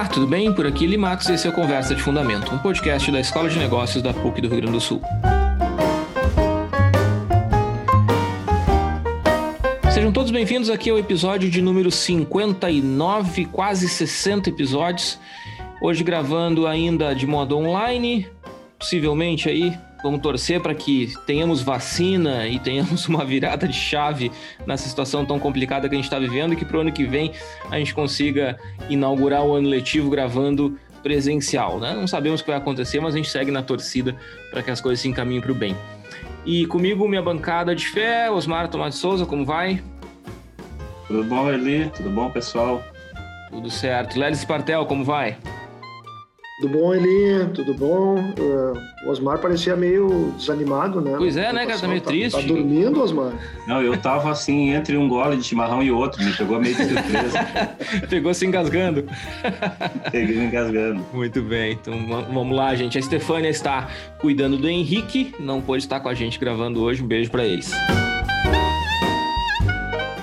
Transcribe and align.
Olá, 0.00 0.08
tudo 0.08 0.26
bem? 0.26 0.50
Por 0.50 0.66
aqui 0.66 0.86
Limatos 0.86 1.28
e 1.28 1.34
esse 1.34 1.46
é 1.46 1.50
o 1.50 1.52
Conversa 1.52 1.94
de 1.94 2.00
Fundamento, 2.00 2.54
um 2.54 2.56
podcast 2.56 3.12
da 3.12 3.20
Escola 3.20 3.50
de 3.50 3.58
Negócios 3.58 4.02
da 4.02 4.14
PUC 4.14 4.40
do 4.40 4.48
Rio 4.48 4.56
Grande 4.56 4.72
do 4.72 4.80
Sul. 4.80 5.02
Sejam 9.92 10.10
todos 10.10 10.30
bem-vindos 10.30 10.70
aqui 10.70 10.88
ao 10.88 10.98
episódio 10.98 11.50
de 11.50 11.60
número 11.60 11.90
59, 11.90 13.44
quase 13.52 13.90
60 13.90 14.48
episódios. 14.48 15.18
Hoje 15.82 16.02
gravando 16.02 16.66
ainda 16.66 17.14
de 17.14 17.26
modo 17.26 17.58
online, 17.58 18.26
possivelmente 18.78 19.50
aí 19.50 19.78
Vamos 20.02 20.20
torcer 20.20 20.60
para 20.60 20.74
que 20.74 21.12
tenhamos 21.26 21.62
vacina 21.62 22.46
e 22.46 22.58
tenhamos 22.58 23.06
uma 23.08 23.24
virada 23.24 23.68
de 23.68 23.76
chave 23.76 24.30
nessa 24.66 24.88
situação 24.88 25.24
tão 25.24 25.38
complicada 25.38 25.88
que 25.88 25.94
a 25.94 25.98
gente 25.98 26.04
está 26.04 26.18
vivendo 26.18 26.52
e 26.52 26.56
que 26.56 26.64
para 26.64 26.78
o 26.78 26.80
ano 26.80 26.92
que 26.92 27.04
vem 27.04 27.32
a 27.70 27.78
gente 27.78 27.94
consiga 27.94 28.58
inaugurar 28.88 29.44
o 29.44 29.54
ano 29.54 29.68
letivo 29.68 30.10
gravando 30.10 30.78
presencial. 31.02 31.78
Né? 31.78 31.94
Não 31.94 32.06
sabemos 32.06 32.40
o 32.40 32.44
que 32.44 32.50
vai 32.50 32.58
acontecer, 32.58 33.00
mas 33.00 33.14
a 33.14 33.16
gente 33.16 33.30
segue 33.30 33.50
na 33.50 33.62
torcida 33.62 34.16
para 34.50 34.62
que 34.62 34.70
as 34.70 34.80
coisas 34.80 35.00
se 35.00 35.08
encaminhem 35.08 35.40
para 35.40 35.52
o 35.52 35.54
bem. 35.54 35.76
E 36.44 36.66
comigo, 36.66 37.06
minha 37.08 37.22
bancada 37.22 37.74
de 37.74 37.86
fé, 37.86 38.30
Osmar 38.30 38.68
Tomás 38.68 38.94
de 38.94 39.00
Souza, 39.00 39.26
como 39.26 39.44
vai? 39.44 39.82
Tudo 41.06 41.24
bom, 41.24 41.50
Eli? 41.50 41.90
Tudo 41.94 42.08
bom, 42.08 42.30
pessoal? 42.30 42.82
Tudo 43.50 43.68
certo. 43.68 44.18
Lelis 44.18 44.44
Partel, 44.44 44.86
como 44.86 45.04
vai? 45.04 45.36
Tudo 46.60 46.78
bom, 46.78 46.94
Eli? 46.94 47.46
Tudo 47.54 47.72
bom? 47.72 48.16
Uh, 48.18 49.06
o 49.06 49.10
Osmar 49.10 49.38
parecia 49.38 49.74
meio 49.74 50.34
desanimado, 50.36 51.00
né? 51.00 51.14
Pois 51.16 51.34
é, 51.34 51.50
né, 51.54 51.64
cara? 51.64 51.78
Tá 51.78 51.88
meio 51.88 52.02
tá, 52.02 52.10
triste. 52.10 52.38
Tá 52.38 52.46
dormindo, 52.46 53.02
Osmar? 53.02 53.32
Não, 53.66 53.80
eu 53.80 53.96
tava 53.96 54.30
assim, 54.30 54.74
entre 54.74 54.94
um 54.94 55.08
gole 55.08 55.38
de 55.38 55.42
chimarrão 55.42 55.82
e 55.82 55.90
outro, 55.90 56.22
me 56.22 56.30
pegou 56.34 56.60
meio 56.60 56.74
de 56.74 56.84
surpresa. 56.84 57.66
pegou 58.10 58.34
se 58.34 58.44
engasgando. 58.44 59.08
Peguei 60.12 60.36
me 60.36 60.44
engasgando. 60.44 61.02
Muito 61.14 61.40
bem, 61.40 61.78
então 61.80 61.94
vamos 62.30 62.54
lá, 62.54 62.74
gente. 62.74 62.98
A 62.98 63.00
Estefânia 63.00 63.48
está 63.48 63.88
cuidando 64.18 64.58
do 64.58 64.68
Henrique, 64.68 65.34
não 65.40 65.62
pôde 65.62 65.82
estar 65.82 65.98
com 66.00 66.10
a 66.10 66.14
gente 66.14 66.38
gravando 66.38 66.82
hoje. 66.82 67.02
Um 67.02 67.06
beijo 67.06 67.30
para 67.30 67.42
eles. 67.42 67.72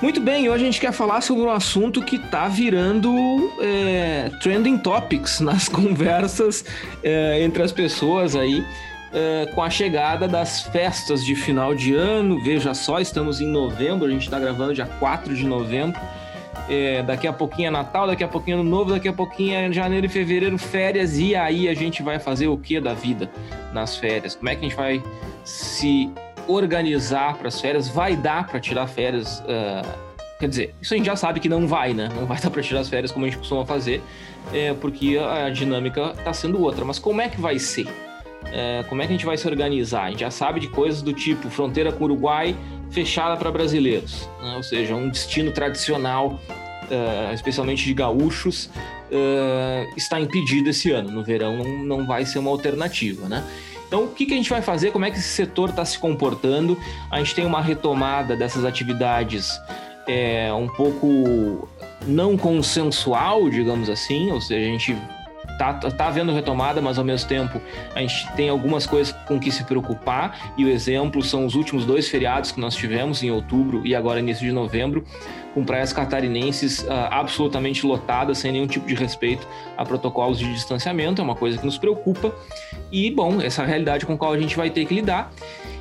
Muito 0.00 0.20
bem, 0.20 0.48
hoje 0.48 0.62
a 0.62 0.66
gente 0.66 0.80
quer 0.80 0.92
falar 0.92 1.20
sobre 1.20 1.42
um 1.42 1.50
assunto 1.50 2.00
que 2.00 2.16
está 2.16 2.46
virando 2.46 3.12
é, 3.60 4.30
trending 4.40 4.78
topics 4.78 5.40
nas 5.42 5.68
conversas 5.68 6.64
é, 7.02 7.42
entre 7.42 7.64
as 7.64 7.72
pessoas 7.72 8.36
aí. 8.36 8.64
É, 9.12 9.46
com 9.54 9.62
a 9.62 9.70
chegada 9.70 10.28
das 10.28 10.60
festas 10.60 11.24
de 11.24 11.34
final 11.34 11.74
de 11.74 11.94
ano, 11.94 12.40
veja 12.44 12.74
só, 12.74 13.00
estamos 13.00 13.40
em 13.40 13.48
novembro, 13.48 14.06
a 14.06 14.10
gente 14.10 14.22
está 14.22 14.38
gravando 14.38 14.72
dia 14.72 14.86
4 14.86 15.34
de 15.34 15.44
novembro. 15.44 16.00
É, 16.68 17.02
daqui 17.02 17.26
a 17.26 17.32
pouquinho 17.32 17.68
é 17.68 17.70
Natal, 17.70 18.06
daqui 18.06 18.22
a 18.22 18.28
pouquinho 18.28 18.58
é 18.58 18.60
Ano 18.60 18.70
Novo, 18.70 18.90
daqui 18.90 19.08
a 19.08 19.12
pouquinho 19.12 19.54
é 19.54 19.72
janeiro 19.72 20.06
e 20.06 20.08
fevereiro, 20.08 20.58
férias, 20.58 21.18
e 21.18 21.34
aí 21.34 21.68
a 21.68 21.74
gente 21.74 22.02
vai 22.02 22.20
fazer 22.20 22.46
o 22.46 22.56
que 22.56 22.78
da 22.78 22.92
vida 22.92 23.30
nas 23.72 23.96
férias? 23.96 24.36
Como 24.36 24.48
é 24.48 24.54
que 24.54 24.66
a 24.66 24.68
gente 24.68 24.76
vai 24.76 25.02
se 25.42 26.10
organizar 26.48 27.36
para 27.36 27.48
as 27.48 27.60
férias, 27.60 27.88
vai 27.88 28.16
dar 28.16 28.46
para 28.46 28.58
tirar 28.58 28.86
férias. 28.86 29.40
Uh, 29.40 29.86
quer 30.40 30.48
dizer, 30.48 30.74
isso 30.80 30.94
a 30.94 30.96
gente 30.96 31.06
já 31.06 31.14
sabe 31.14 31.38
que 31.38 31.48
não 31.48 31.68
vai, 31.68 31.92
né? 31.92 32.08
Não 32.16 32.26
vai 32.26 32.40
dar 32.42 32.50
para 32.50 32.62
tirar 32.62 32.80
as 32.80 32.88
férias 32.88 33.12
como 33.12 33.26
a 33.26 33.28
gente 33.28 33.38
costuma 33.38 33.64
fazer, 33.64 34.02
é, 34.52 34.72
porque 34.74 35.18
a 35.18 35.50
dinâmica 35.50 36.14
está 36.18 36.32
sendo 36.32 36.60
outra. 36.60 36.84
Mas 36.84 36.98
como 36.98 37.20
é 37.20 37.28
que 37.28 37.40
vai 37.40 37.58
ser? 37.58 37.86
É, 38.46 38.84
como 38.88 39.02
é 39.02 39.06
que 39.06 39.12
a 39.12 39.16
gente 39.16 39.26
vai 39.26 39.36
se 39.36 39.46
organizar? 39.46 40.04
A 40.04 40.10
gente 40.10 40.20
já 40.20 40.30
sabe 40.30 40.58
de 40.58 40.68
coisas 40.68 41.02
do 41.02 41.12
tipo 41.12 41.50
fronteira 41.50 41.92
com 41.92 42.04
o 42.04 42.04
Uruguai 42.04 42.56
fechada 42.90 43.36
para 43.36 43.50
brasileiros, 43.50 44.28
né? 44.42 44.54
ou 44.56 44.62
seja, 44.62 44.94
um 44.94 45.10
destino 45.10 45.52
tradicional, 45.52 46.40
uh, 46.48 47.34
especialmente 47.34 47.84
de 47.84 47.92
gaúchos, 47.92 48.66
uh, 48.66 49.96
está 49.96 50.18
impedido 50.18 50.70
esse 50.70 50.90
ano. 50.90 51.10
No 51.10 51.22
verão 51.22 51.58
não, 51.58 51.84
não 51.84 52.06
vai 52.06 52.24
ser 52.24 52.38
uma 52.38 52.50
alternativa, 52.50 53.28
né? 53.28 53.44
Então, 53.88 54.04
o 54.04 54.08
que, 54.08 54.26
que 54.26 54.34
a 54.34 54.36
gente 54.36 54.50
vai 54.50 54.60
fazer? 54.62 54.92
Como 54.92 55.04
é 55.04 55.10
que 55.10 55.18
esse 55.18 55.28
setor 55.28 55.70
está 55.70 55.84
se 55.84 55.98
comportando? 55.98 56.78
A 57.10 57.18
gente 57.18 57.34
tem 57.34 57.46
uma 57.46 57.60
retomada 57.60 58.36
dessas 58.36 58.64
atividades 58.64 59.58
é, 60.06 60.52
um 60.52 60.68
pouco 60.68 61.66
não 62.06 62.36
consensual, 62.36 63.48
digamos 63.48 63.88
assim, 63.88 64.30
ou 64.30 64.40
seja, 64.40 64.68
a 64.68 64.72
gente 64.72 64.96
tá, 65.58 65.90
tá 65.90 66.06
havendo 66.06 66.32
retomada, 66.32 66.80
mas 66.80 66.98
ao 66.98 67.04
mesmo 67.04 67.28
tempo 67.28 67.60
a 67.94 68.00
gente 68.00 68.30
tem 68.32 68.48
algumas 68.48 68.86
coisas 68.86 69.12
com 69.26 69.38
que 69.38 69.50
se 69.50 69.64
preocupar, 69.64 70.52
e 70.56 70.64
o 70.64 70.68
exemplo 70.68 71.22
são 71.22 71.44
os 71.44 71.54
últimos 71.54 71.84
dois 71.84 72.08
feriados 72.08 72.52
que 72.52 72.60
nós 72.60 72.74
tivemos 72.74 73.22
em 73.22 73.30
outubro 73.30 73.84
e 73.84 73.94
agora 73.94 74.20
início 74.20 74.46
de 74.46 74.52
novembro, 74.52 75.04
com 75.54 75.64
praias 75.64 75.92
catarinenses 75.92 76.80
uh, 76.80 76.90
absolutamente 77.10 77.84
lotadas, 77.84 78.38
sem 78.38 78.52
nenhum 78.52 78.66
tipo 78.66 78.86
de 78.86 78.94
respeito 78.94 79.46
a 79.76 79.84
protocolos 79.84 80.38
de 80.38 80.52
distanciamento, 80.52 81.20
é 81.20 81.24
uma 81.24 81.34
coisa 81.34 81.58
que 81.58 81.66
nos 81.66 81.76
preocupa, 81.76 82.32
e 82.92 83.10
bom, 83.10 83.40
essa 83.40 83.62
é 83.62 83.66
realidade 83.66 84.06
com 84.06 84.12
a 84.12 84.16
qual 84.16 84.32
a 84.32 84.38
gente 84.38 84.56
vai 84.56 84.70
ter 84.70 84.86
que 84.86 84.94
lidar. 84.94 85.32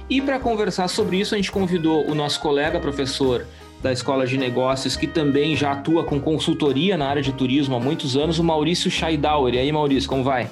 E 0.09 0.21
para 0.21 0.39
conversar 0.39 0.87
sobre 0.87 1.19
isso, 1.19 1.35
a 1.35 1.37
gente 1.37 1.51
convidou 1.51 2.09
o 2.09 2.15
nosso 2.15 2.39
colega 2.39 2.79
professor 2.79 3.45
da 3.81 3.91
Escola 3.91 4.25
de 4.25 4.37
Negócios, 4.37 4.95
que 4.95 5.07
também 5.07 5.55
já 5.55 5.73
atua 5.73 6.03
com 6.03 6.19
consultoria 6.19 6.97
na 6.97 7.07
área 7.07 7.21
de 7.21 7.31
turismo 7.31 7.75
há 7.75 7.79
muitos 7.79 8.17
anos, 8.17 8.39
o 8.39 8.43
Maurício 8.43 8.89
Scheidauer. 8.89 9.53
E 9.53 9.59
aí, 9.59 9.71
Maurício, 9.71 10.09
como 10.09 10.23
vai? 10.23 10.49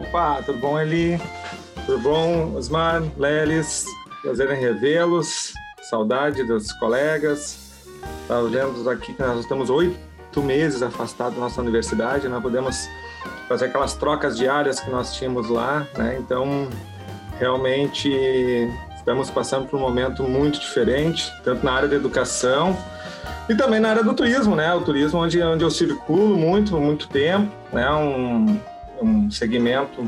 Opa, 0.00 0.42
tudo 0.44 0.58
bom, 0.58 0.78
Eli? 0.78 1.18
Tudo 1.86 1.98
bom, 2.00 2.54
Osmar, 2.54 3.02
Lelis? 3.16 3.86
Prazer 4.22 4.50
em 4.50 4.60
revê-los. 4.60 5.52
Saudade 5.88 6.42
dos 6.42 6.72
colegas. 6.74 7.66
Tá 8.26 8.40
vendo 8.42 8.90
aqui 8.90 9.14
que 9.14 9.22
nós 9.22 9.40
estamos 9.40 9.70
oito 9.70 10.42
meses 10.42 10.82
afastados 10.82 11.34
da 11.34 11.40
nossa 11.40 11.62
universidade, 11.62 12.28
não 12.28 12.42
podemos 12.42 12.88
fazer 13.48 13.66
aquelas 13.66 13.94
trocas 13.94 14.36
diárias 14.36 14.80
que 14.80 14.90
nós 14.90 15.14
tínhamos 15.14 15.48
lá, 15.48 15.86
né? 15.96 16.18
Então, 16.18 16.68
realmente 17.38 18.10
Estamos 19.06 19.30
passando 19.30 19.68
por 19.68 19.76
um 19.76 19.80
momento 19.80 20.24
muito 20.24 20.58
diferente, 20.58 21.32
tanto 21.44 21.64
na 21.64 21.74
área 21.74 21.88
da 21.88 21.94
educação 21.94 22.76
e 23.48 23.54
também 23.54 23.78
na 23.78 23.90
área 23.90 24.02
do 24.02 24.12
turismo, 24.12 24.56
né? 24.56 24.74
O 24.74 24.80
turismo 24.80 25.20
onde, 25.20 25.40
onde 25.40 25.62
eu 25.62 25.70
circulo 25.70 26.36
muito, 26.36 26.76
muito 26.76 27.06
tempo, 27.06 27.48
né? 27.72 27.88
Um, 27.88 28.60
um 29.00 29.30
segmento 29.30 30.02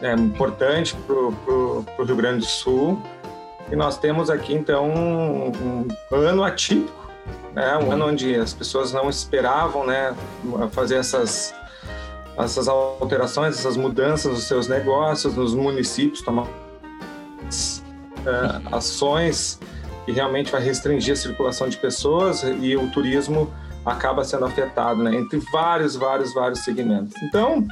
né, 0.00 0.14
importante 0.14 0.94
para 0.94 1.16
o 1.16 2.04
Rio 2.04 2.14
Grande 2.14 2.38
do 2.38 2.44
Sul. 2.44 3.02
E 3.72 3.74
nós 3.74 3.98
temos 3.98 4.30
aqui, 4.30 4.54
então, 4.54 4.88
um, 4.88 5.50
um 6.12 6.14
ano 6.14 6.44
atípico, 6.44 7.10
né? 7.56 7.76
Um 7.76 7.90
ano 7.90 8.06
onde 8.06 8.36
as 8.36 8.54
pessoas 8.54 8.92
não 8.92 9.10
esperavam, 9.10 9.84
né? 9.84 10.14
Fazer 10.70 10.94
essas 10.94 11.52
essas 12.38 12.68
alterações, 12.68 13.58
essas 13.58 13.76
mudanças 13.76 14.30
nos 14.30 14.44
seus 14.44 14.68
negócios, 14.68 15.34
nos 15.34 15.56
municípios, 15.56 16.22
tomar 16.22 16.46
é, 18.26 18.74
ações 18.74 19.58
que 20.04 20.12
realmente 20.12 20.50
vai 20.50 20.62
restringir 20.62 21.14
a 21.14 21.16
circulação 21.16 21.68
de 21.68 21.76
pessoas 21.76 22.42
e 22.60 22.76
o 22.76 22.90
turismo 22.90 23.52
acaba 23.84 24.24
sendo 24.24 24.44
afetado, 24.44 25.02
né? 25.02 25.14
Entre 25.14 25.38
vários, 25.52 25.96
vários, 25.96 26.34
vários 26.34 26.60
segmentos. 26.60 27.14
Então, 27.22 27.66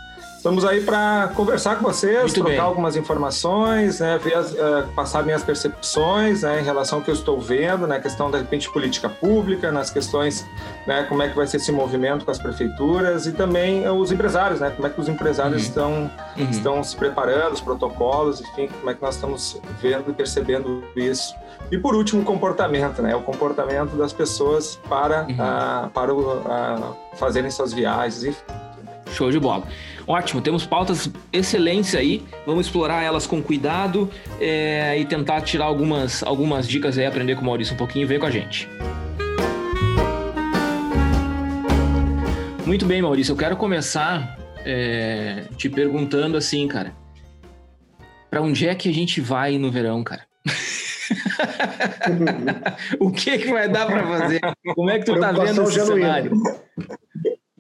Estamos 0.45 0.63
aí 0.67 0.83
para 0.83 1.33
conversar 1.35 1.77
com 1.77 1.85
vocês, 1.85 2.21
Muito 2.21 2.35
trocar 2.35 2.51
bem. 2.51 2.59
algumas 2.59 2.97
informações, 2.97 4.01
né, 4.01 4.19
ver 4.23 4.35
as, 4.35 4.53
uh, 4.53 4.87
passar 4.95 5.25
minhas 5.25 5.43
percepções 5.43 6.43
né, 6.43 6.61
em 6.61 6.63
relação 6.63 6.99
ao 6.99 7.03
que 7.03 7.11
eu 7.11 7.15
estou 7.15 7.41
vendo, 7.41 7.87
na 7.87 7.95
né, 7.95 7.99
questão, 7.99 8.31
de 8.31 8.37
repente, 8.37 8.71
política 8.71 9.09
pública, 9.09 9.73
nas 9.73 9.89
questões, 9.89 10.47
né, 10.87 11.05
como 11.05 11.23
é 11.23 11.31
que 11.31 11.35
vai 11.35 11.47
ser 11.47 11.57
esse 11.57 11.73
movimento 11.73 12.27
com 12.27 12.31
as 12.31 12.39
prefeituras 12.39 13.27
e 13.27 13.33
também 13.33 13.89
uh, 13.89 13.95
os 13.95 14.13
empresários, 14.13 14.61
né, 14.61 14.69
como 14.69 14.87
é 14.87 14.91
que 14.91 15.01
os 15.01 15.09
empresários 15.09 15.63
uhum. 15.63 15.69
Estão, 15.69 16.11
uhum. 16.37 16.51
estão 16.51 16.85
se 16.85 16.95
preparando, 16.95 17.55
os 17.55 17.63
protocolos, 17.63 18.43
enfim, 18.43 18.69
como 18.69 18.91
é 18.91 18.93
que 18.93 19.01
nós 19.01 19.15
estamos 19.15 19.59
vendo 19.81 20.11
e 20.11 20.13
percebendo 20.13 20.85
isso. 20.95 21.35
E, 21.71 21.79
por 21.79 21.95
último, 21.95 22.21
o 22.21 22.25
comportamento, 22.27 23.01
né, 23.01 23.17
o 23.17 23.23
comportamento 23.23 23.97
das 23.97 24.13
pessoas 24.13 24.79
para, 24.91 25.23
uhum. 25.23 25.37
uh, 25.37 25.89
para 25.89 26.15
uh, 26.15 26.97
fazerem 27.15 27.51
suas 27.51 27.73
viagens, 27.73 28.25
enfim. 28.25 28.43
Show 29.11 29.31
de 29.31 29.39
bola. 29.39 29.63
Ótimo, 30.07 30.41
temos 30.41 30.67
pautas 30.67 31.11
excelentes 31.33 31.95
aí. 31.95 32.23
Vamos 32.47 32.67
explorar 32.67 33.03
elas 33.03 33.27
com 33.27 33.43
cuidado 33.43 34.11
é, 34.39 34.99
e 34.99 35.05
tentar 35.05 35.41
tirar 35.41 35.65
algumas, 35.65 36.23
algumas 36.23 36.69
dicas 36.69 36.99
aí, 36.99 37.07
aprender 37.07 37.37
com 37.37 37.43
o 37.43 37.45
Maurício 37.45 37.75
um 37.75 37.79
pouquinho 37.79 38.05
e 38.05 38.07
ver 38.07 38.21
com 38.21 38.27
a 38.27 38.31
gente. 38.31 38.69
Muito 42.67 42.87
bem, 42.87 43.01
Maurício. 43.01 43.33
Eu 43.33 43.37
quero 43.37 43.57
começar 43.57 44.39
é, 44.65 45.45
te 45.57 45.69
perguntando 45.69 46.37
assim, 46.37 46.67
cara. 46.69 46.93
Para 48.31 48.43
onde 48.43 48.67
é 48.67 48.75
que 48.75 48.89
a 48.89 48.93
gente 48.93 49.21
vai 49.21 49.59
no 49.59 49.71
verão, 49.71 50.03
cara? 50.03 50.27
o 52.99 53.11
que 53.11 53.39
que 53.39 53.51
vai 53.51 53.69
dar 53.69 53.87
para 53.87 54.07
fazer? 54.07 54.41
Como 54.75 54.91
é 54.91 54.99
que 54.99 55.05
tu 55.05 55.19
tá 55.19 55.33
vendo 55.33 55.63
esse 55.63 55.87
cenário? 55.87 56.33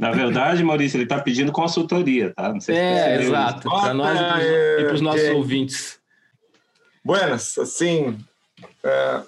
Na 0.04 0.10
verdade, 0.10 0.62
Maurício, 0.62 0.98
ele 0.98 1.04
está 1.04 1.18
pedindo 1.18 1.50
consultoria, 1.50 2.30
tá? 2.34 2.52
Não 2.52 2.60
sei 2.60 2.76
é, 2.76 3.16
se 3.16 3.24
exato. 3.24 3.70
Para 3.70 3.94
nós 3.94 4.18
e 4.20 4.84
para 4.84 4.94
os 4.94 5.00
nossos 5.00 5.30
ouvintes. 5.30 5.98
Buenas, 7.02 7.56
assim, 7.56 8.10
uh, 8.10 9.26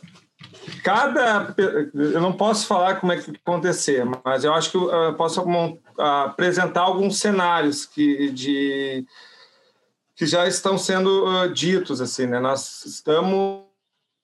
cada. 0.84 1.54
Eu 1.94 2.20
não 2.20 2.34
posso 2.34 2.66
falar 2.66 2.96
como 2.96 3.10
é 3.10 3.16
que 3.16 3.30
acontecer, 3.30 4.04
mas 4.22 4.44
eu 4.44 4.52
acho 4.52 4.70
que 4.70 4.76
eu 4.76 5.14
posso 5.14 5.42
apresentar 5.96 6.82
alguns 6.82 7.18
cenários 7.18 7.86
que, 7.86 8.30
de, 8.32 9.06
que 10.14 10.26
já 10.26 10.46
estão 10.46 10.76
sendo 10.76 11.24
uh, 11.24 11.50
ditos. 11.50 12.02
Assim, 12.02 12.26
né? 12.26 12.38
Nós 12.38 12.84
estamos 12.84 13.62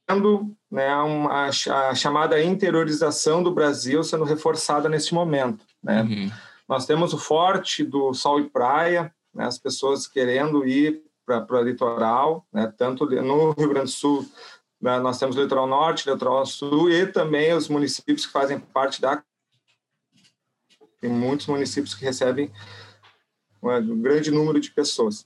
vendo 0.06 0.54
né, 0.70 0.94
uma, 0.96 1.46
a 1.46 1.94
chamada 1.94 2.42
interiorização 2.42 3.42
do 3.42 3.50
Brasil 3.50 4.04
sendo 4.04 4.24
reforçada 4.24 4.86
neste 4.86 5.14
momento. 5.14 5.71
Né? 5.82 6.02
Uhum. 6.02 6.30
Nós 6.68 6.86
temos 6.86 7.12
o 7.12 7.18
forte 7.18 7.84
do 7.84 8.14
sol 8.14 8.40
e 8.40 8.48
praia, 8.48 9.14
né, 9.34 9.44
as 9.44 9.58
pessoas 9.58 10.06
querendo 10.06 10.66
ir 10.66 11.02
para 11.24 11.60
o 11.60 11.62
litoral, 11.62 12.46
né, 12.52 12.72
tanto 12.76 13.06
no 13.06 13.52
Rio 13.52 13.68
Grande 13.68 13.86
do 13.86 13.90
Sul, 13.90 14.26
né, 14.80 14.98
nós 14.98 15.18
temos 15.18 15.36
o 15.36 15.42
litoral 15.42 15.66
norte, 15.66 16.08
o 16.08 16.12
litoral 16.12 16.44
sul 16.44 16.90
e 16.90 17.06
também 17.06 17.52
os 17.54 17.68
municípios 17.68 18.26
que 18.26 18.32
fazem 18.32 18.58
parte 18.58 19.00
da. 19.00 19.22
Tem 21.00 21.10
muitos 21.10 21.46
municípios 21.46 21.94
que 21.94 22.04
recebem 22.04 22.50
um 23.62 24.02
grande 24.02 24.30
número 24.30 24.60
de 24.60 24.70
pessoas. 24.70 25.24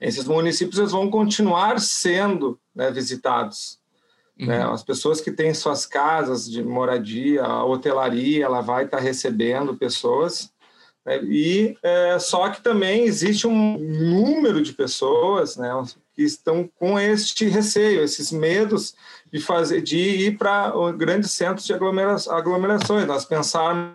Esses 0.00 0.24
municípios 0.24 0.78
eles 0.78 0.92
vão 0.92 1.10
continuar 1.10 1.80
sendo 1.80 2.58
né, 2.74 2.90
visitados. 2.90 3.77
Né. 4.38 4.44
Uhum. 4.44 4.66
Né? 4.68 4.72
As 4.74 4.82
pessoas 4.82 5.20
que 5.20 5.32
têm 5.32 5.52
suas 5.52 5.84
casas 5.84 6.48
de 6.48 6.62
moradia, 6.62 7.42
a 7.42 7.64
hotelaria, 7.64 8.44
ela 8.44 8.60
vai 8.60 8.84
estar 8.84 8.98
recebendo 8.98 9.76
pessoas 9.76 10.52
né? 11.08 11.24
E 11.24 11.78
é, 11.82 12.18
só 12.18 12.50
que 12.50 12.62
também 12.62 13.04
existe 13.04 13.46
um 13.46 13.78
número 13.78 14.62
de 14.62 14.74
pessoas, 14.74 15.56
né, 15.56 15.70
que 16.14 16.22
estão 16.22 16.68
com 16.78 17.00
este 17.00 17.48
receio, 17.48 18.02
esses 18.02 18.30
medos 18.30 18.94
de 19.32 19.40
fazer, 19.40 19.80
de 19.80 19.98
ir 19.98 20.36
para 20.36 20.70
grandes 20.92 21.30
centros 21.30 21.66
de 21.66 21.72
aglomerações. 21.72 23.06
Nós 23.06 23.24
pensarmos, 23.24 23.94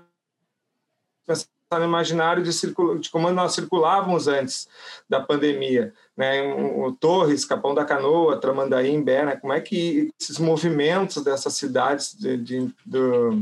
pensar 1.28 1.46
no 1.80 1.86
imaginário 1.86 2.44
de, 2.44 2.52
de 3.00 3.10
como 3.10 3.32
nós 3.32 3.54
circulávamos 3.54 4.28
antes 4.28 4.68
da 5.10 5.20
pandemia, 5.20 5.94
né, 6.16 6.54
o 6.54 6.92
Torres, 6.92 7.46
Capão 7.46 7.74
da 7.74 7.86
Canoa, 7.86 8.40
Tramandaí, 8.40 8.92
Imbé, 8.92 9.26
né, 9.26 9.36
como 9.36 9.54
é 9.54 9.62
que 9.62 10.12
esses 10.20 10.38
movimentos 10.38 11.24
dessas 11.24 11.54
cidades 11.56 12.14
de, 12.14 12.38
de 12.38 12.76
do, 12.86 13.42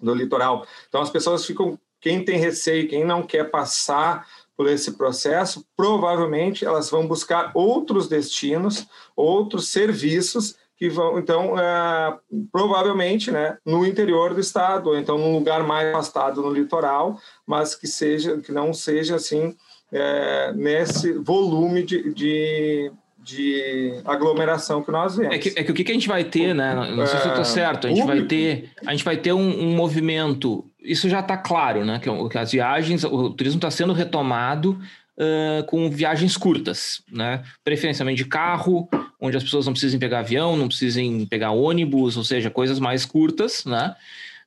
do 0.00 0.14
litoral. 0.14 0.66
Então 0.88 1.00
as 1.00 1.10
pessoas 1.10 1.44
ficam 1.44 1.78
quem 2.00 2.24
tem 2.24 2.38
receio, 2.38 2.88
quem 2.88 3.04
não 3.04 3.22
quer 3.22 3.50
passar 3.50 4.26
por 4.56 4.68
esse 4.68 4.92
processo, 4.92 5.64
provavelmente 5.76 6.64
elas 6.64 6.88
vão 6.90 7.06
buscar 7.06 7.50
outros 7.54 8.08
destinos, 8.08 8.86
outros 9.16 9.68
serviços 9.68 10.56
que 10.76 10.88
vão, 10.88 11.18
então, 11.18 11.58
é, 11.58 12.18
provavelmente, 12.50 13.30
né, 13.30 13.56
no 13.64 13.86
interior 13.86 14.34
do 14.34 14.40
estado, 14.40 14.90
ou 14.90 14.98
então 14.98 15.16
num 15.16 15.32
lugar 15.32 15.62
mais 15.62 15.88
afastado 15.88 16.42
no 16.42 16.52
litoral, 16.52 17.18
mas 17.46 17.74
que 17.74 17.86
seja, 17.86 18.38
que 18.38 18.52
não 18.52 18.72
seja 18.72 19.16
assim 19.16 19.54
é, 19.92 20.52
nesse 20.52 21.12
volume 21.12 21.82
de, 21.82 22.12
de 22.12 22.92
de 23.24 24.02
aglomeração 24.04 24.82
que 24.82 24.92
nós 24.92 25.16
vemos. 25.16 25.34
É 25.34 25.38
que, 25.38 25.48
é 25.56 25.64
que 25.64 25.70
o 25.70 25.74
que 25.74 25.90
a 25.90 25.94
gente 25.94 26.06
vai 26.06 26.24
ter, 26.24 26.54
né? 26.54 26.74
Não 26.74 27.06
sei 27.06 27.18
se 27.20 27.24
eu 27.24 27.30
estou 27.30 27.40
é, 27.40 27.44
certo. 27.44 27.86
A 27.86 27.90
gente 27.90 28.06
vai 28.06 28.20
ter, 28.22 28.70
a 28.86 28.90
gente 28.90 29.02
vai 29.02 29.16
ter 29.16 29.32
um, 29.32 29.62
um 29.62 29.74
movimento. 29.74 30.62
Isso 30.78 31.08
já 31.08 31.20
está 31.20 31.34
claro, 31.34 31.86
né? 31.86 31.98
Que, 31.98 32.28
que, 32.28 32.38
as 32.38 32.52
viagens, 32.52 33.02
o 33.02 33.30
turismo 33.30 33.56
está 33.56 33.70
sendo 33.70 33.94
retomado 33.94 34.78
uh, 35.18 35.64
com 35.66 35.90
viagens 35.90 36.36
curtas, 36.36 37.02
né? 37.10 37.44
Preferencialmente 37.62 38.22
de 38.22 38.28
carro, 38.28 38.88
onde 39.20 39.36
as 39.36 39.42
pessoas 39.42 39.66
não 39.66 39.72
precisem 39.72 39.98
pegar 39.98 40.20
avião, 40.20 40.56
não 40.56 40.68
precisem 40.68 41.26
pegar 41.26 41.50
ônibus, 41.50 42.16
ou 42.16 42.24
seja, 42.24 42.50
coisas 42.50 42.78
mais 42.78 43.04
curtas, 43.04 43.64
né? 43.64 43.94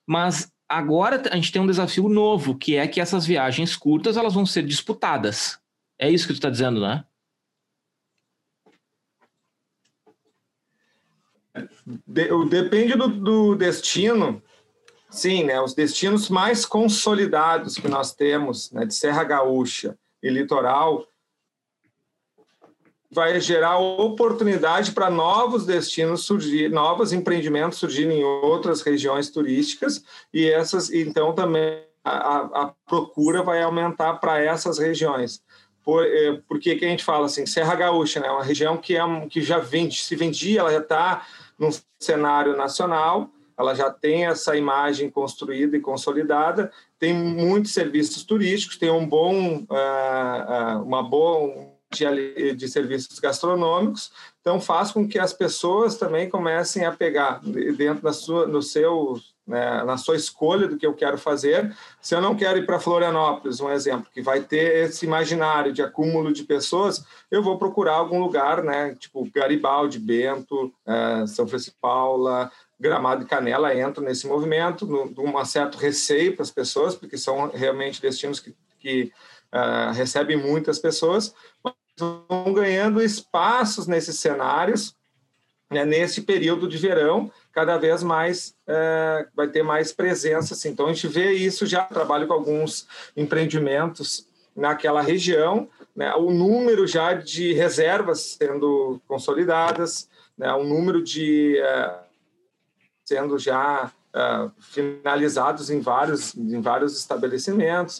Mas 0.05 0.51
agora 0.67 1.21
a 1.31 1.35
gente 1.35 1.51
tem 1.51 1.61
um 1.61 1.67
desafio 1.67 2.09
novo, 2.09 2.57
que 2.57 2.75
é 2.75 2.87
que 2.87 3.01
essas 3.01 3.25
viagens 3.25 3.75
curtas 3.75 4.17
elas 4.17 4.33
vão 4.33 4.45
ser 4.45 4.63
disputadas. 4.63 5.59
É 5.99 6.09
isso 6.09 6.27
que 6.27 6.33
tu 6.33 6.37
está 6.37 6.49
dizendo, 6.49 6.79
né? 6.79 7.03
De, 12.05 12.27
depende 12.49 12.95
do, 12.95 13.07
do, 13.07 13.55
destino. 13.55 14.43
Sim, 15.09 15.45
né? 15.45 15.59
Os 15.59 15.73
destinos 15.73 16.29
mais 16.29 16.65
consolidados 16.65 17.77
que 17.77 17.87
nós 17.87 18.13
temos, 18.13 18.71
né, 18.71 18.85
de 18.85 18.93
Serra 18.93 19.23
Gaúcha 19.23 19.97
e 20.27 20.29
litoral, 20.29 21.07
vai 23.09 23.39
gerar 23.39 23.77
oportunidade 23.77 24.91
para 24.91 25.09
novos 25.09 25.65
destinos 25.65 26.25
surgir, 26.25 26.69
novos 26.69 27.13
empreendimentos 27.13 27.79
surgirem 27.79 28.19
em 28.19 28.23
outras 28.23 28.81
regiões 28.81 29.29
turísticas 29.29 30.03
e 30.33 30.45
essas, 30.49 30.91
então 30.91 31.33
também 31.33 31.83
a, 32.03 32.63
a 32.63 32.73
procura 32.85 33.41
vai 33.41 33.61
aumentar 33.61 34.15
para 34.15 34.39
essas 34.39 34.77
regiões. 34.77 35.41
Por, 35.83 36.05
é, 36.05 36.41
porque 36.47 36.75
que 36.75 36.85
a 36.85 36.89
gente 36.89 37.03
fala 37.03 37.27
assim, 37.27 37.45
Serra 37.45 37.75
Gaúcha, 37.75 38.19
né, 38.19 38.29
uma 38.29 38.43
região 38.43 38.77
que 38.77 38.97
é 38.97 39.27
que 39.29 39.41
já 39.41 39.57
vende, 39.57 40.01
se 40.01 40.15
vendia, 40.15 40.59
ela 40.59 40.71
já 40.71 40.79
está 40.79 41.25
num 41.57 41.69
cenário 41.99 42.57
nacional, 42.57 43.29
ela 43.57 43.73
já 43.73 43.89
tem 43.89 44.25
essa 44.25 44.55
imagem 44.55 45.09
construída 45.09 45.75
e 45.75 45.81
consolidada, 45.81 46.71
tem 46.99 47.13
muitos 47.13 47.73
serviços 47.73 48.23
turísticos, 48.23 48.77
tem 48.77 48.89
um 48.89 49.07
bom, 49.07 49.57
uh, 49.57 50.79
uh, 50.79 50.83
uma 50.83 51.03
boa 51.03 51.77
de, 51.91 52.67
serviços 52.67 53.17
gastronômicos, 53.19 54.11
então 54.41 54.59
faz 54.59 54.91
com 54.91 55.07
que 55.07 55.17
as 55.17 55.33
pessoas 55.33 55.97
também 55.97 56.29
comecem 56.29 56.85
a 56.85 56.91
pegar 56.91 57.39
dentro 57.77 58.03
da 58.03 58.11
sua, 58.11 58.45
no 58.45 58.61
seu, 58.61 59.17
né, 59.45 59.83
na 59.83 59.95
sua 59.95 60.15
escolha 60.15 60.67
do 60.67 60.77
que 60.77 60.85
eu 60.85 60.93
quero 60.93 61.17
fazer. 61.17 61.73
Se 62.01 62.13
eu 62.13 62.21
não 62.21 62.35
quero 62.35 62.59
ir 62.59 62.65
para 62.65 62.79
Florianópolis, 62.79 63.61
um 63.61 63.71
exemplo, 63.71 64.07
que 64.13 64.21
vai 64.21 64.41
ter 64.41 64.85
esse 64.85 65.05
imaginário 65.05 65.71
de 65.71 65.81
acúmulo 65.81 66.33
de 66.33 66.43
pessoas, 66.43 67.05
eu 67.31 67.41
vou 67.41 67.57
procurar 67.57 67.95
algum 67.95 68.19
lugar, 68.19 68.63
né, 68.63 68.95
tipo 68.99 69.27
Garibaldi, 69.33 69.99
Bento, 69.99 70.73
é, 70.85 71.25
São 71.27 71.47
Francisco 71.47 71.77
Paula, 71.81 72.51
Gramado 72.79 73.23
e 73.23 73.27
Canela 73.27 73.73
entram 73.73 74.03
nesse 74.03 74.27
movimento, 74.27 74.85
num 74.85 75.45
certo 75.45 75.77
receio 75.77 76.35
para 76.35 76.43
as 76.43 76.51
pessoas, 76.51 76.95
porque 76.95 77.17
são 77.17 77.49
realmente 77.49 78.01
destinos 78.01 78.39
que, 78.39 78.55
que 78.79 79.11
uh, 79.51 79.91
recebem 79.93 80.37
muitas 80.37 80.77
pessoas, 80.77 81.33
mas 81.63 81.73
vão 81.97 82.53
ganhando 82.53 83.01
espaços 83.01 83.87
nesses 83.87 84.19
cenários, 84.19 84.95
né, 85.71 85.83
nesse 85.83 86.21
período 86.21 86.67
de 86.67 86.77
verão, 86.77 87.31
cada 87.51 87.77
vez 87.77 88.03
mais 88.03 88.55
uh, 88.67 89.27
vai 89.35 89.47
ter 89.47 89.63
mais 89.63 89.91
presença. 89.91 90.53
Assim. 90.53 90.69
Então, 90.69 90.85
a 90.85 90.93
gente 90.93 91.07
vê 91.07 91.33
isso 91.33 91.65
já, 91.65 91.83
trabalho 91.83 92.27
com 92.27 92.33
alguns 92.33 92.87
empreendimentos 93.17 94.27
naquela 94.55 95.01
região, 95.01 95.67
né, 95.95 96.13
o 96.13 96.31
número 96.31 96.85
já 96.85 97.13
de 97.13 97.53
reservas 97.53 98.37
sendo 98.39 99.01
consolidadas, 99.07 100.07
né, 100.37 100.53
o 100.53 100.63
número 100.63 101.03
de 101.03 101.59
uh, 101.59 102.06
sendo 103.07 103.39
já 103.39 103.89
uh, 104.13 104.51
finalizados 104.59 105.69
em 105.69 105.79
vários, 105.79 106.35
em 106.35 106.59
vários 106.59 106.99
estabelecimentos. 106.99 107.99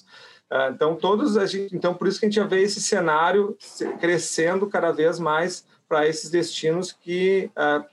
Uh, 0.51 0.73
então, 0.73 0.97
todos 0.97 1.37
a 1.37 1.45
gente, 1.45 1.73
então, 1.73 1.93
por 1.93 2.09
isso 2.09 2.19
que 2.19 2.25
a 2.25 2.29
gente 2.29 2.35
já 2.35 2.45
vê 2.45 2.61
esse 2.61 2.81
cenário 2.81 3.57
crescendo 4.01 4.67
cada 4.67 4.91
vez 4.91 5.17
mais 5.17 5.65
para 5.87 6.05
esses 6.05 6.29
destinos 6.29 6.91
que 6.91 7.49
uh, 7.51 7.85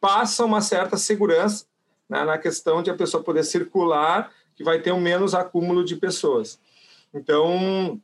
passam 0.00 0.46
uma 0.46 0.60
certa 0.60 0.96
segurança 0.96 1.66
né, 2.08 2.22
na 2.22 2.38
questão 2.38 2.80
de 2.80 2.90
a 2.90 2.94
pessoa 2.94 3.24
poder 3.24 3.42
circular, 3.42 4.30
que 4.54 4.62
vai 4.62 4.78
ter 4.78 4.92
um 4.92 5.00
menos 5.00 5.34
acúmulo 5.34 5.84
de 5.84 5.96
pessoas. 5.96 6.60
Então, 7.12 8.00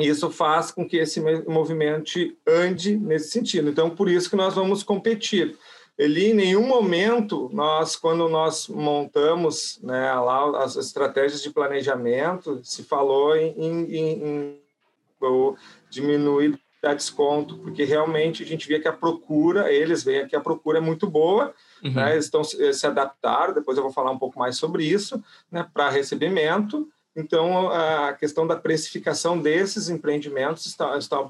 isso 0.00 0.28
faz 0.28 0.72
com 0.72 0.86
que 0.86 0.96
esse 0.96 1.20
movimento 1.48 2.18
ande 2.44 2.96
nesse 2.96 3.30
sentido. 3.30 3.70
Então, 3.70 3.90
por 3.90 4.08
isso 4.08 4.28
que 4.28 4.34
nós 4.34 4.56
vamos 4.56 4.82
competir. 4.82 5.56
Ele, 5.98 6.30
em 6.30 6.34
nenhum 6.34 6.66
momento, 6.66 7.48
nós, 7.52 7.96
quando 7.96 8.28
nós 8.28 8.68
montamos 8.68 9.80
né, 9.82 10.12
lá 10.12 10.62
as 10.62 10.76
estratégias 10.76 11.42
de 11.42 11.50
planejamento, 11.50 12.60
se 12.62 12.82
falou 12.82 13.34
em, 13.34 13.54
em, 13.56 13.96
em, 13.96 14.60
diminuir 15.88 16.60
a 16.84 16.92
desconto, 16.92 17.58
porque 17.58 17.82
realmente 17.84 18.42
a 18.42 18.46
gente 18.46 18.68
via 18.68 18.78
que 18.78 18.86
a 18.86 18.92
procura, 18.92 19.72
eles 19.72 20.04
veem 20.04 20.28
que 20.28 20.36
a 20.36 20.40
procura 20.40 20.78
é 20.78 20.80
muito 20.80 21.06
boa, 21.06 21.54
uhum. 21.82 21.94
né, 21.94 22.12
eles 22.12 22.26
estão 22.26 22.44
se 22.44 22.86
adaptaram, 22.86 23.54
depois 23.54 23.76
eu 23.76 23.82
vou 23.82 23.92
falar 23.92 24.10
um 24.10 24.18
pouco 24.18 24.38
mais 24.38 24.56
sobre 24.56 24.84
isso, 24.84 25.22
né, 25.50 25.66
para 25.72 25.88
recebimento. 25.88 26.86
Então, 27.16 27.70
a 27.70 28.12
questão 28.12 28.46
da 28.46 28.54
precificação 28.54 29.40
desses 29.40 29.88
empreendimentos 29.88 30.66
está, 30.66 30.98
está 30.98 31.26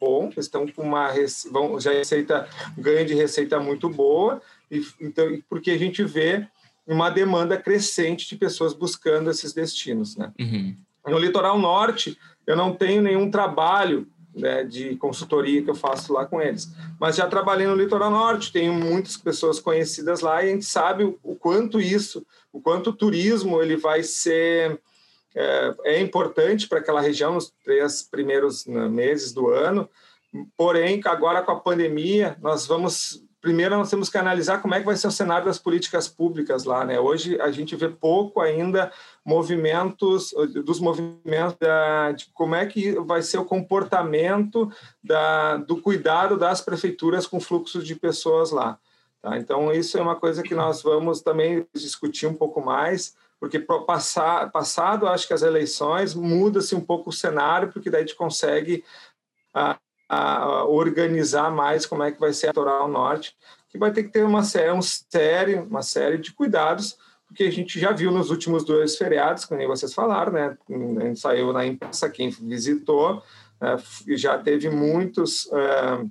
bom, 0.00 0.30
estão 0.36 0.66
com 0.66 0.82
uma 0.82 1.12
vão, 1.50 1.80
já 1.80 1.92
receita 1.92 2.48
ganho 2.76 3.06
de 3.06 3.14
receita 3.14 3.58
muito 3.58 3.88
boa 3.88 4.40
e 4.70 4.84
então 5.00 5.26
porque 5.48 5.70
a 5.70 5.78
gente 5.78 6.04
vê 6.04 6.46
uma 6.86 7.10
demanda 7.10 7.56
crescente 7.56 8.28
de 8.28 8.36
pessoas 8.36 8.72
buscando 8.72 9.30
esses 9.30 9.52
destinos, 9.52 10.16
né? 10.16 10.32
Uhum. 10.38 10.76
No 11.06 11.18
litoral 11.18 11.58
norte 11.58 12.18
eu 12.46 12.56
não 12.56 12.74
tenho 12.74 13.02
nenhum 13.02 13.30
trabalho 13.30 14.06
né, 14.36 14.64
de 14.64 14.96
consultoria 14.96 15.62
que 15.62 15.70
eu 15.70 15.74
faço 15.74 16.12
lá 16.12 16.26
com 16.26 16.40
eles. 16.40 16.70
Mas 17.00 17.16
já 17.16 17.26
trabalhei 17.26 17.66
no 17.66 17.74
Litoral 17.74 18.10
Norte, 18.10 18.52
tenho 18.52 18.72
muitas 18.72 19.16
pessoas 19.16 19.58
conhecidas 19.58 20.20
lá 20.20 20.44
e 20.44 20.48
a 20.48 20.52
gente 20.52 20.66
sabe 20.66 21.04
o, 21.04 21.18
o 21.22 21.34
quanto 21.34 21.80
isso, 21.80 22.24
o 22.52 22.60
quanto 22.60 22.90
o 22.90 22.92
turismo 22.92 23.62
ele 23.62 23.76
vai 23.76 24.02
ser 24.02 24.78
é, 25.36 25.74
é 25.84 26.00
importante 26.00 26.66
para 26.66 26.78
aquela 26.78 27.00
região 27.00 27.34
nos 27.34 27.52
três 27.62 28.02
primeiros 28.02 28.66
né, 28.66 28.88
meses 28.88 29.32
do 29.32 29.50
ano. 29.50 29.88
Porém, 30.56 31.00
agora 31.04 31.42
com 31.42 31.52
a 31.52 31.60
pandemia, 31.60 32.36
nós 32.40 32.66
vamos 32.66 33.22
primeiro 33.46 33.76
nós 33.76 33.90
temos 33.90 34.08
que 34.08 34.18
analisar 34.18 34.60
como 34.60 34.74
é 34.74 34.80
que 34.80 34.86
vai 34.86 34.96
ser 34.96 35.06
o 35.06 35.12
cenário 35.12 35.46
das 35.46 35.56
políticas 35.56 36.08
públicas 36.08 36.64
lá, 36.64 36.84
né? 36.84 36.98
Hoje 36.98 37.40
a 37.40 37.48
gente 37.52 37.76
vê 37.76 37.88
pouco 37.88 38.40
ainda 38.40 38.90
movimentos 39.24 40.34
dos 40.64 40.80
movimentos 40.80 41.56
da, 41.60 42.10
de 42.10 42.26
como 42.34 42.56
é 42.56 42.66
que 42.66 42.98
vai 43.02 43.22
ser 43.22 43.38
o 43.38 43.44
comportamento 43.44 44.68
da, 45.00 45.58
do 45.58 45.80
cuidado 45.80 46.36
das 46.36 46.60
prefeituras 46.60 47.24
com 47.24 47.38
fluxos 47.38 47.86
de 47.86 47.94
pessoas 47.94 48.50
lá. 48.50 48.80
Tá? 49.22 49.38
Então 49.38 49.72
isso 49.72 49.96
é 49.96 50.02
uma 50.02 50.16
coisa 50.16 50.42
que 50.42 50.54
nós 50.54 50.82
vamos 50.82 51.20
também 51.20 51.64
discutir 51.72 52.26
um 52.26 52.34
pouco 52.34 52.60
mais, 52.60 53.14
porque 53.38 53.58
passar, 53.58 54.50
passado 54.50 55.06
acho 55.06 55.26
que 55.26 55.34
as 55.34 55.42
eleições 55.42 56.14
muda-se 56.14 56.74
um 56.74 56.80
pouco 56.80 57.10
o 57.10 57.12
cenário, 57.12 57.70
porque 57.72 57.90
daí 57.90 58.02
a 58.02 58.06
gente 58.06 58.16
consegue 58.16 58.84
ah, 59.52 59.78
a 60.08 60.64
organizar 60.64 61.50
mais 61.50 61.84
como 61.84 62.02
é 62.02 62.12
que 62.12 62.20
vai 62.20 62.32
ser 62.32 62.46
a 62.46 62.50
Litoral 62.50 62.88
Norte, 62.88 63.36
que 63.68 63.78
vai 63.78 63.92
ter 63.92 64.04
que 64.04 64.10
ter 64.10 64.24
uma 64.24 64.42
série, 64.42 64.70
uma 64.70 64.82
série, 64.82 65.54
uma 65.56 65.82
série 65.82 66.18
de 66.18 66.32
cuidados, 66.32 66.96
porque 67.26 67.44
a 67.44 67.50
gente 67.50 67.78
já 67.78 67.90
viu 67.90 68.10
nos 68.12 68.30
últimos 68.30 68.64
dois 68.64 68.96
feriados, 68.96 69.44
como 69.44 69.66
vocês 69.66 69.92
falaram, 69.92 70.32
né? 70.32 70.56
A 71.00 71.04
gente 71.04 71.20
saiu 71.20 71.52
na 71.52 71.66
imprensa, 71.66 72.08
quem 72.08 72.30
visitou, 72.30 73.22
né? 73.60 73.76
já 74.10 74.38
teve 74.38 74.70
muitos 74.70 75.50
é, 75.52 76.04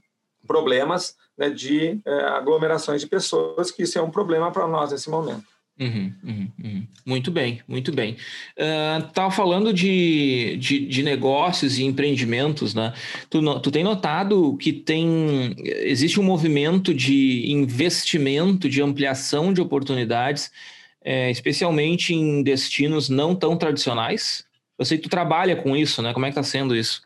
problemas 0.45 1.15
né, 1.37 1.49
de 1.49 2.01
é, 2.05 2.21
aglomerações 2.25 3.01
de 3.01 3.07
pessoas, 3.07 3.71
que 3.71 3.83
isso 3.83 3.97
é 3.97 4.01
um 4.01 4.11
problema 4.11 4.51
para 4.51 4.67
nós 4.67 4.91
nesse 4.91 5.09
momento. 5.09 5.54
Uhum, 5.77 6.13
uhum, 6.23 6.51
uhum. 6.63 6.87
Muito 7.05 7.29
bem, 7.29 7.61
muito 7.67 7.91
bem. 7.91 8.15
Estava 8.55 9.27
uh, 9.27 9.31
falando 9.31 9.73
de, 9.73 10.55
de, 10.57 10.87
de, 10.87 11.03
negócios 11.03 11.77
e 11.77 11.83
empreendimentos, 11.83 12.73
né? 12.73 12.93
Tu, 13.29 13.59
tu 13.59 13.69
tem 13.69 13.83
notado 13.83 14.55
que 14.55 14.71
tem 14.71 15.53
existe 15.57 16.17
um 16.17 16.23
movimento 16.23 16.93
de 16.93 17.51
investimento, 17.51 18.69
de 18.69 18.81
ampliação 18.81 19.51
de 19.51 19.59
oportunidades, 19.59 20.49
é, 21.03 21.29
especialmente 21.29 22.13
em 22.13 22.41
destinos 22.41 23.09
não 23.09 23.35
tão 23.35 23.57
tradicionais? 23.57 24.45
Eu 24.79 24.85
sei 24.85 24.97
que 24.97 25.03
tu 25.03 25.09
trabalha 25.09 25.57
com 25.57 25.75
isso, 25.75 26.01
né? 26.01 26.13
Como 26.13 26.25
é 26.25 26.29
que 26.29 26.39
está 26.39 26.43
sendo 26.43 26.73
isso? 26.73 27.01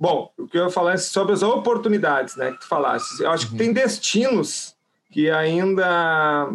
Bom, 0.00 0.30
o 0.38 0.46
que 0.46 0.56
eu 0.56 0.64
ia 0.64 0.70
falar 0.70 0.94
é 0.94 0.96
sobre 0.96 1.34
as 1.34 1.42
oportunidades, 1.42 2.36
né? 2.36 2.52
Que 2.52 2.60
tu 2.60 2.68
falaste. 2.68 3.20
Eu 3.20 3.30
acho 3.30 3.46
que 3.46 3.52
uhum. 3.52 3.58
tem 3.58 3.72
destinos 3.72 4.74
que 5.10 5.30
ainda 5.30 6.50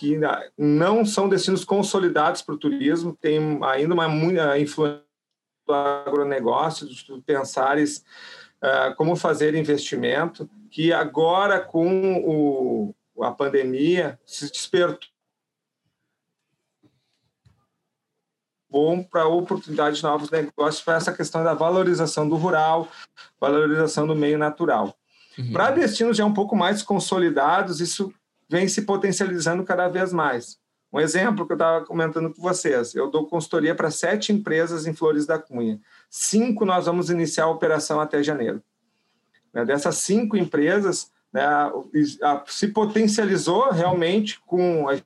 que 0.00 0.18
não 0.56 1.04
são 1.04 1.28
destinos 1.28 1.62
consolidados 1.62 2.40
para 2.40 2.54
o 2.54 2.58
turismo, 2.58 3.14
tem 3.20 3.38
ainda 3.62 3.92
uma 3.92 4.08
muita 4.08 4.58
influência 4.58 5.04
do 5.66 5.74
agronegócio, 5.74 6.88
de 6.88 7.20
pensares 7.20 8.02
uh, 8.64 8.96
como 8.96 9.14
fazer 9.14 9.54
investimento, 9.54 10.48
que 10.70 10.90
agora 10.90 11.60
com 11.60 12.16
o, 12.24 12.94
a 13.22 13.30
pandemia 13.30 14.18
se 14.24 14.50
despertou 14.50 15.10
bom 18.70 19.02
para 19.02 19.28
oportunidade 19.28 19.96
de 19.96 20.02
novos 20.02 20.30
negócios, 20.30 20.82
para 20.82 20.94
essa 20.94 21.12
questão 21.12 21.44
da 21.44 21.52
valorização 21.52 22.26
do 22.26 22.36
rural, 22.36 22.88
valorização 23.38 24.06
do 24.06 24.16
meio 24.16 24.38
natural. 24.38 24.96
Uhum. 25.36 25.52
Para 25.52 25.72
destinos 25.72 26.16
já 26.16 26.24
um 26.24 26.32
pouco 26.32 26.56
mais 26.56 26.82
consolidados, 26.82 27.82
isso 27.82 28.14
vem 28.50 28.66
se 28.66 28.82
potencializando 28.82 29.62
cada 29.62 29.88
vez 29.88 30.12
mais. 30.12 30.58
Um 30.92 30.98
exemplo 30.98 31.46
que 31.46 31.52
eu 31.52 31.54
estava 31.54 31.86
comentando 31.86 32.34
com 32.34 32.42
vocês: 32.42 32.96
eu 32.96 33.08
dou 33.08 33.28
consultoria 33.28 33.76
para 33.76 33.92
sete 33.92 34.32
empresas 34.32 34.88
em 34.88 34.92
Flores 34.92 35.24
da 35.24 35.38
Cunha. 35.38 35.80
Cinco 36.10 36.64
nós 36.64 36.86
vamos 36.86 37.10
iniciar 37.10 37.44
a 37.44 37.50
operação 37.50 38.00
até 38.00 38.20
janeiro. 38.24 38.60
Né, 39.54 39.64
dessas 39.64 39.98
cinco 39.98 40.36
empresas, 40.36 41.12
né, 41.32 41.46
se 42.48 42.68
potencializou 42.68 43.70
realmente 43.70 44.40
com 44.44 44.88
a 44.88 44.98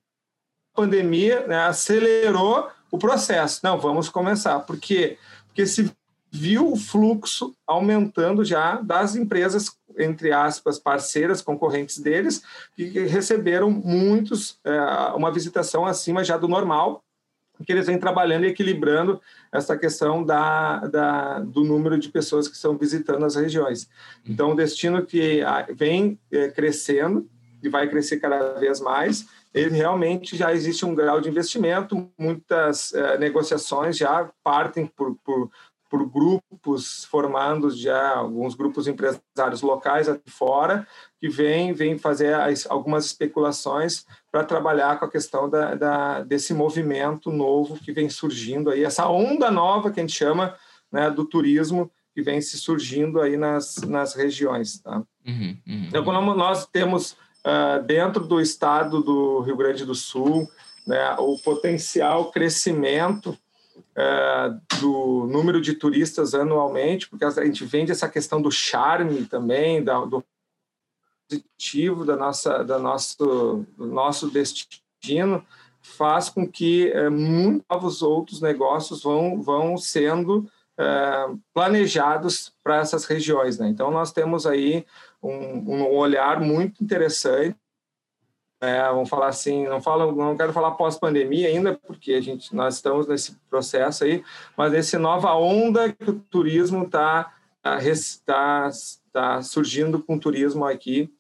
pandemia, 0.75 1.47
né, 1.47 1.67
acelerou 1.67 2.71
o 2.91 2.97
processo. 2.97 3.61
Não, 3.63 3.79
vamos 3.79 4.09
começar. 4.09 4.61
Por 4.61 4.79
quê? 4.79 5.19
Porque 5.47 5.67
se 5.67 5.93
viu 6.31 6.73
o 6.73 6.77
fluxo 6.77 7.55
aumentando 7.67 8.43
já 8.43 8.81
das 8.81 9.15
empresas, 9.15 9.71
entre 9.99 10.33
aspas, 10.33 10.79
parceiras, 10.79 11.43
concorrentes 11.43 11.99
deles, 11.99 12.43
que 12.75 12.85
receberam 13.01 13.71
muitos, 13.71 14.59
é, 14.65 14.79
uma 15.15 15.33
visitação 15.33 15.85
acima 15.85 16.25
já 16.25 16.37
do 16.37 16.49
normal, 16.49 17.03
que 17.65 17.73
eles 17.73 17.87
vêm 17.87 17.99
trabalhando 17.99 18.45
e 18.45 18.49
equilibrando 18.49 19.21
essa 19.53 19.77
questão 19.77 20.25
da, 20.25 20.79
da, 20.87 21.39
do 21.41 21.63
número 21.63 21.99
de 21.99 22.09
pessoas 22.09 22.49
que 22.49 22.57
estão 22.57 22.77
visitando 22.77 23.25
as 23.25 23.37
regiões. 23.37 23.89
Então, 24.27 24.53
o 24.53 24.57
destino 24.57 25.07
que 25.07 25.41
vem 25.77 26.19
é, 26.33 26.49
crescendo 26.49 27.29
e 27.63 27.69
vai 27.69 27.89
crescer 27.89 28.19
cada 28.19 28.55
vez 28.55 28.81
mais, 28.81 29.27
ele 29.55 29.77
realmente 29.77 30.37
já 30.37 30.53
existe 30.53 30.85
um 30.85 30.95
grau 30.95 31.21
de 31.21 31.29
investimento, 31.29 32.11
muitas 32.19 32.93
é, 32.93 33.17
negociações 33.17 33.97
já 33.97 34.29
partem 34.43 34.87
por, 34.87 35.17
por, 35.25 35.49
por 35.95 36.11
grupos 36.11 37.05
formandos 37.05 37.79
já 37.79 38.17
alguns 38.17 38.57
grupos 38.57 38.89
empresários 38.89 39.63
locais 39.63 40.09
aqui 40.09 40.29
fora 40.29 40.85
que 41.21 41.29
vêm 41.29 41.73
vem 41.73 41.97
fazer 41.97 42.35
as, 42.35 42.69
algumas 42.69 43.07
especulações 43.07 44.05
para 44.33 44.43
trabalhar 44.43 44.99
com 44.99 45.05
a 45.05 45.11
questão 45.11 45.49
da, 45.49 45.77
da, 45.77 46.23
desse 46.25 46.53
movimento 46.53 47.31
novo 47.31 47.79
que 47.79 47.93
vem 47.93 48.11
surgindo 48.11 48.71
aí 48.71 48.83
essa 48.83 49.09
onda 49.09 49.53
nova 49.53 49.93
que 49.93 50.01
a 50.01 50.03
gente 50.03 50.17
chama 50.17 50.57
né, 50.91 51.09
do 51.09 51.25
turismo 51.25 51.89
que 52.13 52.23
vem 52.23 52.41
se 52.41 52.59
surgindo 52.59 53.21
aí 53.21 53.37
nas, 53.37 53.77
nas 53.83 54.15
regiões 54.15 54.81
tá? 54.81 54.97
Uhum, 55.25 55.57
uhum. 55.65 55.85
então 55.87 56.03
quando 56.03 56.35
nós 56.35 56.67
temos 56.67 57.13
uh, 57.47 57.81
dentro 57.87 58.27
do 58.27 58.41
estado 58.41 59.01
do 59.01 59.43
Rio 59.43 59.57
Grande 59.57 59.85
do 59.85 59.95
Sul 59.95 60.51
né, 60.85 61.15
o 61.21 61.39
potencial 61.39 62.33
crescimento 62.33 63.39
é, 63.97 64.55
do 64.81 65.27
número 65.27 65.61
de 65.61 65.75
turistas 65.75 66.35
anualmente, 66.35 67.09
porque 67.09 67.25
a 67.25 67.31
gente 67.31 67.65
vende 67.65 67.93
essa 67.93 68.09
questão 68.09 68.43
do 68.43 68.51
charme 68.51 69.25
também, 69.27 69.83
da, 69.83 70.05
do 70.05 70.25
positivo 71.29 72.05
da 72.05 72.17
nossa, 72.17 72.63
da 72.65 72.79
nosso, 72.79 73.67
do 73.77 73.87
nosso 73.87 74.31
destino, 74.31 75.45
faz 75.81 76.29
com 76.29 76.47
que 76.47 76.91
é, 76.91 77.09
muitos 77.09 77.65
novos 77.71 78.03
outros 78.03 78.41
negócios 78.41 79.03
vão, 79.03 79.41
vão 79.43 79.77
sendo 79.77 80.49
é, 80.79 81.27
planejados 81.53 82.53
para 82.63 82.79
essas 82.79 83.05
regiões. 83.05 83.59
Né? 83.59 83.69
Então, 83.69 83.91
nós 83.91 84.13
temos 84.13 84.47
aí 84.47 84.85
um, 85.23 85.31
um 85.31 85.95
olhar 85.95 86.41
muito 86.41 86.83
interessante 86.83 87.57
é, 88.65 88.83
vamos 88.89 89.09
falar 89.09 89.29
assim, 89.29 89.67
não 89.67 89.81
falo, 89.81 90.13
não 90.13 90.37
quero 90.37 90.53
falar 90.53 90.73
pós-pandemia 90.73 91.49
ainda, 91.49 91.79
porque 91.87 92.13
a 92.13 92.21
gente 92.21 92.55
nós 92.55 92.77
estamos 92.77 93.07
nesse 93.07 93.37
processo 93.49 94.05
aí, 94.05 94.25
mas 94.57 94.73
nessa 94.73 94.99
nova 94.99 95.35
onda 95.35 95.93
que 95.93 96.11
o 96.11 96.19
turismo 96.19 96.85
está 96.85 97.33
tá, 97.63 97.79
tá, 98.25 98.71
tá 99.13 99.43
surgindo 99.43 100.03
com 100.03 100.17
o 100.17 100.21
turismo 100.21 100.65
aqui 100.65 101.13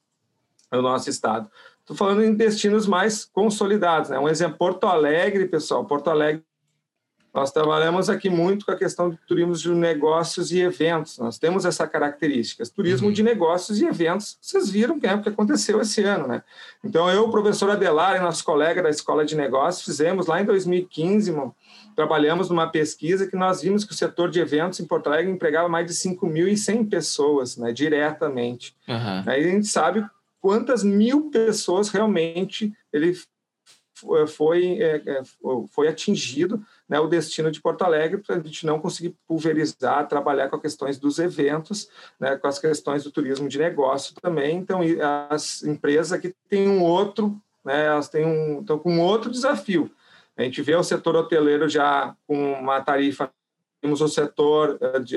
no 0.71 0.83
nosso 0.83 1.09
estado. 1.09 1.51
Estou 1.81 1.97
falando 1.97 2.25
em 2.25 2.35
destinos 2.35 2.87
mais 2.87 3.25
consolidados, 3.25 4.11
né? 4.11 4.19
Um 4.19 4.29
exemplo, 4.29 4.57
Porto 4.57 4.87
Alegre, 4.87 5.47
pessoal. 5.47 5.85
Porto 5.85 6.09
Alegre 6.09 6.43
nós 7.35 7.51
trabalhamos 7.51 8.09
aqui 8.09 8.31
muito 8.31 8.65
com 8.65 8.71
a 8.71 8.77
questão 8.77 9.11
do 9.11 9.19
turismo 9.27 9.55
de 9.55 9.69
negócios 9.71 10.53
e 10.53 10.61
eventos. 10.61 11.19
Nós 11.19 11.37
temos 11.37 11.65
essa 11.65 11.85
característica. 11.85 12.63
Turismo 12.73 13.09
uhum. 13.09 13.13
de 13.13 13.25
negócios 13.25 13.81
e 13.81 13.85
eventos, 13.85 14.39
vocês 14.41 14.71
viram 14.71 15.01
que 15.01 15.07
é 15.09 15.15
o 15.15 15.21
que 15.21 15.29
aconteceu 15.29 15.81
esse 15.81 16.05
ano, 16.05 16.29
né? 16.29 16.45
Então, 16.85 17.11
eu, 17.11 17.25
o 17.25 17.31
professor 17.33 17.69
Adelar 17.71 18.15
e 18.15 18.21
nosso 18.21 18.45
colega 18.45 18.81
da 18.81 18.89
Escola 18.89 19.25
de 19.25 19.35
Negócios, 19.35 19.85
fizemos 19.85 20.29
lá 20.29 20.41
em 20.41 20.45
2015, 20.45 21.33
mano, 21.33 21.53
trabalhamos 21.97 22.49
numa 22.49 22.69
pesquisa 22.69 23.27
que 23.27 23.37
nós 23.37 23.63
vimos 23.63 23.85
que 23.85 23.93
o 23.93 23.97
setor 23.97 24.31
de 24.31 24.39
eventos 24.39 24.79
em 24.79 24.87
Porto 24.87 25.09
Alegre 25.09 25.33
empregava 25.33 25.69
mais 25.69 25.87
de 25.87 25.93
5.100 25.93 26.89
pessoas, 26.89 27.57
né, 27.57 27.73
diretamente. 27.73 28.77
Uhum. 28.87 29.25
Aí 29.27 29.45
a 29.45 29.51
gente 29.51 29.67
sabe 29.67 30.07
quantas 30.41 30.85
mil 30.85 31.31
pessoas 31.31 31.89
realmente 31.89 32.73
ele 32.93 33.17
foi, 34.27 34.79
é, 34.81 35.03
é, 35.07 35.23
foi 35.71 35.89
atingido 35.89 36.65
né, 36.89 36.99
o 36.99 37.07
destino 37.07 37.51
de 37.51 37.61
Porto 37.61 37.83
Alegre 37.83 38.19
para 38.19 38.37
a 38.37 38.41
gente 38.41 38.67
não 38.67 38.79
conseguir 38.79 39.17
pulverizar, 39.27 40.09
trabalhar 40.09 40.49
com 40.49 40.57
as 40.57 40.63
questões 40.63 40.99
dos 40.99 41.19
eventos, 41.19 41.89
né, 42.19 42.37
com 42.37 42.47
as 42.47 42.59
questões 42.59 43.05
do 43.05 43.11
turismo 43.11 43.49
de 43.49 43.59
negócio 43.59 44.15
também. 44.21 44.57
Então, 44.57 44.81
as 45.29 45.63
empresas 45.63 46.13
aqui 46.13 46.35
têm 46.49 46.69
um 46.69 46.83
outro, 46.83 47.41
né, 47.65 47.87
elas 47.87 48.09
têm 48.09 48.27
um, 48.27 48.61
estão 48.61 48.79
com 48.79 48.93
um 48.93 49.01
outro 49.01 49.31
desafio. 49.31 49.91
A 50.37 50.43
gente 50.43 50.61
vê 50.63 50.75
o 50.75 50.83
setor 50.83 51.17
hoteleiro 51.17 51.69
já 51.69 52.15
com 52.27 52.53
uma 52.55 52.81
tarifa, 52.81 53.31
temos 53.81 54.01
o 54.01 54.09
setor 54.09 54.79
eh, 54.81 54.99
de, 54.99 55.17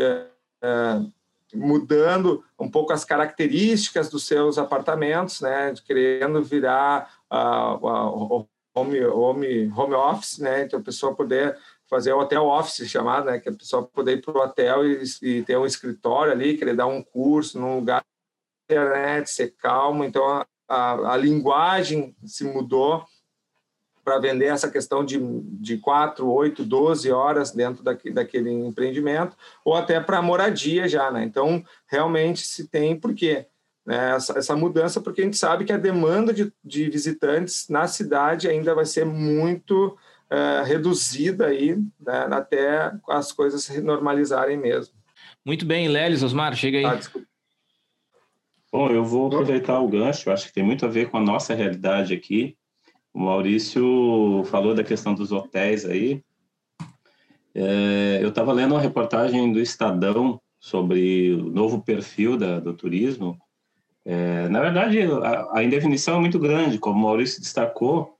mudando 1.53 2.43
um 2.59 2.69
pouco 2.69 2.93
as 2.93 3.05
características 3.05 4.09
dos 4.09 4.25
seus 4.25 4.57
apartamentos, 4.57 5.41
né, 5.41 5.73
querendo 5.85 6.43
virar 6.43 7.13
uh, 7.31 8.39
uh, 8.39 8.49
home, 8.79 9.03
home, 9.05 9.71
home 9.75 9.93
office, 9.93 10.39
né, 10.39 10.63
então 10.63 10.79
a 10.79 10.83
pessoa 10.83 11.15
poder 11.15 11.57
fazer 11.89 12.11
o 12.11 12.19
hotel 12.19 12.45
office 12.45 12.89
chamado, 12.89 13.25
né, 13.25 13.39
que 13.39 13.49
a 13.49 13.53
pessoa 13.53 13.83
poder 13.83 14.17
ir 14.17 14.21
para 14.21 14.37
o 14.37 14.41
hotel 14.41 14.85
e, 14.85 15.03
e, 15.21 15.43
ter 15.43 15.57
um 15.57 15.65
escritório 15.65 16.31
ali, 16.31 16.57
querer 16.57 16.75
dar 16.75 16.87
um 16.87 17.01
curso 17.01 17.59
num 17.59 17.75
lugar 17.75 18.03
internet, 18.69 19.29
ser 19.29 19.55
calmo, 19.57 20.03
então 20.03 20.25
a, 20.27 20.45
a, 20.67 21.13
a 21.13 21.17
linguagem 21.17 22.15
se 22.25 22.43
mudou 22.43 23.05
para 24.07 24.19
vender 24.19 24.45
essa 24.45 24.71
questão 24.71 25.03
de, 25.03 25.19
de 25.59 25.77
4, 25.79 26.25
8, 26.25 26.63
12 26.63 27.11
horas 27.11 27.51
dentro 27.51 27.83
daqui, 27.83 28.09
daquele 28.09 28.49
empreendimento, 28.49 29.35
ou 29.65 29.75
até 29.75 29.99
para 29.99 30.21
moradia 30.21 30.87
já, 30.87 31.11
né? 31.11 31.25
Então, 31.25 31.61
realmente 31.85 32.39
se 32.47 32.69
tem 32.69 32.97
por 32.97 33.13
quê? 33.13 33.47
Né? 33.87 34.15
Essa, 34.15 34.37
essa, 34.37 34.55
mudança, 34.55 34.99
porque 34.99 35.21
a 35.21 35.23
gente 35.23 35.37
sabe 35.37 35.63
que 35.63 35.71
a 35.71 35.77
demanda 35.77 36.33
de, 36.33 36.51
de 36.61 36.89
visitantes 36.89 37.69
na 37.69 37.87
cidade 37.87 38.49
ainda 38.49 38.75
vai 38.75 38.85
ser 38.85 39.05
muito 39.05 39.97
é, 40.29 40.63
reduzida 40.65 41.47
aí, 41.47 41.77
né? 41.99 42.27
até 42.31 42.91
as 43.07 43.31
coisas 43.31 43.63
se 43.63 43.79
normalizarem 43.79 44.57
mesmo. 44.57 44.93
Muito 45.45 45.65
bem, 45.65 45.87
Lelis, 45.87 46.21
Osmar, 46.21 46.53
chega 46.53 46.79
aí. 46.79 46.85
Ah, 46.85 46.99
Bom, 48.69 48.89
eu 48.89 49.05
vou 49.05 49.27
aproveitar 49.27 49.79
o 49.79 49.87
gancho, 49.87 50.29
acho 50.29 50.47
que 50.47 50.53
tem 50.53 50.63
muito 50.63 50.85
a 50.85 50.89
ver 50.89 51.09
com 51.09 51.17
a 51.17 51.21
nossa 51.21 51.55
realidade 51.55 52.13
aqui. 52.13 52.57
O 53.13 53.19
Maurício 53.21 54.43
falou 54.47 54.75
da 54.75 54.83
questão 54.83 55.15
dos 55.15 55.31
hotéis 55.31 55.85
aí. 55.85 56.21
É, 57.55 58.19
eu 58.21 58.29
estava 58.29 58.51
lendo 58.51 58.73
uma 58.73 58.81
reportagem 58.81 59.51
do 59.51 59.61
Estadão 59.61 60.39
sobre 60.59 61.33
o 61.33 61.49
novo 61.49 61.81
perfil 61.81 62.37
da, 62.37 62.59
do 62.59 62.73
turismo. 62.73 63.39
É, 64.09 64.47
na 64.47 64.61
verdade, 64.61 65.01
a, 65.01 65.59
a, 65.59 65.63
indefinição 65.65 66.15
é 66.15 66.19
muito 66.21 66.39
grande, 66.39 66.79
como 66.79 66.97
o 66.97 67.01
Maurício 67.03 67.41
destacou, 67.41 68.15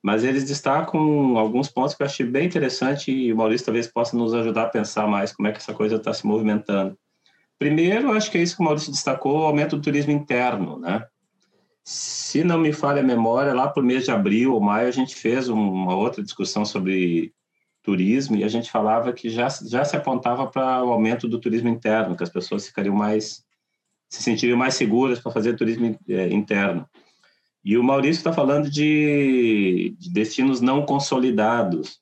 mas 0.00 0.22
eles 0.22 0.44
destacam 0.44 1.36
alguns 1.36 1.68
pontos 1.68 1.92
que 1.92 2.02
eu 2.04 2.06
achei 2.06 2.24
bem 2.24 2.46
interessante 2.46 3.10
e 3.10 3.32
o 3.32 3.36
Maurício 3.36 3.66
talvez 3.66 3.88
possa 3.88 4.16
nos 4.16 4.32
ajudar 4.32 4.62
a 4.62 4.68
pensar 4.68 5.08
mais 5.08 5.32
como 5.32 5.48
é 5.48 5.52
que 5.52 5.58
essa 5.58 5.74
coisa 5.74 5.96
está 5.96 6.14
se 6.14 6.24
movimentando. 6.24 6.96
Primeiro, 7.58 8.12
acho 8.12 8.30
que 8.30 8.38
é 8.38 8.42
isso 8.42 8.54
que 8.54 8.62
o 8.62 8.64
Maurício 8.64 8.92
destacou, 8.92 9.40
o 9.40 9.42
aumento 9.42 9.74
do 9.74 9.82
turismo 9.82 10.12
interno, 10.12 10.78
né? 10.78 11.04
Se 11.82 12.44
não 12.44 12.58
me 12.58 12.72
falha 12.72 13.00
a 13.00 13.04
memória, 13.04 13.52
lá 13.52 13.66
para 13.66 13.82
o 13.82 13.86
mês 13.86 14.04
de 14.04 14.12
abril 14.12 14.54
ou 14.54 14.60
maio, 14.60 14.86
a 14.86 14.92
gente 14.92 15.16
fez 15.16 15.48
uma 15.48 15.96
outra 15.96 16.22
discussão 16.22 16.64
sobre 16.64 17.34
turismo 17.82 18.36
e 18.36 18.44
a 18.44 18.48
gente 18.48 18.70
falava 18.70 19.12
que 19.12 19.28
já, 19.28 19.48
já 19.48 19.84
se 19.84 19.96
apontava 19.96 20.46
para 20.46 20.84
o 20.84 20.92
aumento 20.92 21.26
do 21.26 21.40
turismo 21.40 21.68
interno, 21.68 22.16
que 22.16 22.22
as 22.22 22.30
pessoas 22.30 22.68
ficariam 22.68 22.94
mais, 22.94 23.42
se 24.08 24.22
sentiriam 24.22 24.56
mais 24.56 24.74
seguras 24.74 25.20
para 25.20 25.32
fazer 25.32 25.54
turismo 25.54 25.98
é, 26.08 26.28
interno. 26.28 26.88
E 27.64 27.76
o 27.76 27.82
Maurício 27.82 28.20
está 28.20 28.32
falando 28.32 28.70
de, 28.70 29.94
de 29.98 30.10
destinos 30.10 30.60
não 30.60 30.86
consolidados. 30.86 32.00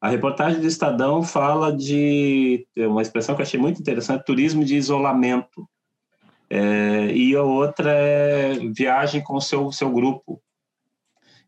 A 0.00 0.08
reportagem 0.08 0.60
do 0.60 0.66
Estadão 0.66 1.22
fala 1.22 1.74
de 1.74 2.66
uma 2.76 3.02
expressão 3.02 3.34
que 3.34 3.40
eu 3.40 3.44
achei 3.44 3.60
muito 3.60 3.80
interessante, 3.80 4.24
turismo 4.24 4.64
de 4.64 4.76
isolamento. 4.76 5.68
É, 6.48 7.06
e 7.06 7.34
a 7.34 7.42
outra 7.42 7.90
é 7.90 8.54
viagem 8.74 9.22
com 9.22 9.34
o 9.34 9.40
seu, 9.40 9.72
seu 9.72 9.90
grupo. 9.90 10.40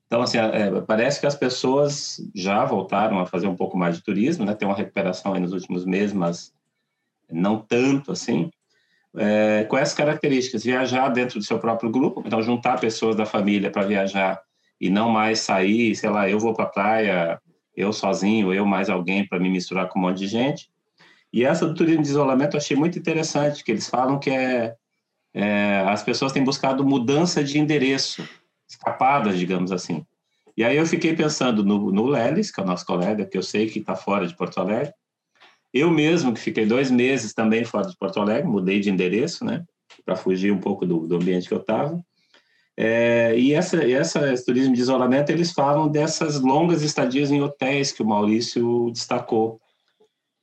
Então, 0.06 0.22
assim, 0.22 0.38
é, 0.38 0.80
parece 0.82 1.20
que 1.20 1.26
as 1.26 1.34
pessoas 1.34 2.20
já 2.34 2.64
voltaram 2.64 3.18
a 3.18 3.26
fazer 3.26 3.46
um 3.46 3.56
pouco 3.56 3.76
mais 3.76 3.96
de 3.96 4.02
turismo, 4.02 4.44
né? 4.44 4.54
Tem 4.54 4.66
uma 4.66 4.76
recuperação 4.76 5.34
nos 5.38 5.52
últimos 5.52 5.84
meses, 5.84 6.12
mas 6.12 6.52
não 7.30 7.58
tanto 7.58 8.12
assim. 8.12 8.50
É, 9.16 9.64
com 9.64 9.78
essas 9.78 9.94
características, 9.94 10.64
viajar 10.64 11.08
dentro 11.08 11.38
do 11.38 11.44
seu 11.44 11.58
próprio 11.58 11.90
grupo, 11.90 12.22
então 12.26 12.42
juntar 12.42 12.78
pessoas 12.78 13.16
da 13.16 13.24
família 13.24 13.70
para 13.70 13.86
viajar 13.86 14.40
e 14.80 14.90
não 14.90 15.08
mais 15.08 15.40
sair, 15.40 15.94
sei 15.96 16.10
lá, 16.10 16.28
eu 16.28 16.38
vou 16.38 16.52
para 16.52 16.64
a 16.64 16.68
praia, 16.68 17.40
eu 17.74 17.92
sozinho, 17.92 18.52
eu 18.52 18.66
mais 18.66 18.90
alguém 18.90 19.26
para 19.26 19.38
me 19.38 19.48
misturar 19.48 19.88
com 19.88 19.98
um 19.98 20.02
monte 20.02 20.18
de 20.18 20.26
gente. 20.26 20.68
E 21.32 21.44
essa 21.44 21.66
do 21.66 21.74
turismo 21.74 22.02
de 22.02 22.08
isolamento 22.08 22.54
eu 22.54 22.58
achei 22.58 22.76
muito 22.76 22.98
interessante, 22.98 23.64
que 23.64 23.70
eles 23.70 23.88
falam 23.88 24.18
que 24.18 24.30
é 24.30 24.74
é, 25.38 25.84
as 25.86 26.02
pessoas 26.02 26.32
têm 26.32 26.42
buscado 26.42 26.82
mudança 26.82 27.44
de 27.44 27.58
endereço, 27.58 28.26
escapadas, 28.66 29.38
digamos 29.38 29.70
assim. 29.70 30.02
E 30.56 30.64
aí 30.64 30.78
eu 30.78 30.86
fiquei 30.86 31.14
pensando 31.14 31.62
no, 31.62 31.92
no 31.92 32.06
Lelis, 32.06 32.50
que 32.50 32.58
é 32.58 32.62
o 32.62 32.66
nosso 32.66 32.86
colega, 32.86 33.26
que 33.26 33.36
eu 33.36 33.42
sei 33.42 33.68
que 33.68 33.80
está 33.80 33.94
fora 33.94 34.26
de 34.26 34.34
Porto 34.34 34.58
Alegre. 34.58 34.94
Eu 35.72 35.90
mesmo, 35.90 36.32
que 36.32 36.40
fiquei 36.40 36.64
dois 36.64 36.90
meses 36.90 37.34
também 37.34 37.64
fora 37.64 37.88
de 37.88 37.96
Porto 37.96 38.20
Alegre, 38.20 38.48
mudei 38.48 38.80
de 38.80 38.90
endereço, 38.90 39.44
né, 39.44 39.64
para 40.04 40.16
fugir 40.16 40.52
um 40.52 40.60
pouco 40.60 40.86
do, 40.86 41.06
do 41.06 41.16
ambiente 41.16 41.48
que 41.48 41.54
eu 41.54 41.60
estava. 41.60 42.00
É, 42.78 43.38
e 43.38 43.54
essa, 43.54 43.82
essa 43.90 44.32
esse 44.32 44.44
turismo 44.44 44.74
de 44.74 44.80
isolamento, 44.80 45.30
eles 45.30 45.52
falam 45.52 45.88
dessas 45.88 46.40
longas 46.40 46.82
estadias 46.82 47.30
em 47.30 47.40
hotéis 47.40 47.90
que 47.90 48.02
o 48.02 48.06
Maurício 48.06 48.90
destacou. 48.90 49.58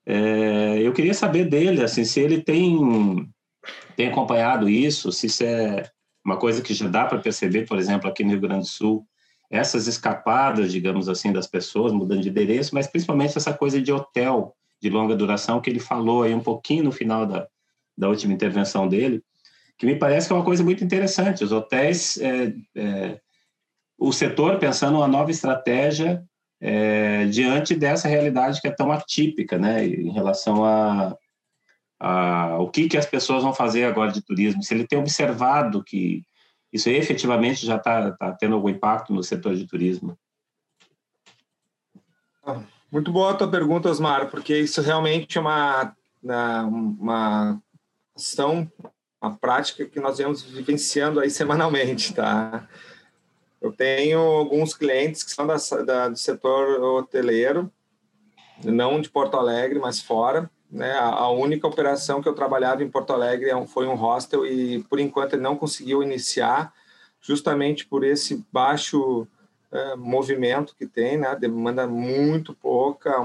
É, 0.05 0.79
eu 0.81 0.91
queria 0.93 1.13
saber 1.13 1.45
dele, 1.45 1.83
assim, 1.83 2.03
se 2.03 2.19
ele 2.19 2.41
tem 2.41 3.29
tem 3.95 4.07
acompanhado 4.07 4.67
isso, 4.67 5.11
se 5.11 5.27
isso 5.27 5.43
é 5.43 5.89
uma 6.25 6.37
coisa 6.37 6.61
que 6.61 6.73
já 6.73 6.87
dá 6.87 7.05
para 7.05 7.19
perceber, 7.19 7.65
por 7.67 7.77
exemplo, 7.77 8.09
aqui 8.09 8.23
no 8.23 8.31
Rio 8.31 8.41
Grande 8.41 8.61
do 8.61 8.67
Sul, 8.67 9.05
essas 9.49 9.87
escapadas, 9.87 10.71
digamos 10.71 11.07
assim, 11.07 11.31
das 11.31 11.47
pessoas 11.47 11.93
mudando 11.93 12.21
de 12.21 12.29
endereço, 12.29 12.73
mas 12.73 12.87
principalmente 12.87 13.37
essa 13.37 13.53
coisa 13.53 13.81
de 13.81 13.91
hotel 13.91 14.55
de 14.83 14.89
longa 14.89 15.15
duração 15.15 15.61
que 15.61 15.69
ele 15.69 15.79
falou 15.79 16.23
aí 16.23 16.35
um 16.35 16.41
pouquinho 16.41 16.83
no 16.83 16.91
final 16.91 17.25
da, 17.25 17.47
da 17.97 18.09
última 18.09 18.33
intervenção 18.33 18.85
dele, 18.85 19.23
que 19.77 19.85
me 19.85 19.95
parece 19.95 20.27
que 20.27 20.33
é 20.33 20.35
uma 20.35 20.43
coisa 20.43 20.61
muito 20.61 20.83
interessante. 20.83 21.41
Os 21.41 21.53
hotéis, 21.53 22.17
é, 22.17 22.53
é, 22.75 23.21
o 23.97 24.11
setor 24.11 24.59
pensando 24.59 24.97
uma 24.97 25.07
nova 25.07 25.31
estratégia 25.31 26.21
é, 26.59 27.25
diante 27.27 27.75
dessa 27.75 28.09
realidade 28.09 28.59
que 28.59 28.67
é 28.67 28.71
tão 28.71 28.91
atípica, 28.91 29.57
né, 29.57 29.85
em 29.85 30.11
relação 30.11 30.65
a, 30.65 31.15
ah, 31.97 32.57
o 32.59 32.69
que, 32.69 32.89
que 32.89 32.97
as 32.97 33.05
pessoas 33.05 33.41
vão 33.41 33.53
fazer 33.53 33.85
agora 33.85 34.11
de 34.11 34.21
turismo, 34.21 34.61
se 34.61 34.73
ele 34.73 34.85
tem 34.85 34.99
observado 34.99 35.81
que 35.81 36.23
isso 36.73 36.89
efetivamente 36.89 37.65
já 37.65 37.77
está 37.77 38.11
tá 38.11 38.33
tendo 38.33 38.55
algum 38.55 38.67
impacto 38.67 39.13
no 39.13 39.23
setor 39.23 39.55
de 39.55 39.65
turismo. 39.65 40.17
Ah, 42.45 42.61
muito 42.93 43.11
boa 43.11 43.31
a 43.31 43.33
tua 43.33 43.49
pergunta, 43.49 43.89
Osmar, 43.89 44.29
porque 44.29 44.55
isso 44.55 44.79
realmente 44.79 45.39
é 45.39 45.41
uma, 45.41 45.95
uma 46.21 47.59
ação, 48.15 48.71
uma 49.19 49.35
prática 49.35 49.83
que 49.83 49.99
nós 49.99 50.19
vemos 50.19 50.43
vivenciando 50.43 51.19
aí 51.19 51.31
semanalmente, 51.31 52.13
tá? 52.13 52.67
Eu 53.59 53.71
tenho 53.71 54.19
alguns 54.19 54.75
clientes 54.75 55.23
que 55.23 55.31
são 55.31 55.47
da, 55.47 55.55
da, 55.83 56.09
do 56.09 56.17
setor 56.17 56.83
hoteleiro, 56.83 57.71
não 58.63 59.01
de 59.01 59.09
Porto 59.09 59.37
Alegre, 59.37 59.79
mas 59.79 59.99
fora, 59.99 60.47
né? 60.69 60.93
A, 60.95 61.27
única 61.29 61.65
operação 61.65 62.21
que 62.21 62.29
eu 62.29 62.35
trabalhava 62.35 62.83
em 62.83 62.91
Porto 62.91 63.11
Alegre 63.11 63.49
é 63.49 63.65
foi 63.65 63.87
um 63.87 63.95
hostel 63.95 64.45
e, 64.45 64.83
por 64.83 64.99
enquanto, 64.99 65.33
ele 65.33 65.41
não 65.41 65.57
conseguiu 65.57 66.03
iniciar, 66.03 66.71
justamente 67.19 67.87
por 67.87 68.03
esse 68.03 68.45
baixo 68.51 69.27
é, 69.73 69.95
movimento 69.95 70.75
que 70.77 70.85
tem, 70.85 71.17
né? 71.17 71.35
demanda 71.35 71.87
muito 71.87 72.53
pouca, 72.53 73.15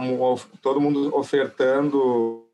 todo 0.63 0.81
mundo 0.81 1.15
ofertando. 1.17 2.45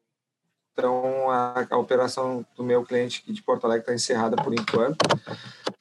Então, 0.72 1.30
a, 1.30 1.66
a, 1.70 1.78
operação 1.78 2.44
do 2.56 2.64
meu 2.64 2.84
cliente 2.84 3.22
aqui 3.22 3.32
de 3.32 3.42
Porto 3.42 3.64
Alegre 3.64 3.82
está 3.82 3.94
encerrada 3.94 4.36
por 4.36 4.52
enquanto. 4.52 4.98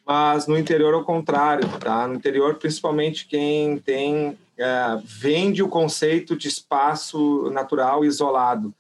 Mas 0.06 0.46
no 0.46 0.58
interior, 0.58 0.94
ao 0.94 1.04
contrário, 1.04 1.68
tá? 1.80 2.08
No 2.08 2.14
interior, 2.14 2.56
principalmente 2.56 3.26
quem 3.26 3.80
tem 3.80 4.38
é, 4.56 5.02
vende 5.04 5.64
o 5.64 5.68
conceito 5.68 6.38
de 6.38 6.48
espaço 6.48 7.50
natural 7.50 8.06
isolado 8.06 8.74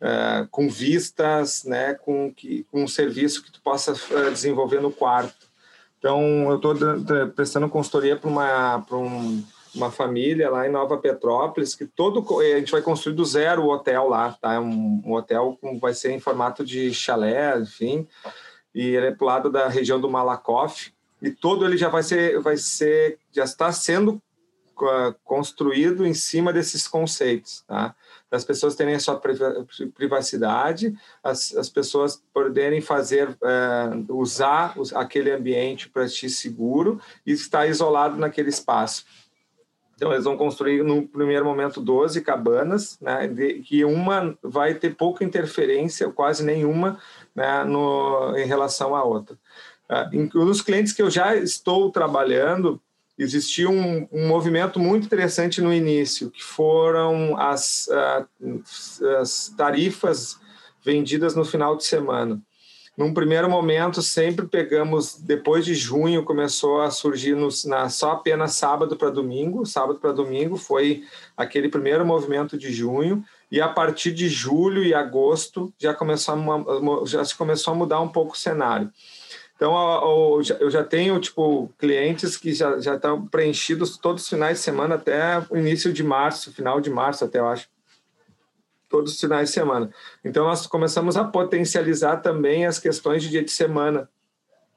uh, 0.00 0.48
com 0.50 0.68
vistas, 0.68 1.64
né, 1.64 1.94
com, 1.94 2.32
que, 2.32 2.64
com 2.70 2.82
um 2.84 2.88
serviço 2.88 3.44
que 3.44 3.52
tu 3.52 3.60
possa 3.60 3.92
uh, 3.92 4.30
desenvolver 4.32 4.80
no 4.80 4.90
quarto. 4.90 5.39
Então, 6.00 6.50
eu 6.50 6.56
estou 6.56 6.74
prestando 7.36 7.68
consultoria 7.68 8.16
para 8.16 8.30
uma, 8.30 8.86
um, 8.90 9.44
uma 9.74 9.90
família 9.90 10.48
lá 10.48 10.66
em 10.66 10.72
Nova 10.72 10.96
Petrópolis, 10.96 11.74
que 11.74 11.84
todo 11.84 12.24
a 12.40 12.58
gente 12.58 12.72
vai 12.72 12.80
construir 12.80 13.14
do 13.14 13.24
zero 13.24 13.64
o 13.64 13.70
hotel 13.70 14.08
lá, 14.08 14.32
tá? 14.40 14.58
Um, 14.58 15.02
um 15.04 15.12
hotel 15.12 15.58
com, 15.60 15.78
vai 15.78 15.92
ser 15.92 16.12
em 16.12 16.18
formato 16.18 16.64
de 16.64 16.94
chalé, 16.94 17.58
enfim, 17.58 18.08
e 18.74 18.96
ele 18.96 19.08
é 19.08 19.10
para 19.10 19.26
lado 19.26 19.50
da 19.50 19.68
região 19.68 20.00
do 20.00 20.08
Malakoff, 20.08 20.90
e 21.20 21.30
todo 21.30 21.66
ele 21.66 21.76
já 21.76 21.90
vai 21.90 22.02
ser, 22.02 22.40
vai 22.40 22.56
ser, 22.56 23.18
já 23.30 23.44
está 23.44 23.70
sendo 23.70 24.12
uh, 24.12 25.14
construído 25.22 26.06
em 26.06 26.14
cima 26.14 26.50
desses 26.50 26.88
conceitos, 26.88 27.62
tá? 27.68 27.94
Das 28.30 28.44
pessoas 28.44 28.76
terem 28.76 28.94
a 28.94 29.00
sua 29.00 29.20
privacidade, 29.94 30.94
as, 31.22 31.54
as 31.56 31.68
pessoas 31.68 32.22
poderem 32.32 32.80
fazer, 32.80 33.36
é, 33.42 34.12
usar 34.12 34.74
aquele 34.94 35.32
ambiente 35.32 35.88
para 35.88 36.08
ti 36.08 36.30
seguro 36.30 37.00
e 37.26 37.32
estar 37.32 37.66
isolado 37.66 38.16
naquele 38.16 38.48
espaço. 38.48 39.04
Então, 40.00 40.12
eles 40.12 40.24
vão 40.24 40.34
construir, 40.34 40.82
no 40.82 41.06
primeiro 41.06 41.44
momento, 41.44 41.78
12 41.78 42.22
cabanas, 42.22 42.98
né, 43.00 43.26
de, 43.26 43.60
que 43.60 43.84
uma 43.84 44.34
vai 44.42 44.72
ter 44.72 44.96
pouca 44.96 45.22
interferência, 45.22 46.08
quase 46.08 46.42
nenhuma, 46.42 46.98
né, 47.34 47.64
no, 47.64 48.34
em 48.34 48.46
relação 48.46 48.96
à 48.96 49.04
outra. 49.04 49.36
Uh, 49.90 50.38
nos 50.46 50.62
clientes 50.62 50.94
que 50.94 51.02
eu 51.02 51.10
já 51.10 51.36
estou 51.36 51.90
trabalhando, 51.90 52.80
existia 53.22 53.68
um, 53.68 54.08
um, 54.10 54.26
movimento 54.26 54.80
muito 54.80 55.04
interessante 55.04 55.60
no 55.60 55.72
início, 55.72 56.30
que 56.30 56.42
foram 56.42 57.38
as, 57.38 57.88
as 59.20 59.52
tarifas 59.56 60.38
vendidas 60.82 61.34
no 61.34 61.44
final 61.44 61.76
de 61.76 61.84
semana. 61.84 62.40
Num 62.96 63.14
primeiro 63.14 63.48
momento, 63.48 64.02
sempre 64.02 64.46
pegamos, 64.46 65.18
depois 65.20 65.64
de 65.64 65.74
junho, 65.74 66.24
começou 66.24 66.80
a 66.82 66.90
surgir 66.90 67.34
no, 67.34 67.48
na, 67.64 67.88
só 67.88 68.12
apenas 68.12 68.54
sábado 68.56 68.96
para 68.96 69.10
domingo. 69.10 69.64
Sábado 69.64 69.98
para 69.98 70.12
domingo 70.12 70.56
foi 70.56 71.04
aquele 71.36 71.68
primeiro 71.68 72.04
movimento 72.04 72.58
de 72.58 72.72
junho. 72.72 73.24
E 73.50 73.60
a 73.60 73.68
partir 73.68 74.12
de 74.12 74.28
julho 74.28 74.84
e 74.84 74.92
agosto 74.92 75.72
já 75.78 75.94
começou 75.94 76.34
a, 76.34 77.06
já 77.06 77.24
se 77.24 77.34
começou 77.34 77.72
a 77.72 77.76
mudar 77.76 78.00
um 78.00 78.08
pouco 78.08 78.34
o 78.34 78.38
cenário. 78.38 78.90
Então, 79.60 80.40
eu 80.58 80.70
já 80.70 80.82
tenho 80.82 81.20
tipo 81.20 81.70
clientes 81.78 82.34
que 82.34 82.54
já, 82.54 82.80
já 82.80 82.94
estão 82.94 83.26
preenchidos 83.26 83.98
todos 83.98 84.22
os 84.22 84.28
finais 84.30 84.56
de 84.56 84.64
semana 84.64 84.94
até 84.94 85.44
o 85.50 85.56
início 85.58 85.92
de 85.92 86.02
março, 86.02 86.50
final 86.50 86.80
de 86.80 86.88
março 86.88 87.26
até, 87.26 87.40
eu 87.40 87.46
acho 87.46 87.68
todos 88.88 89.12
os 89.12 89.20
finais 89.20 89.50
de 89.50 89.54
semana. 89.54 89.90
Então, 90.24 90.46
nós 90.46 90.66
começamos 90.66 91.14
a 91.14 91.24
potencializar 91.24 92.22
também 92.22 92.64
as 92.64 92.78
questões 92.78 93.22
de 93.22 93.28
dia 93.28 93.44
de 93.44 93.50
semana. 93.50 94.08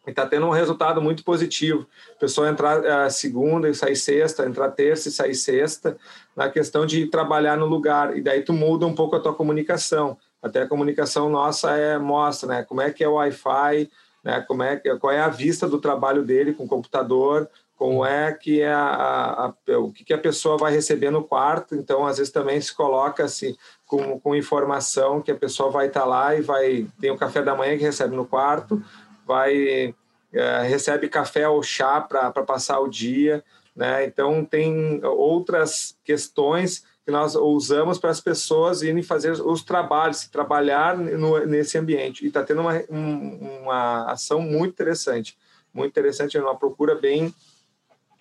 E 0.06 0.10
está 0.10 0.26
tendo 0.26 0.48
um 0.48 0.52
resultado 0.52 1.02
muito 1.02 1.24
positivo. 1.24 1.88
A 2.18 2.20
pessoa 2.20 2.50
entrar 2.50 2.86
a 2.86 3.10
segunda 3.10 3.70
e 3.70 3.74
sair 3.74 3.96
sexta, 3.96 4.46
entrar 4.46 4.70
terça 4.72 5.08
e 5.08 5.14
sair 5.14 5.34
sexta, 5.34 5.96
na 6.36 6.50
questão 6.50 6.86
de 6.86 7.08
trabalhar 7.08 7.56
no 7.56 7.68
lugar. 7.68 8.18
E 8.18 8.22
daí 8.22 8.42
tu 8.42 8.52
muda 8.52 8.86
um 8.86 8.94
pouco 8.94 9.16
a 9.16 9.20
tua 9.22 9.34
comunicação. 9.34 10.18
Até 10.42 10.64
a 10.64 10.68
comunicação 10.68 11.30
nossa 11.30 11.72
é 11.72 11.98
mostra, 11.98 12.50
né? 12.50 12.64
Como 12.64 12.82
é 12.82 12.92
que 12.92 13.02
é 13.02 13.08
o 13.08 13.14
Wi-Fi, 13.14 13.90
né? 14.24 14.42
Como 14.48 14.64
é 14.64 14.78
qual 15.00 15.12
é 15.12 15.20
a 15.20 15.30
vista 15.30 15.68
do 15.68 15.80
trabalho 15.80 16.24
dele 16.24 16.54
com 16.54 16.64
o 16.64 16.68
computador, 16.68 17.50
como 17.76 18.06
é 18.06 18.32
que 18.32 18.62
é 18.62 18.72
a, 18.72 18.86
a, 18.86 19.46
a, 19.48 19.80
o 19.80 19.92
que, 19.92 20.06
que 20.06 20.14
a 20.14 20.18
pessoa 20.18 20.58
vai 20.58 20.72
receber 20.72 21.10
no 21.10 21.24
quarto. 21.24 21.76
Então, 21.76 22.06
às 22.06 22.18
vezes 22.18 22.32
também 22.32 22.60
se 22.62 22.74
coloca 22.74 23.26
assim 23.26 23.58
com, 23.86 24.20
com 24.20 24.36
informação 24.36 25.22
que 25.22 25.32
a 25.32 25.36
pessoa 25.36 25.70
vai 25.70 25.88
estar 25.88 26.02
tá 26.02 26.06
lá 26.06 26.36
e 26.36 26.42
vai 26.42 26.88
tem 27.00 27.12
o 27.12 27.18
café 27.18 27.42
da 27.42 27.56
manhã 27.56 27.78
que 27.78 27.84
recebe 27.84 28.16
no 28.16 28.26
quarto, 28.26 28.82
vai 29.26 29.94
é, 30.32 30.62
recebe 30.64 31.10
café 31.10 31.48
ou 31.48 31.62
chá 31.62 32.00
para 32.00 32.32
passar 32.32 32.80
o 32.80 32.88
dia, 32.88 33.44
né? 33.76 34.06
Então 34.06 34.46
tem 34.46 35.04
outras 35.04 35.98
questões 36.04 36.86
que 37.06 37.12
nós 37.12 37.36
usamos 37.36 37.98
para 37.98 38.10
as 38.10 38.22
pessoas 38.22 38.82
irem 38.82 39.04
fazer 39.04 39.32
os 39.32 39.62
trabalhos, 39.62 40.28
trabalhar 40.28 40.98
no, 40.98 41.46
nesse 41.46 41.78
ambiente. 41.78 42.24
E 42.24 42.28
está 42.28 42.44
tendo 42.44 42.62
uma, 42.62 42.82
uma 42.90 44.12
ação 44.12 44.40
muito 44.40 44.72
interessante, 44.72 45.38
muito 45.74 45.92
interessante, 45.92 46.38
uma 46.38 46.56
procura 46.56 46.96
bem 46.96 47.34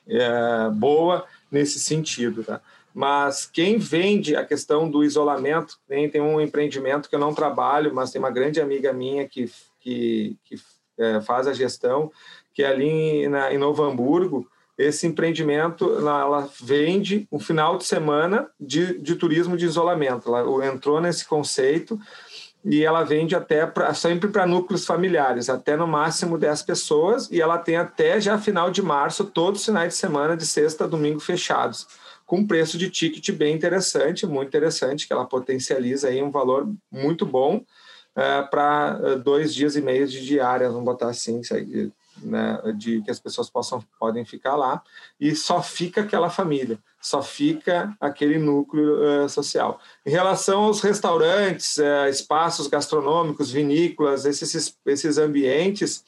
é, 0.06 0.70
boa 0.70 1.24
nesse 1.50 1.78
sentido. 1.78 2.42
Tá? 2.42 2.60
Mas 2.92 3.46
quem 3.46 3.78
vende 3.78 4.34
a 4.34 4.44
questão 4.44 4.90
do 4.90 5.04
isolamento, 5.04 5.78
tem, 5.86 6.10
tem 6.10 6.20
um 6.20 6.40
empreendimento 6.40 7.08
que 7.08 7.14
eu 7.14 7.20
não 7.20 7.34
trabalho, 7.34 7.94
mas 7.94 8.10
tem 8.10 8.18
uma 8.18 8.30
grande 8.30 8.60
amiga 8.60 8.92
minha 8.92 9.28
que, 9.28 9.50
que, 9.80 10.36
que 10.44 10.56
é, 10.98 11.20
faz 11.20 11.46
a 11.46 11.52
gestão, 11.52 12.10
que 12.52 12.62
é 12.62 12.66
ali 12.66 13.28
na, 13.28 13.54
em 13.54 13.58
Novo 13.58 13.84
Hamburgo, 13.84 14.46
esse 14.76 15.06
empreendimento 15.06 15.92
ela, 15.98 16.48
vende 16.60 17.26
um 17.30 17.38
final 17.38 17.76
de 17.76 17.84
semana 17.84 18.48
de, 18.58 18.98
de 18.98 19.14
turismo 19.16 19.56
de 19.56 19.66
isolamento. 19.66 20.28
Ela 20.28 20.66
entrou 20.66 21.00
nesse 21.00 21.26
conceito 21.26 21.98
e 22.64 22.84
ela 22.84 23.02
vende 23.02 23.34
até 23.34 23.66
pra, 23.66 23.92
sempre 23.92 24.28
para 24.28 24.46
núcleos 24.46 24.86
familiares, 24.86 25.48
até 25.48 25.76
no 25.76 25.86
máximo 25.86 26.38
10 26.38 26.62
pessoas, 26.62 27.28
e 27.30 27.40
ela 27.40 27.58
tem 27.58 27.76
até 27.76 28.20
já 28.20 28.38
final 28.38 28.70
de 28.70 28.80
março, 28.80 29.24
todos 29.24 29.60
os 29.60 29.66
finais 29.66 29.94
de 29.94 29.98
semana, 29.98 30.36
de 30.36 30.46
sexta 30.46 30.84
a 30.84 30.86
domingo 30.86 31.20
fechados 31.20 31.86
com 32.32 32.46
preço 32.46 32.78
de 32.78 32.88
ticket 32.88 33.30
bem 33.32 33.54
interessante, 33.54 34.26
muito 34.26 34.48
interessante, 34.48 35.06
que 35.06 35.12
ela 35.12 35.26
potencializa 35.26 36.08
aí 36.08 36.22
um 36.22 36.30
valor 36.30 36.66
muito 36.90 37.26
bom 37.26 37.62
é, 38.16 38.40
para 38.42 38.98
é, 39.02 39.16
dois 39.16 39.54
dias 39.54 39.76
e 39.76 39.82
meio 39.82 40.06
de 40.06 40.24
diária, 40.24 40.70
vamos 40.70 40.84
botar 40.86 41.08
assim, 41.10 41.42
né, 42.22 42.60
de 42.76 43.02
que 43.02 43.10
as 43.10 43.20
pessoas 43.20 43.50
possam 43.50 43.82
podem 43.98 44.24
ficar 44.24 44.56
lá 44.56 44.82
e 45.20 45.34
só 45.34 45.62
fica 45.62 46.02
aquela 46.02 46.30
família, 46.30 46.78
só 47.00 47.22
fica 47.22 47.94
aquele 48.00 48.38
núcleo 48.38 49.04
é, 49.04 49.28
social. 49.28 49.80
Em 50.06 50.10
relação 50.10 50.64
aos 50.64 50.80
restaurantes, 50.80 51.78
é, 51.78 52.08
espaços 52.08 52.66
gastronômicos, 52.66 53.50
vinícolas, 53.50 54.24
esses 54.24 54.76
esses 54.86 55.18
ambientes, 55.18 56.04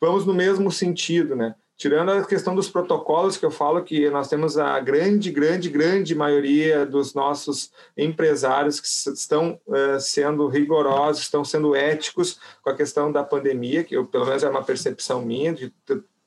vamos 0.00 0.24
no 0.24 0.34
mesmo 0.34 0.70
sentido, 0.70 1.34
né? 1.34 1.54
Tirando 1.78 2.10
a 2.10 2.24
questão 2.24 2.56
dos 2.56 2.68
protocolos, 2.68 3.36
que 3.36 3.46
eu 3.46 3.52
falo 3.52 3.84
que 3.84 4.10
nós 4.10 4.26
temos 4.26 4.58
a 4.58 4.80
grande, 4.80 5.30
grande, 5.30 5.70
grande 5.70 6.12
maioria 6.12 6.84
dos 6.84 7.14
nossos 7.14 7.70
empresários 7.96 8.80
que 8.80 8.88
estão 9.12 9.60
uh, 9.64 10.00
sendo 10.00 10.48
rigorosos, 10.48 11.22
estão 11.22 11.44
sendo 11.44 11.76
éticos 11.76 12.40
com 12.64 12.70
a 12.70 12.74
questão 12.74 13.12
da 13.12 13.22
pandemia, 13.22 13.84
que 13.84 13.96
eu, 13.96 14.04
pelo 14.04 14.26
menos 14.26 14.42
é 14.42 14.48
uma 14.50 14.64
percepção 14.64 15.22
minha, 15.22 15.54
de 15.54 15.72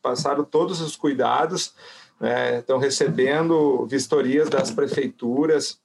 passado 0.02 0.46
todos 0.46 0.80
os 0.80 0.96
cuidados, 0.96 1.74
né, 2.18 2.60
estão 2.60 2.78
recebendo 2.78 3.86
vistorias 3.88 4.50
das 4.50 4.72
prefeituras, 4.72 5.82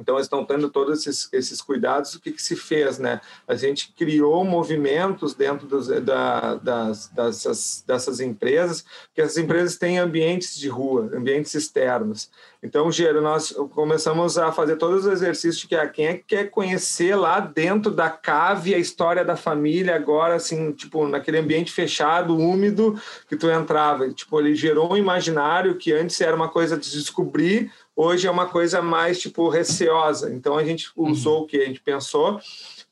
então, 0.00 0.14
eles 0.14 0.24
estão 0.24 0.44
tendo 0.46 0.70
todos 0.70 1.00
esses, 1.00 1.28
esses 1.30 1.60
cuidados. 1.60 2.14
O 2.14 2.20
que, 2.20 2.32
que, 2.32 2.42
se 2.42 2.56
fez? 2.56 2.98
Né? 2.98 3.20
A 3.46 3.54
gente 3.54 3.92
criou 3.92 4.42
movimentos 4.44 5.34
dentro 5.34 5.66
dos, 5.66 5.88
da, 5.88 6.54
das, 6.54 7.08
dessas, 7.08 7.84
dessas 7.86 8.18
empresas, 8.18 8.84
porque 9.08 9.20
as 9.20 9.36
empresas 9.36 9.76
têm 9.76 9.98
ambientes 9.98 10.56
de 10.56 10.68
rua, 10.68 11.10
ambientes 11.14 11.54
externos. 11.54 12.30
Então, 12.62 12.90
Gero, 12.92 13.22
nós 13.22 13.52
começamos 13.74 14.36
a 14.36 14.52
fazer 14.52 14.76
todos 14.76 15.06
os 15.06 15.12
exercícios 15.12 15.64
que 15.64 15.76
quem 15.88 16.06
é 16.06 16.14
que 16.14 16.24
quer 16.24 16.50
conhecer 16.50 17.14
lá 17.14 17.40
dentro 17.40 17.90
da 17.90 18.10
cave 18.10 18.74
a 18.74 18.78
história 18.78 19.24
da 19.24 19.34
família, 19.34 19.94
agora, 19.94 20.34
assim, 20.34 20.72
tipo, 20.72 21.06
naquele 21.06 21.38
ambiente 21.38 21.72
fechado, 21.72 22.36
úmido, 22.36 23.00
que 23.28 23.36
tu 23.36 23.50
entrava. 23.50 24.10
Tipo, 24.10 24.40
ele 24.40 24.54
gerou 24.54 24.92
um 24.92 24.96
imaginário 24.96 25.76
que 25.76 25.92
antes 25.92 26.20
era 26.20 26.36
uma 26.36 26.48
coisa 26.48 26.76
de 26.76 26.90
descobrir, 26.90 27.70
hoje 27.94 28.26
é 28.26 28.30
uma 28.30 28.46
coisa 28.46 28.80
mais 28.80 29.20
tipo 29.20 29.48
receosa. 29.48 30.32
Então 30.32 30.56
a 30.56 30.64
gente 30.64 30.90
usou 30.96 31.38
uhum. 31.38 31.42
o 31.44 31.46
que 31.46 31.60
a 31.60 31.66
gente 31.66 31.80
pensou, 31.80 32.40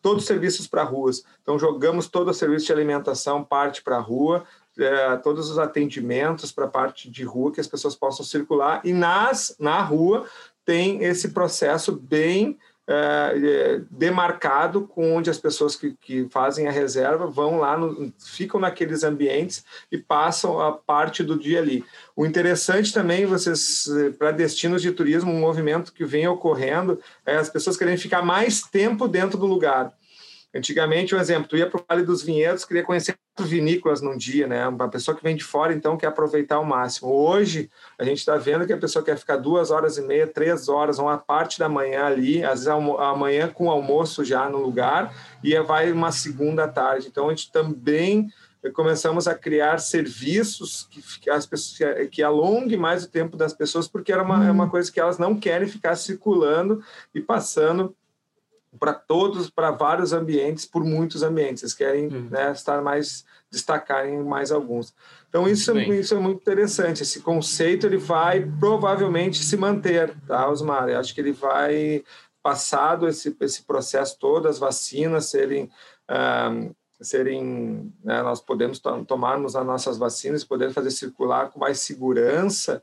todos 0.01 0.23
os 0.23 0.27
serviços 0.27 0.67
para 0.67 0.83
ruas. 0.83 1.25
Então 1.43 1.59
jogamos 1.59 2.09
todo 2.09 2.31
o 2.31 2.35
serviço 2.35 2.67
de 2.67 2.73
alimentação 2.73 3.43
parte 3.45 3.83
para 3.83 3.97
a 3.97 4.01
rua, 4.01 4.45
é, 4.79 5.17
todos 5.17 5.51
os 5.51 5.59
atendimentos 5.59 6.53
para 6.53 6.67
a 6.67 6.71
parte 6.71 7.11
de 7.11 7.25
rua 7.25 7.53
que 7.53 7.61
as 7.61 7.67
pessoas 7.67 7.97
possam 7.97 8.25
circular 8.25 8.81
e 8.85 8.93
nas 8.93 9.57
na 9.59 9.83
rua 9.83 10.27
tem 10.65 11.03
esse 11.03 11.31
processo 11.31 11.93
bem 11.93 12.59
é, 12.91 13.35
é, 13.37 13.81
demarcado 13.91 14.81
com 14.87 15.15
onde 15.15 15.29
as 15.29 15.37
pessoas 15.37 15.77
que, 15.77 15.95
que 16.01 16.27
fazem 16.31 16.67
a 16.67 16.71
reserva 16.71 17.27
vão 17.27 17.59
lá, 17.59 17.77
no, 17.77 18.11
ficam 18.19 18.59
naqueles 18.59 19.05
ambientes 19.05 19.63
e 19.93 19.99
passam 19.99 20.59
a 20.59 20.73
parte 20.73 21.23
do 21.23 21.39
dia 21.39 21.59
ali. 21.59 21.85
O 22.17 22.25
interessante 22.25 22.91
também, 22.91 23.27
vocês, 23.27 23.87
para 24.19 24.31
destinos 24.31 24.81
de 24.81 24.91
turismo, 24.91 25.31
um 25.31 25.39
movimento 25.39 25.93
que 25.93 26.07
vem 26.07 26.27
ocorrendo 26.27 26.99
é 27.27 27.37
as 27.37 27.51
pessoas 27.51 27.77
querem 27.77 27.99
ficar 27.99 28.23
mais 28.23 28.63
tempo 28.63 29.07
dentro 29.07 29.39
do 29.39 29.45
lugar. 29.45 29.93
Antigamente, 30.55 31.15
um 31.15 31.21
exemplo, 31.21 31.47
tu 31.47 31.59
ia 31.59 31.69
para 31.69 31.81
o 31.81 31.85
Vale 31.87 32.03
dos 32.03 32.23
Vinhedos, 32.23 32.65
queria 32.65 32.83
conhecer 32.83 33.19
vinícolas 33.45 34.01
num 34.01 34.17
dia, 34.17 34.47
né? 34.47 34.67
Uma 34.69 34.89
pessoa 34.89 35.17
que 35.17 35.23
vem 35.23 35.37
de 35.37 35.45
fora, 35.45 35.73
então, 35.73 35.97
quer 35.97 36.07
aproveitar 36.07 36.57
ao 36.57 36.65
máximo. 36.65 37.11
Hoje, 37.13 37.71
a 37.99 38.05
gente 38.05 38.19
está 38.19 38.37
vendo 38.37 38.67
que 38.67 38.73
a 38.73 38.79
pessoa 38.79 39.05
quer 39.05 39.17
ficar 39.17 39.37
duas 39.37 39.71
horas 39.71 39.99
e 39.99 40.03
meia, 40.03 40.27
três 40.27 40.69
horas, 40.69 40.99
uma 40.99 41.19
parte 41.19 41.59
da 41.59 41.69
manhã 41.69 42.05
ali, 42.05 42.45
às 42.45 42.65
vezes 42.65 42.69
amanhã 42.69 43.49
com 43.49 43.71
almoço 43.71 44.25
já 44.25 44.49
no 44.49 44.59
lugar, 44.59 45.15
e 45.43 45.59
vai 45.61 45.91
uma 45.93 46.13
segunda 46.13 46.69
tarde. 46.69 47.09
Então, 47.09 47.27
a 47.27 47.31
gente 47.31 47.51
também 47.51 48.29
começamos 48.73 49.29
a 49.29 49.35
criar 49.35 49.79
serviços 49.79 50.89
que, 51.21 51.31
as 51.31 51.47
pessoas, 51.47 52.09
que 52.11 52.23
alongue 52.23 52.77
mais 52.77 53.05
o 53.05 53.09
tempo 53.09 53.37
das 53.37 53.53
pessoas, 53.53 53.87
porque 53.87 54.13
era 54.13 54.23
uma, 54.23 54.41
hum. 54.41 54.45
é 54.45 54.51
uma 54.51 54.69
coisa 54.69 54.91
que 54.91 54.99
elas 54.99 55.19
não 55.19 55.39
querem 55.39 55.69
ficar 55.69 55.95
circulando 55.95 56.83
e 57.15 57.21
passando 57.21 57.95
para 58.79 58.95
todos, 58.95 59.51
para 59.51 59.71
vários 59.71 60.13
ambientes, 60.13 60.65
por 60.65 60.85
muitos 60.85 61.23
ambientes. 61.23 61.63
Eles 61.63 61.75
querem 61.75 62.07
uhum. 62.07 62.29
né, 62.31 62.53
estar 62.53 62.81
mais, 62.83 63.25
destacar 63.51 64.07
em 64.09 64.23
mais 64.23 64.51
alguns. 64.51 64.95
Então, 65.29 65.49
isso, 65.49 65.77
isso 65.79 66.15
é 66.15 66.19
muito 66.19 66.41
interessante. 66.41 67.03
Esse 67.03 67.21
conceito 67.21 67.87
ele 67.87 67.99
vai 67.99 68.45
provavelmente 68.59 69.43
se 69.45 69.57
manter, 69.57 70.15
tá, 70.27 70.49
Osmar? 70.49 70.89
Eu 70.89 70.99
acho 70.99 71.15
que 71.15 71.21
ele 71.21 71.33
vai, 71.33 72.03
passado 72.43 73.09
esse, 73.09 73.37
esse 73.41 73.63
processo 73.63 74.19
todo, 74.19 74.49
as 74.49 74.59
vacinas 74.59 75.27
serem. 75.27 75.71
Um, 76.11 76.71
serem 77.01 77.95
né, 78.03 78.23
nós 78.23 78.41
podemos 78.41 78.81
tomarmos 79.07 79.55
as 79.55 79.65
nossas 79.65 79.97
vacinas 79.97 80.43
poder 80.43 80.73
fazer 80.73 80.91
circular 80.91 81.49
com 81.49 81.61
mais 81.61 81.79
segurança 81.79 82.83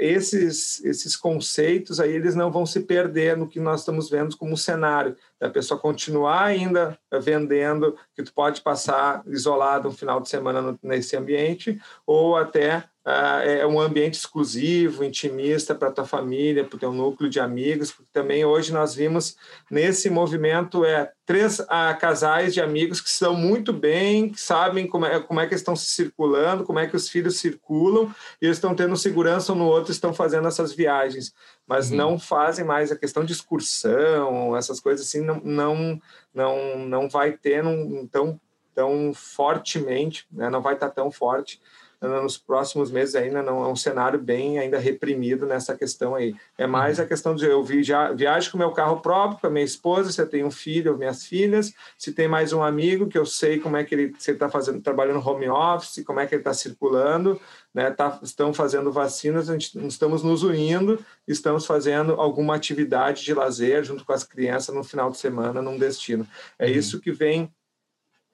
esses, 0.00 0.84
esses 0.84 1.16
conceitos 1.16 2.00
aí 2.00 2.12
eles 2.12 2.34
não 2.34 2.50
vão 2.50 2.66
se 2.66 2.80
perder 2.80 3.36
no 3.36 3.46
que 3.46 3.60
nós 3.60 3.80
estamos 3.80 4.10
vendo 4.10 4.36
como 4.36 4.56
cenário. 4.56 5.16
A 5.40 5.48
pessoa 5.48 5.78
continuar 5.78 6.44
ainda 6.44 6.98
vendendo, 7.22 7.96
que 8.14 8.22
tu 8.22 8.32
pode 8.32 8.62
passar 8.62 9.22
isolado 9.26 9.88
um 9.88 9.92
final 9.92 10.20
de 10.20 10.28
semana 10.28 10.76
nesse 10.82 11.16
ambiente, 11.16 11.80
ou 12.04 12.36
até 12.36 12.84
uh, 13.06 13.40
é 13.44 13.64
um 13.64 13.80
ambiente 13.80 14.14
exclusivo, 14.14 15.04
intimista 15.04 15.74
para 15.74 15.88
a 15.88 15.92
tua 15.92 16.04
família, 16.04 16.64
para 16.64 16.76
o 16.76 16.78
teu 16.78 16.92
núcleo 16.92 17.30
de 17.30 17.38
amigos, 17.38 17.92
porque 17.92 18.10
também 18.12 18.44
hoje 18.44 18.72
nós 18.72 18.94
vimos 18.94 19.36
nesse 19.70 20.10
movimento 20.10 20.84
é 20.84 21.12
três 21.24 21.60
uh, 21.60 21.96
casais 22.00 22.52
de 22.52 22.60
amigos 22.60 23.00
que 23.00 23.08
estão 23.08 23.34
muito 23.34 23.72
bem, 23.72 24.28
que 24.28 24.40
sabem 24.40 24.86
como 24.88 25.06
é, 25.06 25.20
como 25.20 25.40
é 25.40 25.46
que 25.46 25.54
estão 25.54 25.76
se 25.76 25.86
circulando, 25.86 26.64
como 26.64 26.80
é 26.80 26.86
que 26.86 26.96
os 26.96 27.08
filhos 27.08 27.38
circulam, 27.38 28.12
e 28.42 28.46
eles 28.46 28.56
estão 28.56 28.74
tendo 28.74 28.96
segurança 28.96 29.52
um 29.52 29.56
no 29.56 29.66
outro, 29.66 29.92
estão 29.92 30.12
fazendo 30.12 30.48
essas 30.48 30.72
viagens, 30.72 31.32
mas 31.66 31.90
uhum. 31.90 31.96
não 31.96 32.18
fazem 32.18 32.64
mais 32.64 32.90
a 32.90 32.96
questão 32.96 33.24
de 33.24 33.32
excursão, 33.32 34.56
essas 34.56 34.80
coisas 34.80 35.06
assim, 35.06 35.20
não, 35.20 35.40
não, 35.44 36.00
não, 36.34 36.78
não 36.78 37.08
vai 37.08 37.32
ter 37.32 37.64
um, 37.64 38.06
tão, 38.06 38.40
tão 38.74 39.12
fortemente, 39.14 40.26
né? 40.30 40.50
não 40.50 40.60
vai 40.60 40.74
estar 40.74 40.90
tão 40.90 41.10
forte 41.10 41.60
nos 42.00 42.36
próximos 42.36 42.90
meses 42.90 43.14
ainda 43.14 43.42
não 43.42 43.64
é 43.64 43.68
um 43.68 43.76
cenário 43.76 44.18
bem 44.18 44.58
ainda 44.58 44.78
reprimido 44.78 45.46
nessa 45.46 45.76
questão 45.76 46.14
aí. 46.14 46.34
É 46.58 46.66
mais 46.66 46.98
uhum. 46.98 47.04
a 47.04 47.08
questão 47.08 47.34
de 47.34 47.46
eu 47.46 47.64
viajo 47.64 48.50
com 48.50 48.58
meu 48.58 48.72
carro 48.72 49.00
próprio, 49.00 49.40
com 49.40 49.46
a 49.46 49.50
minha 49.50 49.64
esposa, 49.64 50.12
se 50.12 50.20
eu 50.20 50.28
tenho 50.28 50.46
um 50.46 50.50
filho, 50.50 50.96
minhas 50.96 51.24
filhas, 51.24 51.72
se 51.98 52.12
tem 52.12 52.28
mais 52.28 52.52
um 52.52 52.62
amigo 52.62 53.08
que 53.08 53.18
eu 53.18 53.26
sei 53.26 53.58
como 53.58 53.76
é 53.76 53.84
que 53.84 53.94
ele 53.94 54.14
está 54.18 54.48
fazendo, 54.48 54.80
trabalhando 54.80 55.26
home 55.26 55.48
office, 55.48 56.04
como 56.04 56.20
é 56.20 56.26
que 56.26 56.34
ele 56.34 56.40
está 56.40 56.52
circulando, 56.52 57.40
né? 57.72 57.90
Tá, 57.90 58.18
estão 58.22 58.54
fazendo 58.54 58.90
vacinas, 58.90 59.50
a 59.50 59.52
gente, 59.52 59.78
estamos 59.86 60.22
nos 60.22 60.42
unindo, 60.42 60.98
estamos 61.26 61.66
fazendo 61.66 62.12
alguma 62.12 62.54
atividade 62.54 63.22
de 63.22 63.34
lazer 63.34 63.84
junto 63.84 64.04
com 64.04 64.12
as 64.12 64.24
crianças 64.24 64.74
no 64.74 64.82
final 64.82 65.10
de 65.10 65.18
semana 65.18 65.60
num 65.60 65.78
destino. 65.78 66.26
É 66.58 66.66
uhum. 66.66 66.72
isso 66.72 67.00
que 67.00 67.12
vem 67.12 67.52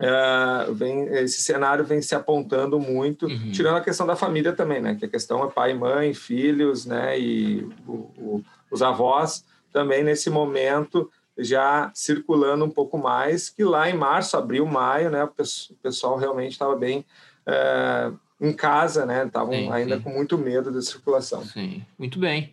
Uh, 0.01 0.75
vem, 0.75 1.05
esse 1.19 1.43
cenário 1.43 1.85
vem 1.85 2.03
se 2.03 2.15
apontando 2.15 2.79
muito, 2.81 3.27
uhum. 3.27 3.53
tirando 3.53 3.77
a 3.77 3.81
questão 3.81 4.07
da 4.07 4.17
família 4.17 4.53
também, 4.53 4.81
né? 4.81 4.97
Que 4.97 5.05
a 5.05 5.09
questão 5.09 5.45
é 5.45 5.51
pai, 5.51 5.75
mãe, 5.75 6.13
filhos, 6.13 6.85
né? 6.87 7.19
E 7.19 7.63
o, 7.87 7.93
o, 7.93 8.45
os 8.71 8.83
avós 8.83 9.45
também 9.73 10.03
nesse 10.03 10.29
momento 10.29 11.09
já 11.39 11.91
circulando 11.95 12.65
um 12.65 12.71
pouco 12.71 12.99
mais, 12.99 13.49
que 13.49 13.65
lá 13.65 13.89
em 13.89 13.97
março, 13.97 14.37
abril, 14.37 14.67
maio, 14.67 15.11
né? 15.11 15.25
O 15.25 15.75
pessoal 15.83 16.17
realmente 16.17 16.53
estava 16.53 16.77
bem 16.77 17.05
uh, 17.47 18.19
em 18.41 18.53
casa, 18.53 19.07
né? 19.07 19.25
Estavam 19.25 19.73
ainda 19.73 19.97
sim. 19.97 20.03
com 20.03 20.11
muito 20.11 20.37
medo 20.37 20.71
da 20.71 20.83
circulação. 20.83 21.45
Sim, 21.45 21.85
muito 21.99 22.19
bem. 22.19 22.53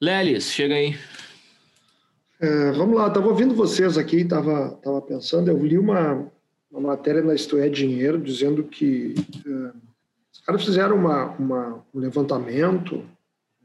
Lelis, 0.00 0.52
chega 0.52 0.74
aí. 0.74 0.96
É, 2.40 2.70
vamos 2.72 2.96
lá, 2.96 3.08
estava 3.08 3.28
ouvindo 3.28 3.54
vocês 3.54 3.96
aqui, 3.96 4.18
estava 4.18 4.70
tava 4.82 5.00
pensando, 5.00 5.48
eu 5.48 5.58
li 5.64 5.78
uma, 5.78 6.30
uma 6.76 6.90
matéria 6.90 7.22
na 7.22 7.34
Isto 7.34 7.56
é 7.56 7.68
Dinheiro 7.70 8.18
dizendo 8.18 8.62
que 8.62 9.14
uh, 9.46 9.72
os 10.30 10.40
caras 10.40 10.62
fizeram 10.62 10.96
uma, 10.96 11.30
uma, 11.38 11.84
um 11.94 11.98
levantamento 11.98 13.02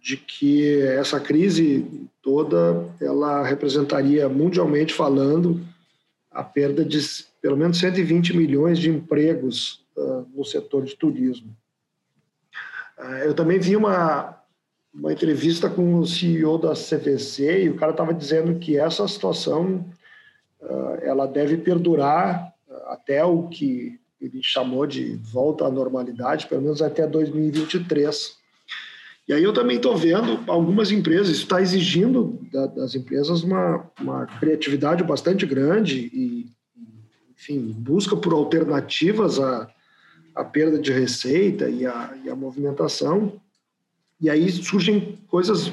de 0.01 0.15
que 0.15 0.81
essa 0.81 1.19
crise 1.19 2.09
toda 2.21 2.89
ela 3.01 3.43
representaria 3.43 4.29
mundialmente 4.29 4.93
falando 4.93 5.61
a 6.31 6.41
perda 6.43 6.85
de 6.85 6.99
pelo 7.41 7.57
menos 7.57 7.77
120 7.79 8.35
milhões 8.35 8.79
de 8.79 8.89
empregos 8.89 9.85
uh, 9.97 10.25
no 10.33 10.45
setor 10.45 10.85
de 10.85 10.95
turismo. 10.95 11.55
Uh, 12.97 13.25
eu 13.25 13.33
também 13.33 13.59
vi 13.59 13.75
uma, 13.75 14.37
uma 14.93 15.11
entrevista 15.11 15.69
com 15.69 15.95
o 15.95 16.07
CEO 16.07 16.57
da 16.57 16.73
CVC 16.73 17.63
e 17.63 17.69
o 17.69 17.75
cara 17.75 17.91
estava 17.91 18.13
dizendo 18.13 18.57
que 18.57 18.77
essa 18.77 19.05
situação 19.05 19.85
uh, 20.61 20.95
ela 21.01 21.27
deve 21.27 21.57
perdurar 21.57 22.50
até 22.91 23.23
o 23.23 23.47
que 23.47 23.97
ele 24.19 24.43
chamou 24.43 24.85
de 24.85 25.15
volta 25.23 25.65
à 25.65 25.71
normalidade, 25.71 26.45
pelo 26.47 26.61
menos 26.61 26.81
até 26.81 27.07
2023. 27.07 28.35
E 29.27 29.33
aí 29.33 29.43
eu 29.43 29.53
também 29.53 29.77
estou 29.77 29.95
vendo 29.95 30.43
algumas 30.45 30.91
empresas, 30.91 31.29
isso 31.29 31.43
está 31.43 31.61
exigindo 31.61 32.37
das 32.51 32.93
empresas 32.93 33.43
uma, 33.43 33.89
uma 33.99 34.25
criatividade 34.25 35.03
bastante 35.03 35.45
grande 35.45 36.11
e, 36.13 36.51
enfim, 37.31 37.73
busca 37.77 38.15
por 38.15 38.33
alternativas 38.33 39.39
à, 39.39 39.69
à 40.35 40.43
perda 40.43 40.77
de 40.77 40.91
receita 40.91 41.69
e 41.69 41.85
à, 41.85 42.13
e 42.25 42.29
à 42.29 42.35
movimentação. 42.35 43.39
E 44.19 44.29
aí 44.29 44.51
surgem 44.51 45.17
coisas 45.29 45.71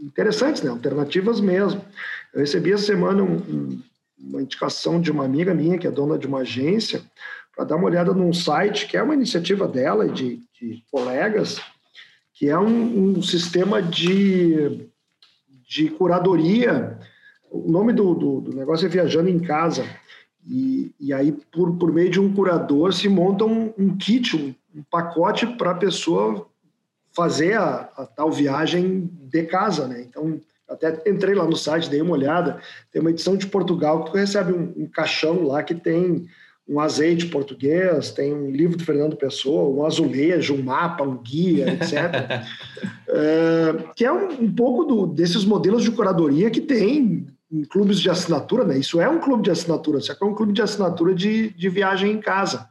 interessantes, 0.00 0.62
né? 0.62 0.70
alternativas 0.70 1.40
mesmo. 1.40 1.82
Eu 2.34 2.40
recebi 2.40 2.72
essa 2.72 2.84
semana 2.84 3.22
um, 3.22 3.36
um 3.36 3.82
uma 4.18 4.42
indicação 4.42 5.00
de 5.00 5.10
uma 5.10 5.24
amiga 5.24 5.54
minha, 5.54 5.78
que 5.78 5.86
é 5.86 5.90
dona 5.90 6.18
de 6.18 6.26
uma 6.26 6.38
agência, 6.38 7.02
para 7.54 7.64
dar 7.64 7.76
uma 7.76 7.86
olhada 7.86 8.12
num 8.12 8.32
site 8.32 8.86
que 8.86 8.96
é 8.96 9.02
uma 9.02 9.14
iniciativa 9.14 9.68
dela 9.68 10.06
e 10.06 10.12
de, 10.12 10.40
de 10.60 10.82
colegas, 10.90 11.60
que 12.32 12.48
é 12.48 12.58
um, 12.58 13.16
um, 13.18 13.22
sistema 13.22 13.80
de, 13.80 14.88
de 15.68 15.88
curadoria. 15.90 16.98
O 17.50 17.70
nome 17.70 17.92
do, 17.92 18.14
do, 18.14 18.40
do, 18.40 18.56
negócio 18.56 18.86
é 18.86 18.88
Viajando 18.88 19.28
em 19.28 19.38
Casa. 19.38 19.84
E, 20.44 20.92
e 20.98 21.12
aí, 21.12 21.32
por, 21.32 21.76
por 21.76 21.92
meio 21.92 22.10
de 22.10 22.20
um 22.20 22.34
curador, 22.34 22.92
se 22.92 23.08
monta 23.08 23.44
um, 23.44 23.72
um 23.78 23.96
kit, 23.96 24.36
um, 24.36 24.54
um 24.74 24.82
pacote 24.82 25.46
para 25.46 25.70
a 25.70 25.76
pessoa 25.76 26.48
fazer 27.12 27.56
a, 27.56 27.88
a, 27.96 28.04
tal 28.04 28.30
viagem 28.32 29.08
de 29.12 29.44
casa, 29.44 29.86
né? 29.86 30.02
Então, 30.02 30.40
até 30.68 31.02
entrei 31.08 31.34
lá 31.34 31.44
no 31.44 31.56
site, 31.56 31.90
dei 31.90 32.00
uma 32.00 32.12
olhada. 32.12 32.60
Tem 32.90 33.00
uma 33.00 33.10
edição 33.10 33.36
de 33.36 33.46
Portugal 33.46 34.04
que 34.04 34.10
tu 34.10 34.16
recebe 34.16 34.52
um, 34.52 34.72
um 34.76 34.86
caixão 34.86 35.46
lá 35.46 35.62
que 35.62 35.74
tem 35.74 36.26
um 36.66 36.80
azeite 36.80 37.26
português, 37.26 38.10
tem 38.10 38.32
um 38.32 38.50
livro 38.50 38.76
do 38.76 38.84
Fernando 38.84 39.16
Pessoa, 39.16 39.68
um 39.68 39.84
azulejo, 39.84 40.54
um 40.54 40.62
mapa, 40.62 41.04
um 41.04 41.18
guia, 41.18 41.74
etc. 41.74 42.46
é, 43.08 43.84
que 43.94 44.04
é 44.04 44.12
um, 44.12 44.44
um 44.44 44.54
pouco 44.54 44.84
do, 44.84 45.06
desses 45.06 45.44
modelos 45.44 45.82
de 45.82 45.90
curadoria 45.90 46.50
que 46.50 46.62
tem 46.62 47.26
em 47.52 47.64
clubes 47.64 48.00
de 48.00 48.08
assinatura, 48.08 48.64
né? 48.64 48.78
Isso 48.78 49.00
é 49.00 49.08
um 49.08 49.20
clube 49.20 49.42
de 49.42 49.50
assinatura, 49.50 50.00
só 50.00 50.14
que 50.14 50.24
é 50.24 50.26
um 50.26 50.34
clube 50.34 50.52
de 50.52 50.62
assinatura 50.62 51.14
de, 51.14 51.50
de 51.50 51.68
viagem 51.68 52.10
em 52.10 52.20
casa. 52.20 52.68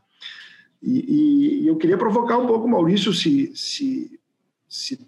E, 0.81 1.61
e 1.63 1.67
eu 1.67 1.77
queria 1.77 1.97
provocar 1.97 2.37
um 2.37 2.47
pouco, 2.47 2.67
Maurício, 2.67 3.13
se, 3.13 3.51
se, 3.55 4.19
se 4.67 4.99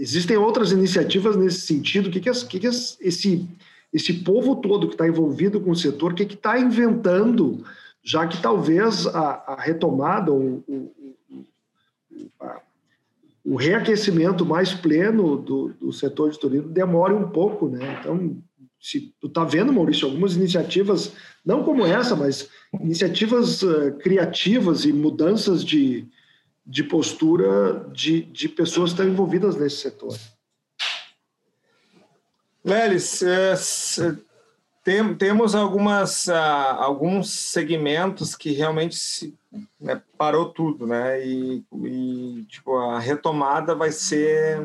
Existem 0.00 0.38
outras 0.38 0.72
iniciativas 0.72 1.36
nesse 1.36 1.60
sentido. 1.60 2.08
O 2.08 2.10
que, 2.10 2.20
que, 2.20 2.30
que, 2.46 2.58
que 2.58 2.66
esse, 2.66 3.46
esse 3.92 4.12
povo 4.24 4.56
todo 4.56 4.88
que 4.88 4.94
está 4.94 5.06
envolvido 5.06 5.60
com 5.60 5.72
o 5.72 5.76
setor, 5.76 6.12
o 6.12 6.14
que 6.14 6.22
está 6.22 6.58
inventando, 6.58 7.62
já 8.02 8.26
que 8.26 8.40
talvez 8.40 9.06
a, 9.08 9.44
a 9.46 9.60
retomada, 9.60 10.32
o, 10.32 10.64
o, 10.66 10.92
a, 12.40 12.62
o, 13.44 13.56
reaquecimento 13.56 14.46
mais 14.46 14.72
pleno 14.72 15.36
do, 15.36 15.74
do 15.78 15.92
setor 15.92 16.30
de 16.30 16.40
turismo 16.40 16.70
demore 16.70 17.12
um 17.12 17.28
pouco, 17.28 17.68
né? 17.68 17.98
Então, 18.00 18.38
se 18.80 19.12
tu 19.20 19.26
está 19.26 19.44
vendo, 19.44 19.70
Maurício, 19.70 20.08
algumas 20.08 20.34
iniciativas, 20.34 21.12
não 21.44 21.62
como 21.62 21.84
essa, 21.84 22.16
mas 22.16 22.48
iniciativas 22.80 23.62
uh, 23.62 23.92
criativas 23.98 24.86
e 24.86 24.94
mudanças 24.94 25.62
de, 25.62 26.08
de 26.70 26.84
postura 26.84 27.84
de, 27.92 28.22
de 28.22 28.48
pessoas 28.48 28.90
que 28.90 29.00
estão 29.00 29.12
envolvidas 29.12 29.56
nesse 29.56 29.78
setor. 29.78 30.16
Lelis, 32.64 33.22
é, 33.22 33.54
tem, 34.84 35.14
temos 35.16 35.56
algumas, 35.56 36.28
ah, 36.28 36.76
alguns 36.78 37.30
segmentos 37.30 38.36
que 38.36 38.52
realmente 38.52 38.94
se, 38.94 39.36
né, 39.80 40.00
parou 40.16 40.50
tudo, 40.50 40.86
né? 40.86 41.26
E, 41.26 41.64
e 41.82 42.46
tipo, 42.48 42.78
a 42.78 43.00
retomada 43.00 43.74
vai 43.74 43.90
ser 43.90 44.62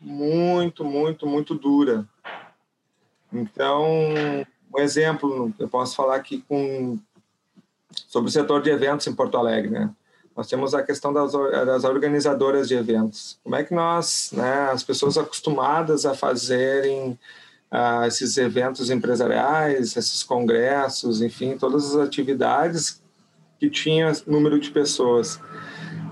muito, 0.00 0.84
muito, 0.84 1.24
muito 1.24 1.54
dura. 1.54 2.04
Então, 3.32 3.84
um 4.74 4.80
exemplo, 4.80 5.54
eu 5.56 5.68
posso 5.68 5.94
falar 5.94 6.16
aqui 6.16 6.42
com, 6.48 6.98
sobre 8.08 8.28
o 8.28 8.32
setor 8.32 8.60
de 8.60 8.70
eventos 8.70 9.06
em 9.06 9.14
Porto 9.14 9.36
Alegre, 9.36 9.70
né? 9.70 9.94
Nós 10.36 10.48
temos 10.48 10.74
a 10.74 10.82
questão 10.82 11.12
das, 11.12 11.32
das 11.32 11.84
organizadoras 11.84 12.66
de 12.66 12.74
eventos. 12.74 13.38
Como 13.42 13.54
é 13.54 13.62
que 13.62 13.72
nós, 13.72 14.30
né, 14.32 14.68
as 14.72 14.82
pessoas 14.82 15.16
acostumadas 15.16 16.04
a 16.04 16.14
fazerem 16.14 17.18
uh, 17.70 18.04
esses 18.06 18.36
eventos 18.36 18.90
empresariais, 18.90 19.96
esses 19.96 20.22
congressos, 20.22 21.20
enfim, 21.20 21.56
todas 21.56 21.94
as 21.94 21.96
atividades 21.96 23.02
que 23.58 23.70
tinham 23.70 24.10
número 24.26 24.58
de 24.58 24.70
pessoas. 24.70 25.40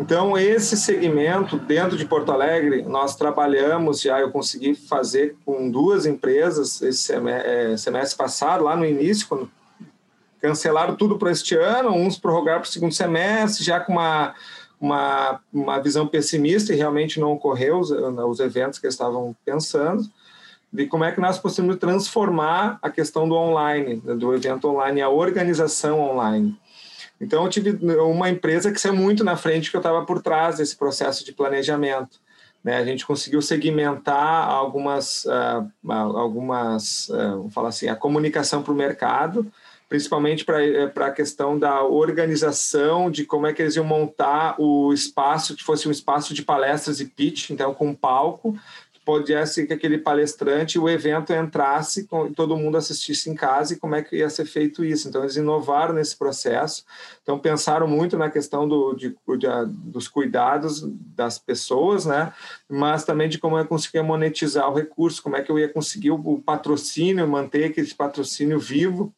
Então, 0.00 0.38
esse 0.38 0.76
segmento 0.76 1.58
dentro 1.58 1.96
de 1.96 2.04
Porto 2.04 2.32
Alegre, 2.32 2.82
nós 2.82 3.14
trabalhamos 3.14 4.00
já, 4.00 4.20
eu 4.20 4.30
consegui 4.30 4.74
fazer 4.74 5.36
com 5.44 5.70
duas 5.70 6.06
empresas 6.06 6.80
esse 6.80 7.12
eh, 7.12 7.76
semestre 7.76 8.16
passado, 8.16 8.64
lá 8.64 8.74
no 8.74 8.86
início, 8.86 9.28
quando 9.28 9.50
cancelaram 10.42 10.96
tudo 10.96 11.16
para 11.16 11.30
este 11.30 11.54
ano, 11.54 11.90
uns 11.90 12.18
prorrogaram 12.18 12.60
para 12.60 12.68
o 12.68 12.72
segundo 12.72 12.92
semestre, 12.92 13.64
já 13.64 13.78
com 13.78 13.92
uma, 13.92 14.34
uma, 14.80 15.40
uma 15.52 15.78
visão 15.78 16.06
pessimista 16.08 16.72
e 16.72 16.76
realmente 16.76 17.20
não 17.20 17.32
ocorreu 17.32 17.78
os, 17.78 17.92
os 17.92 18.40
eventos 18.40 18.80
que 18.80 18.88
estavam 18.88 19.34
pensando, 19.44 20.04
de 20.72 20.86
como 20.86 21.04
é 21.04 21.12
que 21.12 21.20
nós 21.20 21.38
podemos 21.38 21.76
transformar 21.76 22.78
a 22.82 22.90
questão 22.90 23.28
do 23.28 23.36
online, 23.36 23.96
do 23.96 24.34
evento 24.34 24.68
online, 24.68 25.00
a 25.00 25.08
organização 25.08 26.00
online. 26.00 26.58
Então, 27.20 27.44
eu 27.44 27.48
tive 27.48 27.70
uma 28.00 28.28
empresa 28.28 28.72
que 28.72 28.80
saiu 28.80 28.96
muito 28.96 29.22
na 29.22 29.36
frente, 29.36 29.70
que 29.70 29.76
eu 29.76 29.80
estava 29.80 30.04
por 30.04 30.20
trás 30.20 30.56
desse 30.56 30.74
processo 30.74 31.24
de 31.24 31.32
planejamento. 31.32 32.18
Né? 32.64 32.76
A 32.78 32.84
gente 32.84 33.06
conseguiu 33.06 33.40
segmentar 33.40 34.48
algumas, 34.48 35.24
uh, 35.26 35.70
algumas 35.88 37.08
uh, 37.10 37.36
vamos 37.36 37.54
falar 37.54 37.68
assim, 37.68 37.88
a 37.88 37.94
comunicação 37.94 38.60
para 38.60 38.72
o 38.72 38.76
mercado, 38.76 39.46
principalmente 39.92 40.42
para 40.42 40.64
eh, 40.64 40.90
a 40.96 41.10
questão 41.10 41.58
da 41.58 41.84
organização, 41.84 43.10
de 43.10 43.26
como 43.26 43.46
é 43.46 43.52
que 43.52 43.60
eles 43.60 43.76
iam 43.76 43.84
montar 43.84 44.58
o 44.58 44.90
espaço, 44.90 45.54
que 45.54 45.62
fosse 45.62 45.86
um 45.86 45.90
espaço 45.90 46.32
de 46.32 46.42
palestras 46.42 46.98
e 46.98 47.04
pitch, 47.04 47.50
então 47.50 47.74
com 47.74 47.94
palco, 47.94 48.58
pudesse 49.04 49.66
que 49.66 49.72
aquele 49.74 49.98
palestrante, 49.98 50.78
o 50.78 50.88
evento 50.88 51.30
entrasse 51.34 52.08
todo 52.34 52.56
mundo 52.56 52.78
assistisse 52.78 53.28
em 53.28 53.34
casa 53.34 53.74
e 53.74 53.76
como 53.76 53.94
é 53.94 54.02
que 54.02 54.16
ia 54.16 54.30
ser 54.30 54.46
feito 54.46 54.82
isso. 54.82 55.08
Então, 55.08 55.22
eles 55.22 55.36
inovaram 55.36 55.92
nesse 55.92 56.16
processo. 56.16 56.84
Então, 57.20 57.38
pensaram 57.38 57.86
muito 57.86 58.16
na 58.16 58.30
questão 58.30 58.66
do, 58.66 58.94
de, 58.94 59.10
de, 59.10 59.46
dos 59.68 60.08
cuidados 60.08 60.82
das 61.14 61.38
pessoas, 61.38 62.06
né? 62.06 62.32
mas 62.66 63.04
também 63.04 63.28
de 63.28 63.38
como 63.38 63.58
eu 63.58 63.66
conseguia 63.66 64.02
monetizar 64.02 64.70
o 64.70 64.74
recurso, 64.74 65.22
como 65.22 65.36
é 65.36 65.42
que 65.42 65.50
eu 65.50 65.58
ia 65.58 65.68
conseguir 65.68 66.12
o, 66.12 66.14
o 66.14 66.40
patrocínio, 66.40 67.28
manter 67.28 67.64
aquele 67.64 67.92
patrocínio 67.92 68.58
vivo 68.58 69.12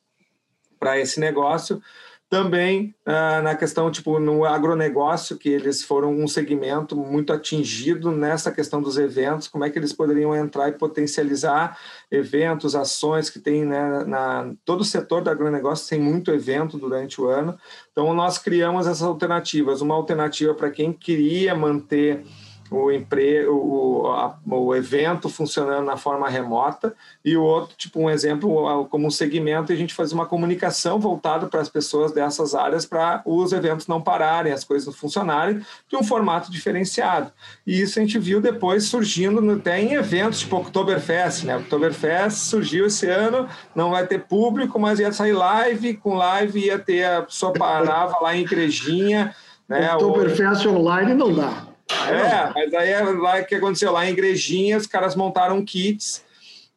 para 0.84 1.00
esse 1.00 1.18
negócio 1.18 1.80
também 2.28 2.94
ah, 3.06 3.40
na 3.40 3.54
questão, 3.54 3.90
tipo, 3.90 4.18
no 4.18 4.44
agronegócio, 4.44 5.38
que 5.38 5.48
eles 5.48 5.82
foram 5.82 6.12
um 6.12 6.28
segmento 6.28 6.94
muito 6.94 7.32
atingido 7.32 8.10
nessa 8.10 8.50
questão 8.52 8.82
dos 8.82 8.98
eventos, 8.98 9.48
como 9.48 9.64
é 9.64 9.70
que 9.70 9.78
eles 9.78 9.94
poderiam 9.94 10.36
entrar 10.36 10.68
e 10.68 10.72
potencializar 10.72 11.78
eventos, 12.10 12.74
ações 12.74 13.30
que 13.30 13.38
tem, 13.38 13.64
né, 13.64 14.04
na, 14.04 14.52
todo 14.64 14.82
o 14.82 14.84
setor 14.84 15.22
do 15.22 15.30
agronegócio 15.30 15.88
tem 15.88 16.00
muito 16.00 16.30
evento 16.30 16.76
durante 16.76 17.18
o 17.18 17.28
ano. 17.28 17.56
Então, 17.92 18.12
nós 18.12 18.36
criamos 18.36 18.86
essas 18.86 19.02
alternativas. 19.02 19.80
Uma 19.80 19.94
alternativa 19.94 20.52
para 20.54 20.70
quem 20.70 20.92
queria 20.92 21.54
manter 21.54 22.26
o, 22.70 22.90
empre... 22.90 23.46
o, 23.46 24.06
a, 24.08 24.36
o 24.46 24.74
evento 24.74 25.28
funcionando 25.28 25.84
na 25.84 25.96
forma 25.96 26.28
remota 26.28 26.94
e 27.24 27.36
o 27.36 27.42
outro, 27.42 27.76
tipo 27.76 28.00
um 28.00 28.10
exemplo, 28.10 28.86
como 28.90 29.06
um 29.06 29.10
segmento, 29.10 29.72
a 29.72 29.76
gente 29.76 29.94
fazer 29.94 30.14
uma 30.14 30.26
comunicação 30.26 30.98
voltada 30.98 31.46
para 31.46 31.60
as 31.60 31.68
pessoas 31.68 32.12
dessas 32.12 32.54
áreas 32.54 32.86
para 32.86 33.22
os 33.24 33.52
eventos 33.52 33.86
não 33.86 34.00
pararem, 34.00 34.52
as 34.52 34.64
coisas 34.64 34.94
funcionarem 34.96 35.64
de 35.88 35.96
um 35.96 36.02
formato 36.02 36.50
diferenciado. 36.50 37.32
E 37.66 37.80
isso 37.80 37.98
a 37.98 38.02
gente 38.02 38.18
viu 38.18 38.40
depois 38.40 38.84
surgindo 38.84 39.50
até 39.52 39.80
em 39.80 39.94
eventos 39.94 40.40
tipo 40.40 40.56
Oktoberfest, 40.56 41.44
né? 41.44 41.56
Oktoberfest 41.56 42.38
surgiu 42.38 42.86
esse 42.86 43.08
ano, 43.08 43.48
não 43.74 43.90
vai 43.90 44.06
ter 44.06 44.20
público, 44.20 44.78
mas 44.78 44.98
ia 44.98 45.12
sair 45.12 45.32
live, 45.32 45.94
com 45.94 46.14
live 46.14 46.58
ia 46.58 46.78
ter 46.78 47.04
a 47.04 47.22
pessoa 47.22 47.52
parava 47.52 48.18
lá 48.20 48.36
em 48.36 48.42
igrejinha, 48.42 49.34
né? 49.68 49.92
Oktoberfest 49.94 50.66
online 50.66 51.14
não 51.14 51.32
dá. 51.32 51.73
É, 51.90 52.52
mas 52.54 52.74
aí 52.74 52.90
é 52.90 53.00
lá 53.02 53.42
que 53.42 53.54
aconteceu 53.54 53.92
lá 53.92 54.06
em 54.06 54.12
igrejinha, 54.12 54.76
os 54.76 54.86
caras 54.86 55.14
montaram 55.14 55.64
kits 55.64 56.24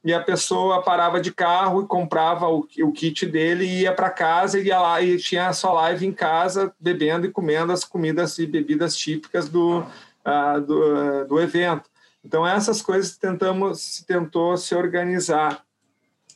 e 0.03 0.13
a 0.13 0.21
pessoa 0.21 0.81
parava 0.81 1.19
de 1.19 1.33
carro 1.33 1.81
e 1.81 1.87
comprava 1.87 2.47
o, 2.47 2.67
o 2.81 2.91
kit 2.91 3.25
dele 3.25 3.65
e 3.65 3.81
ia 3.81 3.93
para 3.93 4.09
casa 4.09 4.59
e 4.59 4.65
ia 4.65 4.79
lá 4.79 5.01
e 5.01 5.17
tinha 5.17 5.47
a 5.47 5.53
sua 5.53 5.73
live 5.73 6.05
em 6.05 6.13
casa 6.13 6.73
bebendo 6.79 7.25
e 7.25 7.31
comendo 7.31 7.71
as 7.71 7.83
comidas 7.83 8.37
e 8.37 8.45
bebidas 8.45 8.95
típicas 8.95 9.49
do, 9.49 9.79
uh, 9.79 10.61
do, 10.61 10.79
uh, 10.79 11.27
do 11.27 11.39
evento. 11.39 11.89
Então 12.23 12.45
essas 12.45 12.81
coisas 12.81 13.17
tentamos 13.17 14.03
tentou 14.07 14.55
se 14.57 14.75
organizar 14.75 15.63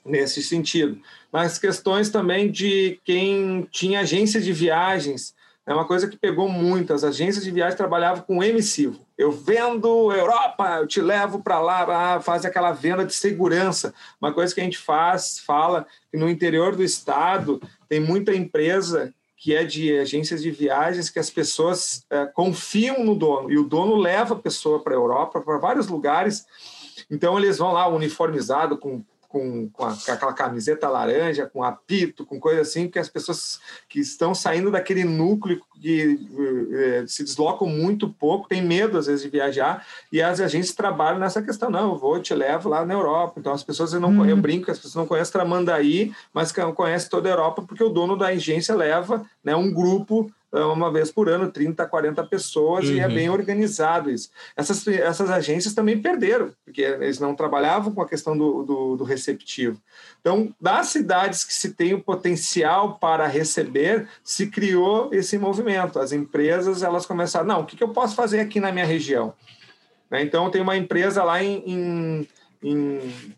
nesse 0.05 0.41
sentido. 0.41 0.99
Mas 1.31 1.57
questões 1.57 2.09
também 2.09 2.51
de 2.51 2.99
quem 3.03 3.67
tinha 3.71 4.01
agência 4.01 4.41
de 4.41 4.51
viagens 4.51 5.33
é 5.65 5.73
uma 5.73 5.85
coisa 5.85 6.07
que 6.07 6.17
pegou 6.17 6.49
muito. 6.49 6.93
As 6.93 7.03
agências 7.03 7.43
de 7.43 7.51
viagem 7.51 7.77
trabalhavam 7.77 8.23
com 8.23 8.43
emissivo. 8.43 8.99
Eu 9.17 9.31
vendo 9.31 10.11
Europa, 10.11 10.77
eu 10.79 10.87
te 10.87 10.99
levo 10.99 11.43
para 11.43 11.59
lá, 11.59 12.19
faz 12.19 12.45
aquela 12.45 12.71
venda 12.71 13.05
de 13.05 13.13
segurança. 13.13 13.93
Uma 14.19 14.33
coisa 14.33 14.53
que 14.53 14.61
a 14.61 14.63
gente 14.63 14.77
faz, 14.77 15.39
fala 15.39 15.85
que 16.11 16.17
no 16.17 16.29
interior 16.29 16.75
do 16.75 16.83
estado 16.83 17.61
tem 17.87 17.99
muita 17.99 18.35
empresa 18.35 19.13
que 19.37 19.55
é 19.55 19.63
de 19.63 19.97
agências 19.97 20.43
de 20.43 20.51
viagens 20.51 21.09
que 21.09 21.17
as 21.17 21.29
pessoas 21.31 22.05
é, 22.11 22.27
confiam 22.27 23.03
no 23.03 23.15
dono 23.15 23.51
e 23.51 23.57
o 23.57 23.63
dono 23.63 23.95
leva 23.95 24.35
a 24.35 24.39
pessoa 24.39 24.83
para 24.83 24.93
a 24.93 24.95
Europa, 24.95 25.41
para 25.41 25.57
vários 25.57 25.87
lugares. 25.87 26.45
Então 27.09 27.39
eles 27.39 27.57
vão 27.57 27.71
lá 27.71 27.87
uniformizado 27.87 28.77
com 28.77 29.03
com, 29.31 29.69
com, 29.69 29.85
a, 29.85 29.95
com, 29.95 30.11
aquela 30.11 30.33
camiseta 30.33 30.89
laranja, 30.89 31.47
com 31.47 31.63
apito, 31.63 32.25
com 32.25 32.39
coisa 32.39 32.61
assim, 32.61 32.89
que 32.89 32.99
as 32.99 33.07
pessoas 33.07 33.61
que 33.87 33.99
estão 33.99 34.35
saindo 34.35 34.69
daquele 34.69 35.05
núcleo 35.05 35.61
que 35.81 36.19
eh, 36.73 37.05
se 37.07 37.23
deslocam 37.23 37.67
muito 37.67 38.07
pouco, 38.09 38.47
têm 38.47 38.61
medo 38.61 38.97
às 38.97 39.07
vezes 39.07 39.23
de 39.23 39.29
viajar, 39.29 39.85
e 40.11 40.21
as 40.21 40.39
agências 40.39 40.75
trabalham 40.75 41.19
nessa 41.19 41.41
questão, 41.41 41.71
não, 41.71 41.93
eu 41.93 41.97
vou, 41.97 42.21
te 42.21 42.35
levo 42.35 42.69
lá 42.69 42.85
na 42.85 42.93
Europa. 42.93 43.39
Então 43.39 43.53
as 43.53 43.63
pessoas 43.63 43.93
não 43.93 44.09
uhum. 44.09 44.25
eu 44.25 44.37
brinco, 44.37 44.69
as 44.69 44.77
pessoas 44.77 44.95
não 44.95 45.07
conhecem 45.07 45.31
Tramandaí, 45.31 46.13
mas 46.33 46.51
conhecem 46.75 47.09
toda 47.09 47.29
a 47.29 47.31
Europa 47.31 47.61
porque 47.61 47.83
o 47.83 47.89
dono 47.89 48.17
da 48.17 48.27
agência 48.27 48.75
leva 48.75 49.25
né, 49.43 49.55
um 49.55 49.73
grupo 49.73 50.31
uma 50.51 50.91
vez 50.91 51.09
por 51.09 51.29
ano, 51.29 51.49
30, 51.49 51.85
40 51.85 52.23
pessoas, 52.25 52.85
uhum. 52.85 52.95
e 52.95 52.99
é 52.99 53.07
uhum. 53.07 53.13
bem 53.13 53.29
organizado 53.29 54.09
isso. 54.11 54.29
Essas, 54.55 54.85
essas 54.87 55.29
agências 55.29 55.73
também 55.73 56.01
perderam, 56.01 56.51
porque 56.65 56.81
eles 56.81 57.19
não 57.19 57.33
trabalhavam 57.33 57.93
com 57.93 58.01
a 58.01 58.07
questão 58.07 58.37
do, 58.37 58.63
do, 58.63 58.97
do 58.97 59.03
receptivo. 59.03 59.81
Então, 60.19 60.53
das 60.59 60.87
cidades 60.87 61.43
que 61.45 61.53
se 61.53 61.73
tem 61.73 61.93
o 61.93 62.03
potencial 62.03 62.97
para 62.99 63.27
receber, 63.27 64.07
se 64.23 64.47
criou 64.47 65.09
esse 65.13 65.37
movimento. 65.37 65.99
As 65.99 66.11
empresas, 66.11 66.83
elas 66.83 67.05
começaram, 67.05 67.47
não, 67.47 67.61
o 67.61 67.65
que, 67.65 67.77
que 67.77 67.83
eu 67.83 67.89
posso 67.89 68.15
fazer 68.15 68.41
aqui 68.41 68.59
na 68.59 68.71
minha 68.71 68.85
região? 68.85 69.33
Né? 70.09 70.21
Então, 70.21 70.51
tem 70.51 70.61
uma 70.61 70.75
empresa 70.75 71.23
lá 71.23 71.41
em, 71.41 71.63
em, 71.65 72.27
em, 72.61 73.35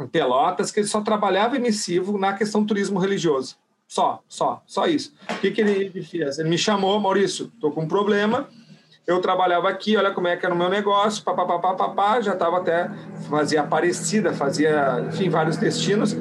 em 0.00 0.06
Pelotas 0.08 0.72
que 0.72 0.80
ele 0.80 0.88
só 0.88 1.00
trabalhava 1.00 1.56
emissivo 1.56 2.18
na 2.18 2.32
questão 2.32 2.62
do 2.62 2.66
turismo 2.66 2.98
religioso. 2.98 3.56
Só, 3.88 4.22
só, 4.28 4.62
só 4.66 4.86
isso. 4.86 5.14
O 5.30 5.40
que, 5.40 5.50
que 5.50 5.62
ele 5.62 6.02
fez? 6.02 6.38
Ele 6.38 6.50
me 6.50 6.58
chamou, 6.58 7.00
Maurício, 7.00 7.50
estou 7.54 7.72
com 7.72 7.84
um 7.84 7.88
problema. 7.88 8.46
Eu 9.06 9.18
trabalhava 9.22 9.70
aqui, 9.70 9.96
olha 9.96 10.10
como 10.10 10.28
é 10.28 10.36
que 10.36 10.44
era 10.44 10.54
o 10.54 10.58
meu 10.58 10.68
negócio, 10.68 11.24
papapá, 11.24 11.58
papapá, 11.58 12.20
já 12.20 12.34
estava 12.34 12.58
até, 12.58 12.90
fazia 13.30 13.62
Aparecida, 13.62 14.34
fazia, 14.34 15.02
enfim, 15.08 15.30
vários 15.30 15.56
destinos. 15.56 16.14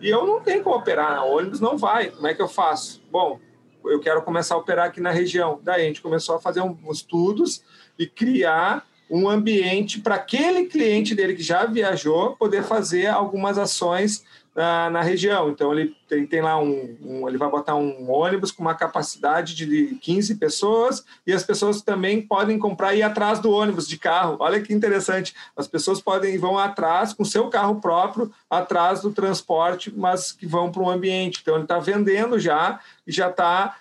E 0.00 0.08
eu 0.08 0.26
não 0.26 0.40
tenho 0.40 0.64
como 0.64 0.74
operar, 0.74 1.24
o 1.24 1.36
ônibus 1.36 1.60
não 1.60 1.78
vai. 1.78 2.10
Como 2.10 2.26
é 2.26 2.34
que 2.34 2.42
eu 2.42 2.48
faço? 2.48 3.00
Bom, 3.12 3.38
eu 3.84 4.00
quero 4.00 4.20
começar 4.22 4.56
a 4.56 4.58
operar 4.58 4.86
aqui 4.86 5.00
na 5.00 5.12
região. 5.12 5.60
Daí 5.62 5.82
a 5.82 5.84
gente 5.84 6.02
começou 6.02 6.34
a 6.34 6.40
fazer 6.40 6.60
um, 6.60 6.76
estudos 6.90 7.62
e 7.96 8.08
criar 8.08 8.84
um 9.08 9.28
ambiente 9.28 10.00
para 10.00 10.16
aquele 10.16 10.64
cliente 10.66 11.14
dele 11.14 11.34
que 11.34 11.42
já 11.42 11.64
viajou 11.66 12.34
poder 12.34 12.64
fazer 12.64 13.06
algumas 13.06 13.56
ações 13.56 14.24
na, 14.54 14.88
na 14.88 15.02
região. 15.02 15.50
Então, 15.50 15.72
ele 15.72 15.94
tem, 16.08 16.26
tem 16.26 16.40
lá 16.40 16.58
um, 16.58 16.96
um, 17.02 17.28
Ele 17.28 17.36
vai 17.36 17.50
botar 17.50 17.74
um 17.74 18.10
ônibus 18.10 18.52
com 18.52 18.62
uma 18.62 18.74
capacidade 18.74 19.54
de 19.54 19.98
15 20.00 20.36
pessoas 20.36 21.04
e 21.26 21.32
as 21.32 21.42
pessoas 21.42 21.82
também 21.82 22.22
podem 22.22 22.58
comprar 22.58 22.94
e 22.94 22.98
ir 22.98 23.02
atrás 23.02 23.40
do 23.40 23.50
ônibus 23.50 23.88
de 23.88 23.98
carro. 23.98 24.36
Olha 24.38 24.60
que 24.60 24.72
interessante. 24.72 25.34
As 25.56 25.66
pessoas 25.66 26.00
podem 26.00 26.38
vão 26.38 26.58
atrás 26.58 27.12
com 27.12 27.24
seu 27.24 27.48
carro 27.48 27.80
próprio, 27.80 28.32
atrás 28.48 29.00
do 29.00 29.12
transporte, 29.12 29.92
mas 29.94 30.30
que 30.30 30.46
vão 30.46 30.70
para 30.70 30.82
um 30.82 30.90
ambiente. 30.90 31.40
Então, 31.42 31.54
ele 31.54 31.64
está 31.64 31.78
vendendo 31.78 32.38
já 32.38 32.80
e 33.06 33.12
já 33.12 33.28
está 33.30 33.76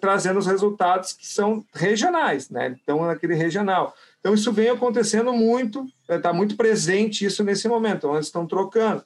trazendo 0.00 0.38
os 0.38 0.46
resultados 0.46 1.12
que 1.12 1.26
são 1.26 1.64
regionais, 1.72 2.50
né? 2.50 2.76
Então, 2.82 3.06
naquele 3.06 3.34
regional. 3.34 3.94
Então, 4.28 4.34
isso 4.34 4.52
vem 4.52 4.68
acontecendo 4.68 5.32
muito, 5.32 5.86
está 6.06 6.34
muito 6.34 6.54
presente 6.54 7.24
isso 7.24 7.42
nesse 7.42 7.66
momento, 7.66 7.96
então, 7.96 8.14
eles 8.14 8.26
estão 8.26 8.46
trocando. 8.46 9.02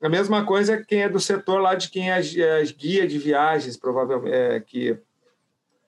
A 0.00 0.08
mesma 0.08 0.46
coisa 0.46 0.72
é 0.72 0.82
quem 0.82 1.02
é 1.02 1.10
do 1.10 1.20
setor 1.20 1.60
lá 1.60 1.74
de 1.74 1.90
quem 1.90 2.10
é, 2.10 2.18
é 2.18 2.64
guia 2.64 3.06
de 3.06 3.18
viagens, 3.18 3.76
provavelmente, 3.76 4.34
é, 4.34 4.60
que 4.60 4.96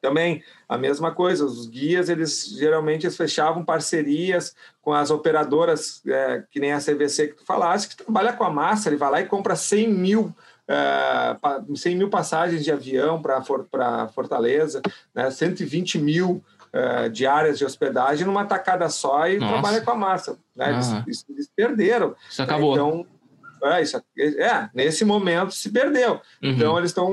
também 0.03 0.45
a 0.69 0.77
mesma 0.77 1.13
coisa, 1.13 1.47
os 1.47 1.67
guias, 1.67 2.11
eles 2.11 2.55
geralmente 2.59 3.07
eles 3.07 3.17
fechavam 3.17 3.65
parcerias 3.65 4.55
com 4.83 4.93
as 4.93 5.11
operadoras, 5.11 6.03
é, 6.07 6.45
que 6.51 6.61
nem 6.61 6.73
a 6.73 6.79
CVC 6.79 7.29
que 7.29 7.37
tu 7.37 7.47
falaste, 7.47 7.89
que 7.89 8.05
trabalha 8.05 8.35
com 8.35 8.45
a 8.45 8.51
massa, 8.51 8.91
ele 8.91 8.99
vai 8.99 9.11
lá 9.11 9.21
e 9.23 9.27
compra 9.27 9.57
100 9.57 9.89
mil 9.89 10.35
Uh, 10.67 11.77
100 11.77 11.95
mil 11.95 12.09
passagens 12.09 12.65
de 12.65 12.73
avião 12.73 13.21
para 13.21 14.09
Fortaleza, 14.09 14.81
né, 15.15 15.31
120 15.31 15.99
mil 15.99 16.43
uh, 16.75 17.09
diárias 17.09 17.57
de 17.57 17.64
hospedagem 17.64 18.27
numa 18.27 18.45
tacada 18.45 18.89
só 18.89 19.29
e 19.29 19.39
Nossa. 19.39 19.53
trabalha 19.53 19.81
com 19.81 19.91
a 19.93 19.95
massa. 19.95 20.39
Né? 20.55 20.72
Eles, 21.07 21.25
eles, 21.29 21.49
perderam. 21.55 22.14
Isso 22.29 22.43
acabou. 22.43 22.75
Então, 22.75 23.07
é, 23.62 23.81
isso, 23.81 23.97
é, 24.18 24.68
nesse 24.75 25.05
momento 25.05 25.55
se 25.55 25.70
perdeu. 25.70 26.20
Uhum. 26.43 26.51
Então, 26.51 26.77
eles 26.77 26.91
estão 26.91 27.11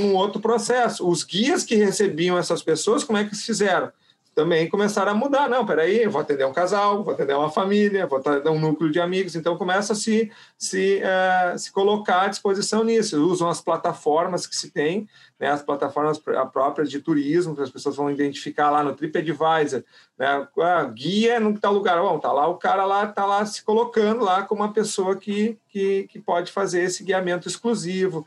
num 0.00 0.14
outro 0.14 0.40
processo. 0.40 1.08
Os 1.08 1.24
guias 1.24 1.64
que 1.64 1.74
recebiam 1.74 2.38
essas 2.38 2.62
pessoas, 2.62 3.02
como 3.02 3.18
é 3.18 3.24
que 3.24 3.30
eles 3.30 3.44
fizeram? 3.44 3.90
também 4.38 4.68
começaram 4.68 5.10
a 5.10 5.14
mudar. 5.16 5.48
Não, 5.48 5.66
peraí, 5.66 6.06
vou 6.06 6.20
atender 6.20 6.46
um 6.46 6.52
casal, 6.52 7.02
vou 7.02 7.12
atender 7.12 7.34
uma 7.34 7.50
família, 7.50 8.06
vou 8.06 8.20
atender 8.20 8.48
um 8.48 8.60
núcleo 8.60 8.88
de 8.88 9.00
amigos. 9.00 9.34
Então, 9.34 9.56
começa 9.56 9.94
a 9.94 9.96
se, 9.96 10.30
se, 10.56 11.02
uh, 11.02 11.58
se 11.58 11.72
colocar 11.72 12.22
à 12.22 12.28
disposição 12.28 12.84
nisso. 12.84 13.20
Usam 13.20 13.48
as 13.48 13.60
plataformas 13.60 14.46
que 14.46 14.54
se 14.54 14.70
tem, 14.70 15.08
né, 15.38 15.48
as 15.48 15.62
plataformas 15.62 16.18
próprias 16.52 16.90
de 16.90 17.00
turismo, 17.00 17.54
que 17.54 17.62
as 17.62 17.70
pessoas 17.70 17.96
vão 17.96 18.10
identificar 18.10 18.70
lá 18.70 18.82
no 18.82 18.94
TripAdvisor, 18.94 19.84
né, 20.18 20.48
ah, 20.60 20.84
guia 20.84 21.38
no 21.38 21.58
tal 21.58 21.72
lugar. 21.72 22.00
Bom, 22.00 22.18
tá 22.18 22.32
lá 22.32 22.48
o 22.48 22.56
cara 22.56 22.84
lá, 22.84 23.06
tá 23.06 23.24
lá 23.24 23.46
se 23.46 23.62
colocando 23.62 24.24
lá 24.24 24.42
como 24.42 24.62
uma 24.62 24.72
pessoa 24.72 25.16
que, 25.16 25.58
que, 25.68 26.08
que 26.08 26.18
pode 26.18 26.50
fazer 26.50 26.82
esse 26.82 27.04
guiamento 27.04 27.46
exclusivo, 27.46 28.26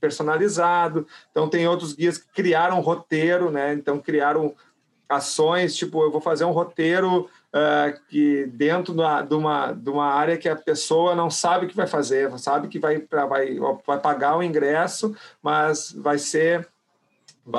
personalizado. 0.00 1.06
Então, 1.30 1.48
tem 1.48 1.68
outros 1.68 1.92
guias 1.92 2.18
que 2.18 2.28
criaram 2.32 2.80
roteiro, 2.80 3.50
né, 3.50 3.74
então 3.74 3.98
criaram 3.98 4.54
ações, 5.08 5.76
tipo, 5.76 6.02
eu 6.02 6.10
vou 6.10 6.20
fazer 6.20 6.44
um 6.44 6.50
roteiro 6.50 7.28
uh, 7.56 7.98
que 8.08 8.46
dentro 8.46 8.92
da, 8.92 9.22
de, 9.22 9.34
uma, 9.34 9.72
de 9.72 9.88
uma 9.88 10.06
área 10.06 10.36
que 10.36 10.48
a 10.48 10.56
pessoa 10.56 11.14
não 11.14 11.30
sabe 11.30 11.66
o 11.66 11.68
que 11.68 11.76
vai 11.76 11.86
fazer, 11.86 12.30
sabe 12.38 12.68
que 12.68 12.78
vai, 12.78 12.98
vai, 13.10 13.58
vai 13.86 13.98
pagar 13.98 14.36
o 14.36 14.42
ingresso, 14.42 15.16
mas 15.42 15.92
vai 15.92 16.18
ser. 16.18 16.68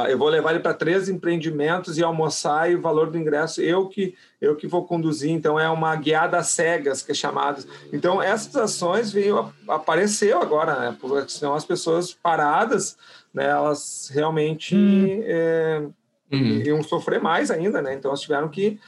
Eu 0.09 0.17
vou 0.17 0.27
levar 0.27 0.51
ele 0.51 0.59
para 0.59 0.73
três 0.73 1.07
empreendimentos 1.07 1.97
e 1.97 2.03
almoçar 2.03 2.69
e 2.69 2.75
o 2.75 2.81
valor 2.81 3.09
do 3.09 3.17
ingresso 3.17 3.61
eu 3.61 3.87
que 3.87 4.15
eu 4.41 4.53
que 4.53 4.67
vou 4.67 4.85
conduzir. 4.85 5.31
Então 5.31 5.57
é 5.57 5.69
uma 5.69 5.95
guiada 5.95 6.37
às 6.37 6.47
cegas 6.47 7.01
que 7.01 7.13
é 7.13 7.15
chamada. 7.15 7.63
Então 7.93 8.21
essas 8.21 8.53
ações 8.57 9.13
veio 9.13 9.49
apareceu 9.65 10.41
agora, 10.41 10.77
né? 10.77 10.97
Porque 10.99 11.29
senão 11.29 11.55
as 11.55 11.63
pessoas 11.63 12.13
paradas, 12.13 12.97
né? 13.33 13.47
Elas 13.47 14.11
realmente 14.13 14.75
hum. 14.75 15.21
é, 15.23 15.87
uhum. 16.31 16.61
iam 16.65 16.83
sofrer 16.83 17.21
mais 17.21 17.49
ainda, 17.49 17.81
né? 17.81 17.93
Então, 17.93 18.09
elas 18.09 18.21
tiveram 18.21 18.49
que 18.49 18.79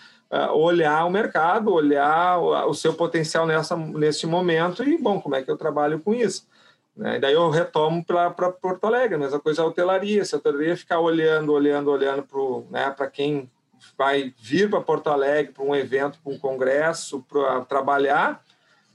olhar 0.54 1.06
o 1.06 1.10
mercado, 1.10 1.74
olhar 1.74 2.38
o, 2.40 2.74
seu 2.74 2.94
potencial 2.94 3.48
nessa, 3.48 3.76
nesse 3.76 4.28
momento 4.28 4.84
e, 4.84 4.98
bom, 4.98 5.20
como 5.20 5.36
é 5.36 5.42
que 5.42 5.50
eu 5.50 5.58
trabalho 5.58 6.00
com 6.00 6.14
isso? 6.14 6.48
Né? 6.96 7.16
E 7.16 7.20
daí 7.20 7.34
eu 7.34 7.50
retomo 7.50 8.04
para 8.04 8.52
Porto 8.52 8.86
Alegre, 8.86 9.18
mesma 9.18 9.40
coisa 9.40 9.64
a 9.64 9.66
hotelaria. 9.66 10.24
Se 10.24 10.36
a 10.36 10.38
hotelaria 10.38 10.78
ficar 10.78 11.00
olhando, 11.00 11.54
olhando, 11.54 11.90
olhando 11.90 12.24
para 12.24 13.08
né, 13.08 13.10
quem 13.12 13.50
vai 13.98 14.34
vir 14.38 14.70
para 14.70 14.82
Porto 14.82 15.08
Alegre 15.08 15.54
para 15.54 15.64
um 15.64 15.76
evento, 15.76 16.20
para 16.24 16.34
um 16.34 16.38
congresso, 16.38 17.26
para 17.28 17.62
trabalhar, 17.62 18.44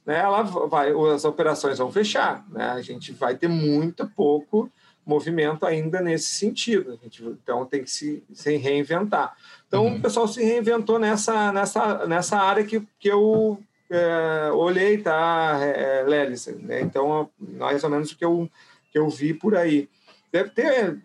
né, 0.04 0.18
ela 0.18 0.42
vai, 0.42 0.92
as 1.12 1.24
operações 1.24 1.78
vão 1.78 1.90
fechar. 1.90 2.44
Né? 2.50 2.64
A 2.64 2.82
gente 2.82 3.10
vai 3.12 3.34
ter 3.36 3.48
muito 3.48 4.06
pouco 4.10 4.70
movimento 5.06 5.66
ainda 5.66 6.00
nesse 6.00 6.26
sentido. 6.26 6.98
Gente, 7.02 7.24
então 7.24 7.64
tem 7.66 7.82
que 7.84 7.90
se, 7.90 8.24
se 8.32 8.56
reinventar. 8.56 9.36
Então 9.74 9.86
uhum. 9.86 9.96
o 9.96 10.00
pessoal 10.00 10.28
se 10.28 10.40
reinventou 10.40 11.00
nessa, 11.00 11.52
nessa, 11.52 12.06
nessa 12.06 12.38
área 12.38 12.62
que, 12.62 12.80
que 13.00 13.08
eu 13.08 13.58
é, 13.90 14.52
olhei, 14.52 14.98
tá, 14.98 15.58
é, 15.60 15.98
é 15.98 16.02
Lelis? 16.04 16.46
Né? 16.46 16.80
Então, 16.80 17.28
mais 17.40 17.82
ou 17.82 17.90
menos 17.90 18.12
o 18.12 18.16
que 18.16 18.24
eu, 18.24 18.48
que 18.92 18.98
eu 18.98 19.08
vi 19.08 19.34
por 19.34 19.56
aí. 19.56 19.88
Deve 20.30 20.50
ter 20.50 20.96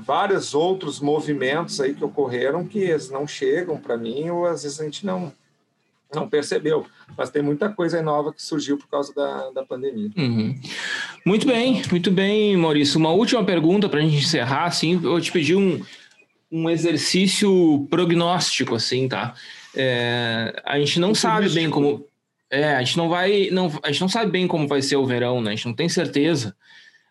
vários 0.00 0.54
outros 0.54 0.98
movimentos 0.98 1.78
aí 1.78 1.94
que 1.94 2.04
ocorreram 2.04 2.66
que 2.66 2.78
eles 2.78 3.10
não 3.10 3.26
chegam 3.26 3.76
para 3.76 3.98
mim 3.98 4.30
ou 4.30 4.46
às 4.46 4.62
vezes 4.62 4.80
a 4.80 4.84
gente 4.84 5.04
não 5.04 5.30
não 6.14 6.28
percebeu. 6.28 6.86
Mas 7.18 7.28
tem 7.28 7.42
muita 7.42 7.68
coisa 7.68 8.00
nova 8.00 8.32
que 8.32 8.40
surgiu 8.40 8.78
por 8.78 8.86
causa 8.86 9.12
da, 9.12 9.50
da 9.50 9.64
pandemia. 9.64 10.10
Uhum. 10.16 10.54
Muito 11.26 11.44
bem, 11.44 11.82
muito 11.90 12.08
bem, 12.12 12.56
Maurício. 12.56 13.00
Uma 13.00 13.10
última 13.10 13.44
pergunta 13.44 13.88
para 13.88 13.98
a 13.98 14.02
gente 14.02 14.18
encerrar, 14.18 14.66
assim, 14.66 15.00
eu 15.02 15.20
te 15.20 15.32
pedi 15.32 15.56
um, 15.56 15.82
um 16.54 16.70
exercício 16.70 17.84
prognóstico, 17.90 18.76
assim, 18.76 19.08
tá? 19.08 19.34
É, 19.74 20.54
a 20.64 20.78
gente 20.78 21.00
não 21.00 21.12
sabe 21.12 21.48
bem 21.48 21.68
como... 21.68 22.06
É, 22.48 22.76
a 22.76 22.82
gente 22.82 22.96
não 22.96 23.08
vai... 23.08 23.48
Não, 23.50 23.66
a 23.82 23.90
gente 23.90 24.00
não 24.00 24.08
sabe 24.08 24.30
bem 24.30 24.46
como 24.46 24.68
vai 24.68 24.80
ser 24.80 24.94
o 24.94 25.04
verão, 25.04 25.42
né? 25.42 25.50
A 25.50 25.54
gente 25.56 25.66
não 25.66 25.74
tem 25.74 25.88
certeza. 25.88 26.54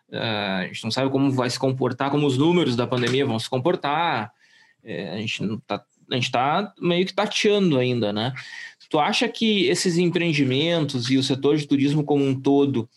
Uh, 0.08 0.62
a 0.62 0.66
gente 0.66 0.82
não 0.84 0.90
sabe 0.90 1.10
como 1.10 1.30
vai 1.30 1.50
se 1.50 1.58
comportar, 1.58 2.10
como 2.10 2.26
os 2.26 2.38
números 2.38 2.74
da 2.74 2.86
pandemia 2.86 3.26
vão 3.26 3.38
se 3.38 3.50
comportar. 3.50 4.32
É, 4.82 5.10
a 5.10 5.18
gente 5.18 5.42
não 5.42 5.58
tá 5.58 5.84
a 6.10 6.14
gente 6.14 6.24
está 6.24 6.72
meio 6.78 7.06
que 7.06 7.14
tateando 7.14 7.78
ainda, 7.78 8.12
né? 8.12 8.32
Tu 8.90 8.98
acha 8.98 9.26
que 9.26 9.66
esses 9.66 9.96
empreendimentos 9.96 11.10
e 11.10 11.16
o 11.16 11.22
setor 11.22 11.56
de 11.56 11.66
turismo 11.66 12.04
como 12.04 12.24
um 12.24 12.38
todo, 12.38 12.88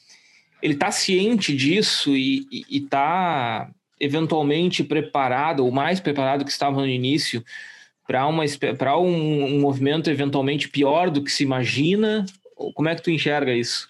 ele 0.62 0.74
está 0.74 0.91
ciente 0.91 1.56
disso 1.56 2.16
e 2.16 2.45
está 2.70 3.72
eventualmente 4.00 4.84
preparado, 4.84 5.66
ou 5.66 5.72
mais 5.72 6.00
preparado 6.00 6.45
que 6.45 6.52
estava 6.52 6.80
no 6.80 6.88
início, 6.88 7.43
para 8.06 8.98
um, 8.98 9.56
um 9.56 9.60
movimento 9.60 10.10
eventualmente 10.10 10.70
pior 10.70 11.10
do 11.10 11.24
que 11.24 11.32
se 11.32 11.43
imagina? 11.43 12.26
Como 12.56 12.88
é 12.88 12.95
que 12.95 13.02
tu 13.02 13.12
enxerga 13.12 13.54
isso? 13.54 13.89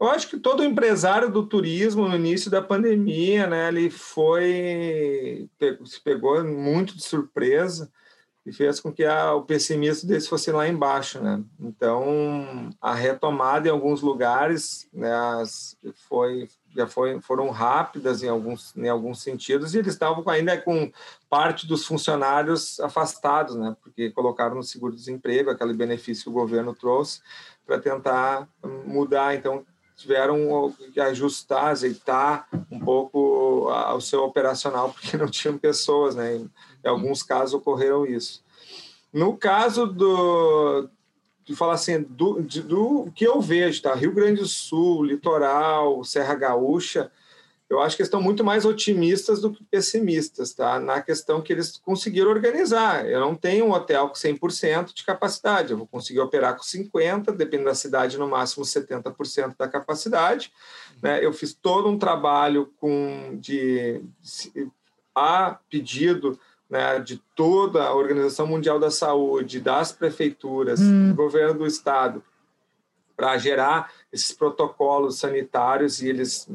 Eu 0.00 0.08
acho 0.08 0.28
que 0.28 0.38
todo 0.38 0.64
empresário 0.64 1.30
do 1.30 1.46
turismo 1.46 2.08
no 2.08 2.16
início 2.16 2.50
da 2.50 2.60
pandemia, 2.60 3.46
né, 3.46 3.68
ele 3.68 3.88
foi 3.88 5.48
se 5.84 6.00
pegou 6.02 6.44
muito 6.44 6.96
de 6.96 7.02
surpresa 7.02 7.90
e 8.44 8.52
fez 8.52 8.80
com 8.80 8.92
que 8.92 9.04
a, 9.04 9.32
o 9.34 9.42
pessimismo 9.42 10.08
desse 10.08 10.28
fosse 10.28 10.52
lá 10.52 10.68
embaixo, 10.68 11.22
né? 11.22 11.42
Então, 11.58 12.68
a 12.80 12.94
retomada 12.94 13.68
em 13.68 13.70
alguns 13.70 14.02
lugares, 14.02 14.86
né, 14.92 15.10
as, 15.40 15.76
foi 16.08 16.48
já 16.74 16.86
foi, 16.86 17.20
foram 17.20 17.50
rápidas 17.50 18.22
em 18.22 18.28
alguns 18.28 18.76
em 18.76 18.88
alguns 18.88 19.22
sentidos 19.22 19.74
e 19.74 19.78
eles 19.78 19.94
estavam 19.94 20.24
ainda 20.28 20.56
com 20.60 20.90
parte 21.28 21.66
dos 21.66 21.86
funcionários 21.86 22.80
afastados, 22.80 23.54
né? 23.54 23.76
Porque 23.82 24.10
colocaram 24.10 24.56
no 24.56 24.62
seguro-desemprego 24.62 25.50
aquele 25.50 25.72
benefício 25.72 26.24
que 26.24 26.30
o 26.30 26.32
governo 26.32 26.74
trouxe 26.74 27.20
para 27.66 27.78
tentar 27.78 28.48
mudar. 28.84 29.34
Então, 29.34 29.64
tiveram 29.96 30.74
que 30.92 31.00
ajustar, 31.00 31.66
azeitar 31.66 32.48
um 32.70 32.80
pouco 32.80 33.68
o 33.70 34.00
seu 34.00 34.24
operacional, 34.24 34.90
porque 34.92 35.16
não 35.16 35.28
tinham 35.28 35.56
pessoas, 35.56 36.14
né? 36.14 36.36
Em, 36.36 36.50
alguns 36.84 37.22
casos 37.22 37.54
ocorreram 37.54 38.04
isso. 38.04 38.42
No 39.12 39.36
caso 39.36 39.86
do, 39.86 40.88
de 41.44 41.54
falar 41.54 41.74
assim, 41.74 42.02
do, 42.02 42.40
de, 42.42 42.62
do 42.62 43.10
que 43.14 43.26
eu 43.26 43.40
vejo, 43.40 43.82
tá? 43.82 43.94
Rio 43.94 44.12
Grande 44.12 44.40
do 44.40 44.46
Sul, 44.46 45.04
litoral, 45.04 46.02
Serra 46.04 46.34
Gaúcha, 46.34 47.10
eu 47.68 47.80
acho 47.80 47.96
que 47.96 48.02
estão 48.02 48.20
muito 48.20 48.44
mais 48.44 48.64
otimistas 48.64 49.40
do 49.40 49.50
que 49.50 49.64
pessimistas, 49.64 50.52
tá? 50.52 50.78
Na 50.78 51.00
questão 51.00 51.40
que 51.40 51.52
eles 51.52 51.76
conseguiram 51.78 52.30
organizar. 52.30 53.08
Eu 53.08 53.20
não 53.20 53.34
tenho 53.34 53.66
um 53.66 53.72
hotel 53.72 54.08
com 54.08 54.14
100% 54.14 54.92
de 54.94 55.04
capacidade, 55.04 55.72
eu 55.72 55.78
vou 55.78 55.86
conseguir 55.86 56.20
operar 56.20 56.56
com 56.56 56.62
50%, 56.62 57.32
dependendo 57.32 57.68
da 57.68 57.74
cidade, 57.74 58.18
no 58.18 58.28
máximo 58.28 58.64
70% 58.64 59.56
da 59.58 59.66
capacidade. 59.66 60.52
Né? 61.02 61.24
Eu 61.24 61.32
fiz 61.32 61.54
todo 61.54 61.88
um 61.88 61.98
trabalho 61.98 62.72
com 62.78 63.36
de, 63.40 64.02
de 64.20 64.70
a 65.14 65.58
pedido 65.70 66.38
né, 66.68 66.98
de 66.98 67.20
toda 67.36 67.84
a 67.84 67.94
Organização 67.94 68.46
Mundial 68.46 68.78
da 68.78 68.90
Saúde, 68.90 69.60
das 69.60 69.92
prefeituras, 69.92 70.80
hum. 70.80 71.10
do 71.10 71.14
governo 71.14 71.58
do 71.58 71.66
estado, 71.66 72.22
para 73.16 73.38
gerar 73.38 73.92
esses 74.12 74.32
protocolos 74.32 75.18
sanitários 75.18 76.02
e 76.02 76.08
eles, 76.08 76.48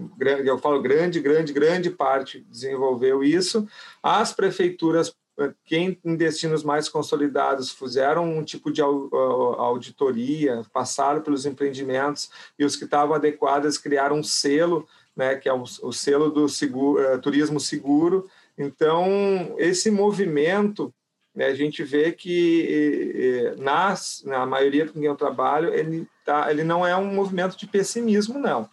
eu 0.43 0.57
falo 0.57 0.81
grande, 0.81 1.19
grande, 1.19 1.53
grande 1.53 1.89
parte 1.89 2.45
desenvolveu 2.49 3.23
isso. 3.23 3.67
As 4.03 4.33
prefeituras, 4.33 5.15
quem 5.63 5.97
em 6.03 6.15
destinos 6.15 6.63
mais 6.63 6.89
consolidados 6.89 7.71
fizeram 7.71 8.29
um 8.29 8.43
tipo 8.43 8.71
de 8.71 8.81
auditoria, 8.81 10.63
passaram 10.73 11.21
pelos 11.21 11.45
empreendimentos 11.45 12.29
e 12.57 12.65
os 12.65 12.75
que 12.75 12.83
estavam 12.83 13.15
adequados 13.15 13.77
criaram 13.77 14.17
um 14.17 14.23
selo, 14.23 14.85
né, 15.15 15.35
que 15.35 15.47
é 15.47 15.53
o, 15.53 15.63
o 15.63 15.93
selo 15.93 16.29
do 16.29 16.47
seguro, 16.49 17.01
uh, 17.01 17.19
turismo 17.19 17.59
seguro. 17.59 18.29
Então, 18.59 19.55
esse 19.57 19.89
movimento 19.89 20.93
né, 21.33 21.45
a 21.45 21.55
gente 21.55 21.83
vê 21.83 22.11
que 22.11 23.53
nas, 23.57 24.21
na 24.25 24.45
maioria 24.45 24.85
com 24.85 24.93
quem 24.93 25.05
eu 25.05 25.15
trabalho, 25.15 25.73
ele, 25.73 26.05
tá, 26.25 26.51
ele 26.51 26.63
não 26.63 26.85
é 26.85 26.95
um 26.97 27.13
movimento 27.13 27.57
de 27.57 27.65
pessimismo, 27.65 28.37
não. 28.37 28.69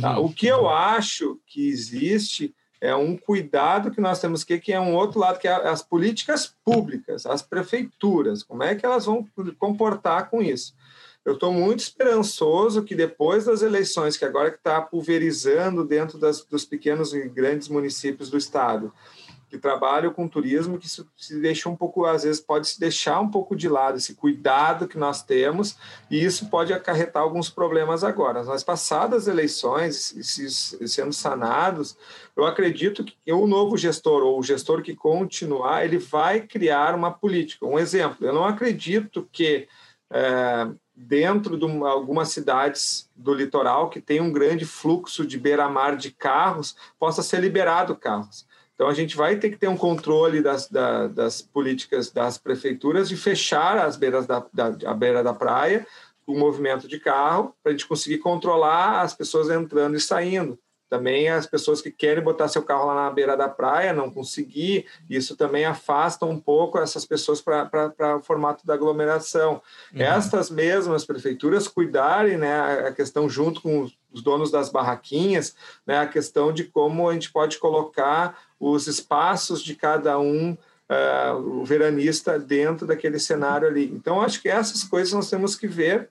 Tá? 0.00 0.18
Uhum. 0.18 0.26
O 0.26 0.32
que 0.32 0.46
eu 0.46 0.68
acho 0.68 1.40
que 1.46 1.66
existe 1.68 2.54
é 2.80 2.94
um 2.94 3.16
cuidado 3.16 3.90
que 3.90 4.00
nós 4.00 4.20
temos 4.20 4.44
que 4.44 4.58
que 4.58 4.72
é 4.72 4.80
um 4.80 4.94
outro 4.94 5.18
lado 5.18 5.38
que 5.38 5.48
é 5.48 5.52
as 5.52 5.82
políticas 5.82 6.54
públicas, 6.64 7.26
as 7.26 7.42
prefeituras, 7.42 8.42
como 8.42 8.62
é 8.62 8.74
que 8.74 8.86
elas 8.86 9.06
vão 9.06 9.26
comportar 9.58 10.30
com 10.30 10.42
isso? 10.42 10.74
Eu 11.22 11.34
estou 11.34 11.52
muito 11.52 11.80
esperançoso 11.80 12.82
que 12.82 12.94
depois 12.94 13.44
das 13.44 13.60
eleições, 13.60 14.16
que 14.16 14.24
agora 14.24 14.50
que 14.50 14.56
está 14.56 14.80
pulverizando 14.80 15.84
dentro 15.84 16.18
das, 16.18 16.42
dos 16.44 16.64
pequenos 16.64 17.12
e 17.12 17.28
grandes 17.28 17.68
municípios 17.68 18.30
do 18.30 18.38
estado, 18.38 18.92
que 19.50 19.58
trabalham 19.58 20.12
com 20.12 20.28
turismo 20.28 20.78
que 20.78 20.88
se, 20.88 21.04
deixa 21.40 21.68
um 21.68 21.74
pouco, 21.74 22.06
às 22.06 22.22
vezes 22.22 22.40
pode 22.40 22.68
se 22.68 22.78
deixar 22.78 23.18
um 23.20 23.28
pouco 23.28 23.56
de 23.56 23.68
lado 23.68 23.98
esse 23.98 24.14
cuidado 24.14 24.86
que 24.86 24.96
nós 24.96 25.24
temos 25.24 25.76
e 26.08 26.24
isso 26.24 26.48
pode 26.48 26.72
acarretar 26.72 27.22
alguns 27.22 27.50
problemas 27.50 28.04
agora. 28.04 28.44
Nas 28.44 28.62
passadas 28.62 29.26
eleições, 29.26 30.14
se, 30.22 30.48
sendo 30.88 31.12
sanados, 31.12 31.96
eu 32.36 32.46
acredito 32.46 33.04
que 33.04 33.14
o 33.32 33.46
novo 33.46 33.76
gestor 33.76 34.22
ou 34.22 34.38
o 34.38 34.42
gestor 34.42 34.82
que 34.82 34.94
continuar, 34.94 35.84
ele 35.84 35.98
vai 35.98 36.40
criar 36.40 36.94
uma 36.94 37.10
política. 37.10 37.66
Um 37.66 37.78
exemplo, 37.78 38.24
eu 38.24 38.32
não 38.32 38.44
acredito 38.44 39.28
que 39.32 39.66
é, 40.12 40.68
dentro 40.94 41.56
de 41.56 41.64
uma, 41.64 41.90
algumas 41.90 42.28
cidades 42.28 43.08
do 43.16 43.34
litoral 43.34 43.88
que 43.90 44.00
tem 44.00 44.20
um 44.20 44.32
grande 44.32 44.64
fluxo 44.64 45.26
de 45.26 45.38
beira-mar 45.38 45.96
de 45.96 46.10
carros, 46.10 46.76
possa 46.98 47.22
ser 47.22 47.40
liberado 47.40 47.96
carros. 47.96 48.46
Então, 48.80 48.88
a 48.88 48.94
gente 48.94 49.14
vai 49.14 49.36
ter 49.36 49.50
que 49.50 49.58
ter 49.58 49.68
um 49.68 49.76
controle 49.76 50.40
das, 50.40 50.66
da, 50.66 51.06
das 51.06 51.42
políticas 51.42 52.10
das 52.10 52.38
prefeituras 52.38 53.10
de 53.10 53.14
fechar 53.14 53.76
as 53.76 53.94
beiras 53.94 54.26
da, 54.26 54.42
da, 54.50 54.74
a 54.86 54.94
beira 54.94 55.22
da 55.22 55.34
praia, 55.34 55.86
o 56.26 56.32
movimento 56.32 56.88
de 56.88 56.98
carro, 56.98 57.54
para 57.62 57.72
a 57.72 57.74
gente 57.74 57.86
conseguir 57.86 58.16
controlar 58.20 59.02
as 59.02 59.12
pessoas 59.12 59.50
entrando 59.50 59.98
e 59.98 60.00
saindo. 60.00 60.58
Também 60.90 61.28
as 61.28 61.46
pessoas 61.46 61.80
que 61.80 61.88
querem 61.88 62.22
botar 62.22 62.48
seu 62.48 62.64
carro 62.64 62.86
lá 62.86 62.94
na 62.96 63.10
beira 63.10 63.36
da 63.36 63.48
praia, 63.48 63.92
não 63.92 64.10
conseguir, 64.10 64.86
isso 65.08 65.36
também 65.36 65.64
afasta 65.64 66.26
um 66.26 66.38
pouco 66.38 66.80
essas 66.80 67.06
pessoas 67.06 67.40
para 67.40 68.16
o 68.18 68.22
formato 68.22 68.66
da 68.66 68.74
aglomeração. 68.74 69.62
Uhum. 69.94 70.02
Estas 70.02 70.50
mesmas 70.50 71.04
prefeituras 71.04 71.68
cuidarem 71.68 72.36
né, 72.36 72.88
a 72.88 72.92
questão 72.92 73.30
junto 73.30 73.62
com 73.62 73.88
os 74.12 74.20
donos 74.20 74.50
das 74.50 74.68
barraquinhas, 74.68 75.54
né, 75.86 76.00
a 76.00 76.08
questão 76.08 76.52
de 76.52 76.64
como 76.64 77.08
a 77.08 77.12
gente 77.12 77.30
pode 77.30 77.58
colocar 77.58 78.36
os 78.58 78.88
espaços 78.88 79.62
de 79.62 79.76
cada 79.76 80.18
um, 80.18 80.52
uh, 80.52 81.36
o 81.36 81.64
veranista, 81.64 82.36
dentro 82.36 82.84
daquele 82.84 83.20
cenário 83.20 83.68
ali. 83.68 83.84
Então, 83.84 84.20
acho 84.20 84.42
que 84.42 84.48
essas 84.48 84.82
coisas 84.82 85.12
nós 85.12 85.30
temos 85.30 85.54
que 85.54 85.68
ver 85.68 86.10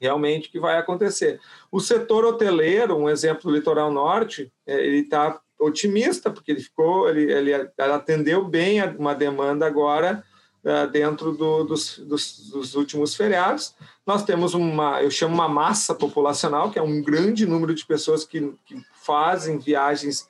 realmente 0.00 0.50
que 0.50 0.60
vai 0.60 0.76
acontecer. 0.76 1.40
O 1.70 1.80
setor 1.80 2.24
hoteleiro, 2.24 2.96
um 2.96 3.08
exemplo 3.08 3.50
do 3.50 3.56
litoral 3.56 3.92
norte, 3.92 4.52
é, 4.66 4.84
ele 4.84 4.98
está 4.98 5.40
otimista 5.58 6.30
porque 6.30 6.52
ele 6.52 6.60
ficou, 6.60 7.08
ele, 7.08 7.32
ele 7.32 7.54
atendeu 7.78 8.44
bem 8.44 8.82
uma 8.98 9.14
demanda 9.14 9.66
agora 9.66 10.22
uh, 10.66 10.90
dentro 10.90 11.32
do, 11.32 11.64
dos, 11.64 11.98
dos, 11.98 12.50
dos, 12.50 12.74
últimos 12.74 13.14
feriados. 13.14 13.74
Nós 14.06 14.24
temos 14.24 14.54
uma, 14.54 15.02
eu 15.02 15.10
chamo 15.10 15.34
uma 15.34 15.48
massa 15.48 15.94
populacional, 15.94 16.70
que 16.70 16.78
é 16.78 16.82
um 16.82 17.02
grande 17.02 17.46
número 17.46 17.74
de 17.74 17.86
pessoas 17.86 18.24
que, 18.24 18.52
que 18.64 18.82
fazem 19.02 19.58
viagens 19.58 20.28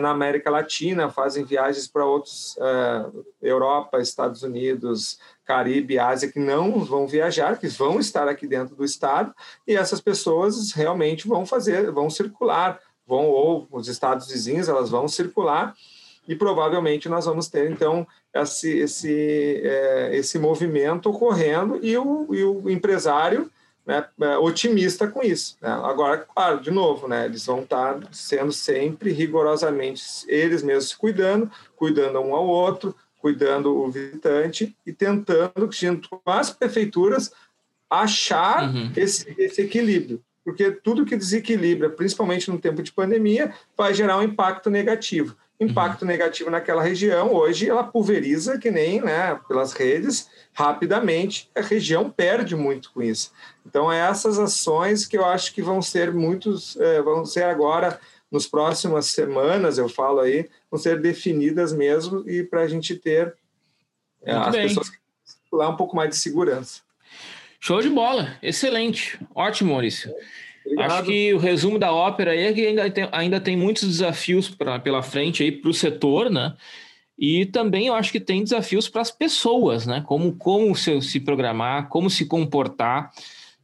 na 0.00 0.10
América 0.10 0.50
Latina, 0.50 1.10
fazem 1.10 1.44
viagens 1.44 1.86
para 1.86 2.04
outros, 2.04 2.56
uh, 2.56 3.24
Europa, 3.42 4.00
Estados 4.00 4.42
Unidos, 4.42 5.18
Caribe, 5.48 5.98
Ásia, 5.98 6.30
que 6.30 6.38
não 6.38 6.84
vão 6.84 7.06
viajar, 7.06 7.58
que 7.58 7.68
vão 7.68 7.98
estar 7.98 8.28
aqui 8.28 8.46
dentro 8.46 8.76
do 8.76 8.84
estado, 8.84 9.34
e 9.66 9.74
essas 9.74 9.98
pessoas 9.98 10.72
realmente 10.72 11.26
vão 11.26 11.46
fazer, 11.46 11.90
vão 11.90 12.10
circular, 12.10 12.78
vão, 13.06 13.30
ou 13.30 13.66
os 13.72 13.88
estados 13.88 14.28
vizinhos, 14.28 14.68
elas 14.68 14.90
vão 14.90 15.08
circular, 15.08 15.74
e 16.28 16.36
provavelmente 16.36 17.08
nós 17.08 17.24
vamos 17.24 17.48
ter, 17.48 17.70
então, 17.70 18.06
esse, 18.34 18.76
esse, 18.76 19.62
é, 19.64 20.10
esse 20.12 20.38
movimento 20.38 21.08
ocorrendo, 21.08 21.78
e 21.82 21.96
o, 21.96 22.28
e 22.30 22.44
o 22.44 22.68
empresário 22.68 23.50
né, 23.86 24.04
é, 24.20 24.36
otimista 24.36 25.08
com 25.08 25.22
isso. 25.22 25.56
Né? 25.62 25.70
Agora, 25.70 26.18
claro, 26.18 26.60
de 26.60 26.70
novo, 26.70 27.08
né, 27.08 27.24
eles 27.24 27.46
vão 27.46 27.60
estar 27.60 27.98
sendo 28.12 28.52
sempre 28.52 29.12
rigorosamente 29.12 30.02
eles 30.28 30.62
mesmos 30.62 30.90
se 30.90 30.96
cuidando, 30.98 31.50
cuidando 31.74 32.20
um 32.20 32.34
ao 32.34 32.46
outro, 32.46 32.94
cuidando 33.18 33.76
o 33.76 33.90
visitante 33.90 34.76
e 34.86 34.92
tentando, 34.92 35.68
junto 35.72 36.08
com 36.08 36.20
as 36.30 36.50
prefeituras, 36.50 37.32
achar 37.90 38.68
uhum. 38.68 38.92
esse, 38.96 39.34
esse 39.38 39.62
equilíbrio. 39.62 40.22
Porque 40.44 40.70
tudo 40.70 41.04
que 41.04 41.16
desequilibra, 41.16 41.90
principalmente 41.90 42.50
no 42.50 42.58
tempo 42.58 42.82
de 42.82 42.92
pandemia, 42.92 43.52
vai 43.76 43.92
gerar 43.92 44.18
um 44.18 44.22
impacto 44.22 44.70
negativo 44.70 45.36
impacto 45.60 46.02
uhum. 46.02 46.08
negativo 46.08 46.50
naquela 46.50 46.82
região. 46.82 47.32
Hoje 47.34 47.68
ela 47.68 47.82
pulveriza 47.82 48.58
que 48.58 48.70
nem 48.70 49.00
né, 49.00 49.38
pelas 49.48 49.72
redes 49.72 50.28
rapidamente. 50.52 51.50
A 51.54 51.60
região 51.60 52.10
perde 52.10 52.54
muito 52.54 52.92
com 52.92 53.02
isso. 53.02 53.32
Então, 53.66 53.90
é 53.90 53.98
essas 53.98 54.38
ações 54.38 55.04
que 55.06 55.18
eu 55.18 55.24
acho 55.24 55.52
que 55.52 55.60
vão 55.60 55.82
ser 55.82 56.12
muitos, 56.12 56.76
é, 56.76 57.02
vão 57.02 57.24
ser 57.24 57.44
agora, 57.44 58.00
nos 58.30 58.46
próximas 58.46 59.06
semanas, 59.06 59.78
eu 59.78 59.88
falo 59.88 60.20
aí, 60.20 60.48
vão 60.70 60.78
ser 60.78 61.00
definidas 61.00 61.72
mesmo 61.72 62.28
e 62.28 62.42
para 62.42 62.62
a 62.62 62.68
gente 62.68 62.94
ter 62.94 63.34
é, 64.22 64.32
as 64.32 64.52
bem. 64.52 64.68
pessoas 64.68 64.90
lá 65.52 65.68
um 65.68 65.76
pouco 65.76 65.96
mais 65.96 66.10
de 66.10 66.16
segurança. 66.16 66.82
Show 67.60 67.80
de 67.80 67.88
bola, 67.88 68.36
excelente, 68.42 69.18
ótimo, 69.34 69.72
Maurício. 69.72 70.12
Obrigado. 70.64 70.92
Acho 70.92 71.04
que 71.04 71.34
o 71.34 71.38
resumo 71.38 71.78
da 71.78 71.92
ópera 71.92 72.32
aí 72.32 72.44
é 72.44 72.52
que 72.52 72.66
ainda 72.66 72.90
tem, 72.90 73.08
ainda 73.10 73.40
tem 73.40 73.56
muitos 73.56 73.88
desafios 73.88 74.50
pra, 74.50 74.78
pela 74.78 75.02
frente 75.02 75.42
aí 75.42 75.50
para 75.50 75.70
o 75.70 75.74
setor, 75.74 76.30
né? 76.30 76.54
E 77.18 77.46
também 77.46 77.88
eu 77.88 77.94
acho 77.94 78.12
que 78.12 78.20
tem 78.20 78.44
desafios 78.44 78.88
para 78.88 79.00
as 79.00 79.10
pessoas, 79.10 79.86
né? 79.86 80.04
Como, 80.06 80.36
como 80.36 80.74
se, 80.76 81.00
se 81.00 81.18
programar, 81.18 81.88
como 81.88 82.08
se 82.08 82.26
comportar. 82.26 83.10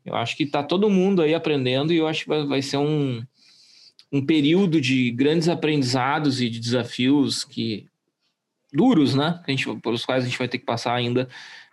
Eu 0.05 0.17
acho 0.17 0.37
que 0.37 0.43
está 0.43 0.63
todo 0.63 0.91
mundo 0.91 1.23
aí 1.23 1.35
aprendendo 1.35 1.93
e 1.93 1.99
eu 1.99 2.09
acho 2.09 2.23
que 2.23 2.29
vai, 2.29 2.47
vai 2.47 2.63
ser 2.63 2.79
um, 2.79 3.23
um 4.15 4.25
período 4.25 4.81
de 4.81 5.11
grandes 5.11 5.49
aprendizados 5.49 6.41
e 6.41 6.49
de 6.49 6.61
desafios 6.61 7.43
que 7.43 7.89
duros, 8.73 9.13
né? 9.13 9.41
A 9.45 9.51
gente, 9.51 9.67
por 9.81 9.93
os 9.93 10.07
quais 10.07 10.23
a 10.23 10.27
gente 10.29 10.39
vai 10.39 10.47
ter 10.47 10.59
que 10.59 10.65
passar 10.65 10.95
ainda 10.95 11.29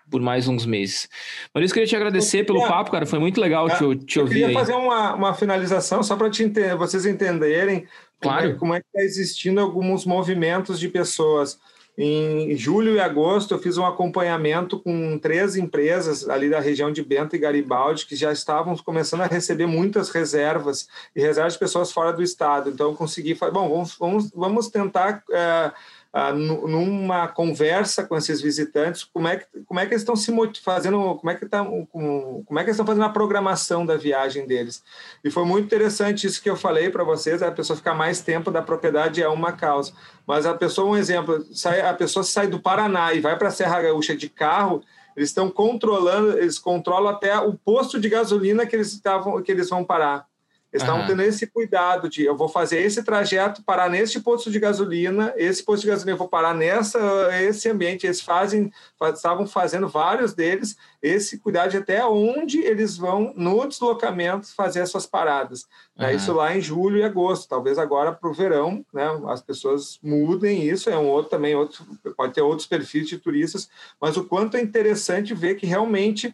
por 0.09 0.19
mais 0.19 0.47
uns 0.47 0.65
meses. 0.65 1.07
Maurício, 1.53 1.75
queria 1.75 1.87
te 1.87 1.95
agradecer 1.95 2.43
pelo 2.43 2.67
papo, 2.67 2.89
cara. 2.89 3.05
Foi 3.05 3.19
muito 3.19 3.39
legal 3.39 3.69
te, 3.69 3.75
é, 3.75 3.77
te 3.77 3.83
ouvir. 3.83 4.17
Eu 4.19 4.25
queria 4.27 4.47
aí. 4.47 4.53
fazer 4.55 4.73
uma, 4.73 5.13
uma 5.13 5.33
finalização 5.35 6.01
só 6.01 6.15
para 6.15 6.29
vocês 6.77 7.05
entenderem 7.05 7.85
claro. 8.19 8.57
como 8.57 8.73
é 8.73 8.79
que 8.79 8.87
está 8.87 9.03
existindo 9.03 9.61
alguns 9.61 10.03
movimentos 10.03 10.79
de 10.79 10.89
pessoas. 10.89 11.59
Em 11.97 12.55
julho 12.55 12.95
e 12.95 12.99
agosto, 12.99 13.53
eu 13.53 13.59
fiz 13.59 13.77
um 13.77 13.85
acompanhamento 13.85 14.79
com 14.79 15.19
três 15.19 15.55
empresas 15.57 16.27
ali 16.27 16.49
da 16.49 16.59
região 16.59 16.91
de 16.91 17.03
Bento 17.03 17.35
e 17.35 17.39
Garibaldi 17.39 18.05
que 18.05 18.15
já 18.15 18.31
estavam 18.31 18.75
começando 18.77 19.21
a 19.21 19.27
receber 19.27 19.65
muitas 19.65 20.09
reservas 20.09 20.87
e 21.15 21.21
reservas 21.21 21.53
de 21.53 21.59
pessoas 21.59 21.91
fora 21.91 22.13
do 22.13 22.23
estado. 22.23 22.69
Então, 22.69 22.89
eu 22.89 22.95
consegui 22.95 23.35
falar, 23.35 23.51
bom, 23.51 23.69
vamos, 23.69 23.95
vamos, 23.99 24.31
vamos 24.31 24.67
tentar. 24.69 25.23
É, 25.31 25.71
ah, 26.13 26.33
numa 26.33 27.27
conversa 27.29 28.03
com 28.03 28.17
esses 28.17 28.41
visitantes, 28.41 29.03
como 29.03 29.29
é 29.29 29.37
que, 29.37 29.45
como 29.65 29.79
é 29.79 29.85
que 29.85 29.93
eles 29.93 30.01
estão 30.01 30.15
se 30.15 30.31
fazendo, 30.61 31.15
como 31.15 31.29
é 31.29 31.35
que 31.35 31.45
tá, 31.45 31.63
como, 31.63 32.43
como 32.45 32.59
é 32.59 32.63
que 32.65 32.69
estão 32.69 32.85
fazendo 32.85 33.05
a 33.05 33.09
programação 33.09 33.85
da 33.85 33.95
viagem 33.95 34.45
deles. 34.45 34.83
E 35.23 35.31
foi 35.31 35.45
muito 35.45 35.65
interessante 35.65 36.27
isso 36.27 36.41
que 36.41 36.49
eu 36.49 36.57
falei 36.57 36.89
para 36.89 37.05
vocês, 37.05 37.41
a 37.41 37.51
pessoa 37.51 37.77
ficar 37.77 37.93
mais 37.93 38.21
tempo 38.21 38.51
da 38.51 38.61
propriedade 38.61 39.23
é 39.23 39.29
uma 39.29 39.53
causa. 39.53 39.93
Mas 40.27 40.45
a 40.45 40.53
pessoa, 40.53 40.91
um 40.91 40.97
exemplo, 40.97 41.45
sai, 41.53 41.79
a 41.79 41.93
pessoa 41.93 42.23
sai 42.23 42.47
do 42.47 42.59
Paraná 42.59 43.13
e 43.13 43.21
vai 43.21 43.37
para 43.37 43.47
a 43.47 43.51
Serra 43.51 43.81
Gaúcha 43.81 44.15
de 44.15 44.27
carro, 44.27 44.83
eles 45.15 45.29
estão 45.29 45.49
controlando, 45.49 46.37
eles 46.37 46.59
controlam 46.59 47.11
até 47.11 47.37
o 47.39 47.53
posto 47.53 47.99
de 47.99 48.09
gasolina 48.09 48.65
que 48.65 48.75
eles 48.75 48.91
estavam, 48.91 49.41
que 49.41 49.51
eles 49.51 49.69
vão 49.69 49.83
parar. 49.83 50.30
Eles 50.71 50.83
estavam 50.83 51.01
uhum. 51.01 51.07
tendo 51.07 51.21
esse 51.21 51.45
cuidado 51.47 52.07
de 52.07 52.23
eu 52.23 52.35
vou 52.35 52.47
fazer 52.47 52.79
esse 52.79 53.03
trajeto, 53.03 53.61
parar 53.61 53.89
neste 53.89 54.21
posto 54.21 54.49
de 54.49 54.57
gasolina, 54.57 55.33
esse 55.35 55.63
posto 55.63 55.81
de 55.81 55.89
gasolina 55.89 56.13
eu 56.13 56.17
vou 56.17 56.29
parar 56.29 56.53
nessa 56.53 56.99
esse 57.41 57.69
ambiente. 57.69 58.07
Eles 58.07 58.21
fazem, 58.21 58.71
estavam 59.13 59.45
fazendo 59.45 59.89
vários 59.89 60.33
deles 60.33 60.77
esse 61.01 61.39
cuidado 61.39 61.71
de 61.71 61.77
até 61.77 62.05
onde 62.05 62.59
eles 62.59 62.95
vão 62.95 63.33
no 63.35 63.67
deslocamento 63.67 64.53
fazer 64.55 64.81
as 64.81 64.89
suas 64.89 65.05
paradas. 65.05 65.65
Uhum. 65.99 66.09
Isso 66.11 66.31
lá 66.31 66.55
em 66.55 66.61
julho 66.61 66.97
e 66.97 67.03
agosto. 67.03 67.49
Talvez 67.49 67.77
agora 67.77 68.13
para 68.13 68.29
o 68.29 68.33
verão, 68.33 68.85
né, 68.93 69.07
as 69.27 69.41
pessoas 69.41 69.99
mudem 70.01 70.63
isso. 70.63 70.89
É 70.89 70.97
um 70.97 71.09
outro 71.09 71.31
também 71.31 71.53
outro 71.53 71.85
pode 72.15 72.33
ter 72.33 72.41
outros 72.41 72.67
perfis 72.67 73.09
de 73.09 73.17
turistas, 73.17 73.69
mas 73.99 74.15
o 74.15 74.23
quanto 74.23 74.55
é 74.55 74.61
interessante 74.61 75.33
ver 75.33 75.55
que 75.55 75.65
realmente 75.65 76.33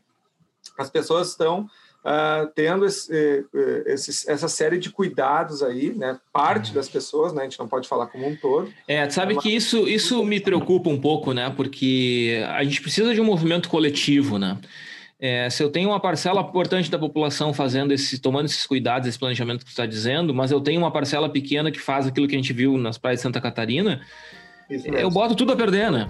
as 0.77 0.89
pessoas 0.89 1.29
estão 1.29 1.67
uh, 2.07 2.49
tendo 2.55 2.85
esse, 2.85 3.13
eh, 3.13 3.43
eh, 3.53 3.83
esse, 3.93 4.29
essa 4.31 4.47
série 4.47 4.77
de 4.77 4.89
cuidados 4.89 5.61
aí, 5.61 5.93
né? 5.93 6.17
Parte 6.31 6.73
das 6.73 6.87
pessoas, 6.87 7.33
né? 7.33 7.41
A 7.41 7.43
gente 7.43 7.59
não 7.59 7.67
pode 7.67 7.87
falar 7.87 8.07
como 8.07 8.25
um 8.25 8.35
todo. 8.35 8.71
É, 8.87 9.09
sabe 9.09 9.35
é 9.35 9.37
que 9.37 9.53
isso, 9.53 9.87
isso 9.87 10.23
me 10.23 10.39
preocupa 10.39 10.89
um 10.89 10.99
pouco, 10.99 11.33
né? 11.33 11.51
Porque 11.55 12.41
a 12.49 12.63
gente 12.63 12.81
precisa 12.81 13.13
de 13.13 13.19
um 13.19 13.25
movimento 13.25 13.67
coletivo, 13.67 14.39
né? 14.39 14.57
É, 15.19 15.49
se 15.49 15.63
eu 15.63 15.69
tenho 15.69 15.89
uma 15.89 15.99
parcela 15.99 16.41
importante 16.41 16.91
da 16.91 16.99
população 16.99 17.51
fazendo 17.51 17.91
esse, 17.91 18.19
tomando 18.19 18.45
esses 18.45 18.67
cuidados, 18.67 19.07
esse 19.07 19.17
planejamento 19.17 19.65
que 19.65 19.71
você 19.71 19.73
está 19.73 19.85
dizendo, 19.85 20.33
mas 20.33 20.51
eu 20.51 20.61
tenho 20.61 20.79
uma 20.79 20.91
parcela 20.91 21.27
pequena 21.27 21.71
que 21.71 21.79
faz 21.79 22.05
aquilo 22.05 22.27
que 22.27 22.35
a 22.35 22.37
gente 22.37 22.53
viu 22.53 22.77
nas 22.77 22.99
praias 22.99 23.19
de 23.19 23.23
Santa 23.23 23.41
Catarina, 23.41 23.99
eu 24.70 25.09
boto 25.09 25.36
tudo 25.36 25.53
a 25.53 25.55
perder, 25.55 25.91
né? 25.91 26.07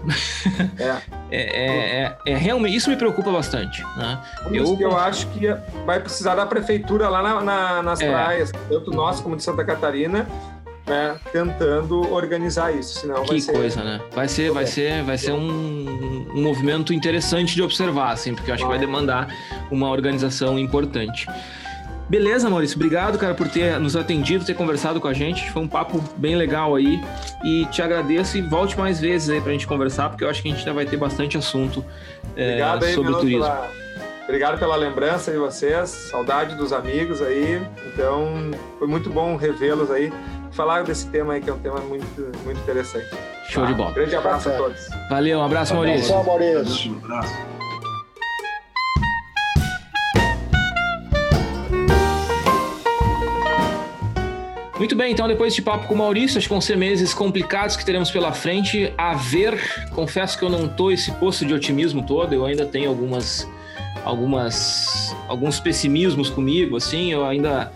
É. 0.79 1.17
É, 1.29 1.41
é, 1.41 2.03
é, 2.03 2.17
é, 2.31 2.37
realmente 2.37 2.77
isso 2.77 2.89
me 2.89 2.95
preocupa 2.95 3.29
bastante. 3.29 3.83
Né? 3.97 4.17
Eu, 4.49 4.77
eu 4.79 4.95
acho 4.95 5.27
que 5.27 5.45
vai 5.85 5.99
precisar 5.99 6.35
da 6.35 6.45
prefeitura 6.45 7.09
lá 7.09 7.21
na, 7.21 7.41
na, 7.41 7.83
nas 7.83 7.99
é. 7.99 8.09
praias, 8.09 8.49
tanto 8.69 8.91
nós 8.91 9.19
como 9.19 9.35
de 9.35 9.43
Santa 9.43 9.65
Catarina, 9.65 10.25
né, 10.87 11.19
tentando 11.33 12.13
organizar 12.13 12.73
isso, 12.73 12.99
senão 12.99 13.25
que 13.25 13.41
ser... 13.41 13.51
coisa, 13.51 13.83
né? 13.83 13.99
Vai 14.15 14.29
ser, 14.29 14.51
vai 14.51 14.65
ser, 14.65 15.03
vai 15.03 15.17
ser 15.17 15.33
um, 15.33 16.27
um 16.33 16.41
movimento 16.41 16.93
interessante 16.93 17.53
de 17.53 17.61
observar, 17.61 18.13
assim, 18.13 18.33
porque 18.33 18.49
eu 18.49 18.55
acho 18.55 18.63
que 18.63 18.69
vai 18.69 18.79
demandar 18.79 19.27
uma 19.69 19.89
organização 19.89 20.57
importante. 20.57 21.27
Beleza, 22.09 22.49
Maurício. 22.49 22.77
Obrigado, 22.77 23.17
cara, 23.17 23.33
por 23.33 23.49
ter 23.49 23.79
nos 23.79 23.95
atendido, 23.95 24.45
ter 24.45 24.53
conversado 24.53 24.99
com 25.01 25.07
a 25.07 25.13
gente. 25.13 25.51
Foi 25.51 25.61
um 25.61 25.67
papo 25.67 26.01
bem 26.15 26.35
legal 26.35 26.75
aí. 26.75 27.01
E 27.43 27.65
te 27.65 27.81
agradeço 27.81 28.37
e 28.37 28.41
volte 28.41 28.77
mais 28.77 28.99
vezes 28.99 29.29
aí 29.29 29.41
pra 29.41 29.51
gente 29.51 29.67
conversar, 29.67 30.09
porque 30.09 30.23
eu 30.23 30.29
acho 30.29 30.41
que 30.41 30.47
a 30.47 30.51
gente 30.51 30.59
ainda 30.61 30.73
vai 30.73 30.85
ter 30.85 30.97
bastante 30.97 31.37
assunto 31.37 31.83
é, 32.35 32.61
aí, 32.61 32.93
sobre 32.93 33.13
turismo. 33.13 33.43
Pela... 33.43 33.69
Obrigado 34.23 34.59
pela 34.59 34.75
lembrança 34.75 35.31
de 35.31 35.37
vocês, 35.37 35.89
saudade 35.89 36.55
dos 36.55 36.73
amigos 36.73 37.21
aí. 37.21 37.61
Então, 37.93 38.51
foi 38.77 38.87
muito 38.87 39.09
bom 39.09 39.37
revê-los 39.37 39.89
aí. 39.89 40.11
Falar 40.51 40.83
desse 40.83 41.07
tema 41.07 41.33
aí, 41.33 41.41
que 41.41 41.49
é 41.49 41.53
um 41.53 41.59
tema 41.59 41.79
muito, 41.79 42.31
muito 42.43 42.59
interessante. 42.59 43.07
Show 43.49 43.63
tá? 43.63 43.69
de 43.69 43.75
bola. 43.75 43.91
Um 43.91 43.93
grande 43.93 44.15
abraço 44.15 44.49
a 44.49 44.53
todos. 44.53 44.89
Valeu, 45.09 45.39
um 45.39 45.43
abraço, 45.43 45.73
Maurício. 45.73 46.13
Um 46.13 46.19
abraço, 46.19 46.39
Maurício. 46.39 46.91
Um 46.91 47.05
abraço. 47.05 47.56
Muito 54.77 54.95
bem, 54.95 55.11
então 55.11 55.27
depois 55.27 55.55
de 55.55 55.61
papo 55.61 55.87
com 55.87 55.95
o 55.95 55.97
Maurício, 55.97 56.37
acho 56.37 56.47
que 56.47 56.53
vão 56.53 56.61
ser 56.61 56.77
meses 56.77 57.11
complicados 57.11 57.75
que 57.75 57.83
teremos 57.83 58.11
pela 58.11 58.31
frente. 58.31 58.93
A 58.95 59.15
ver, 59.15 59.59
confesso 59.95 60.37
que 60.37 60.45
eu 60.45 60.49
não 60.49 60.67
tô 60.67 60.91
esse 60.91 61.11
posto 61.13 61.45
de 61.45 61.53
otimismo 61.53 62.03
todo, 62.05 62.33
eu 62.33 62.45
ainda 62.45 62.63
tenho 62.63 62.87
algumas, 62.87 63.47
algumas, 64.05 65.15
alguns 65.27 65.59
pessimismos 65.59 66.29
comigo, 66.29 66.77
assim, 66.77 67.11
eu 67.11 67.25
ainda 67.25 67.71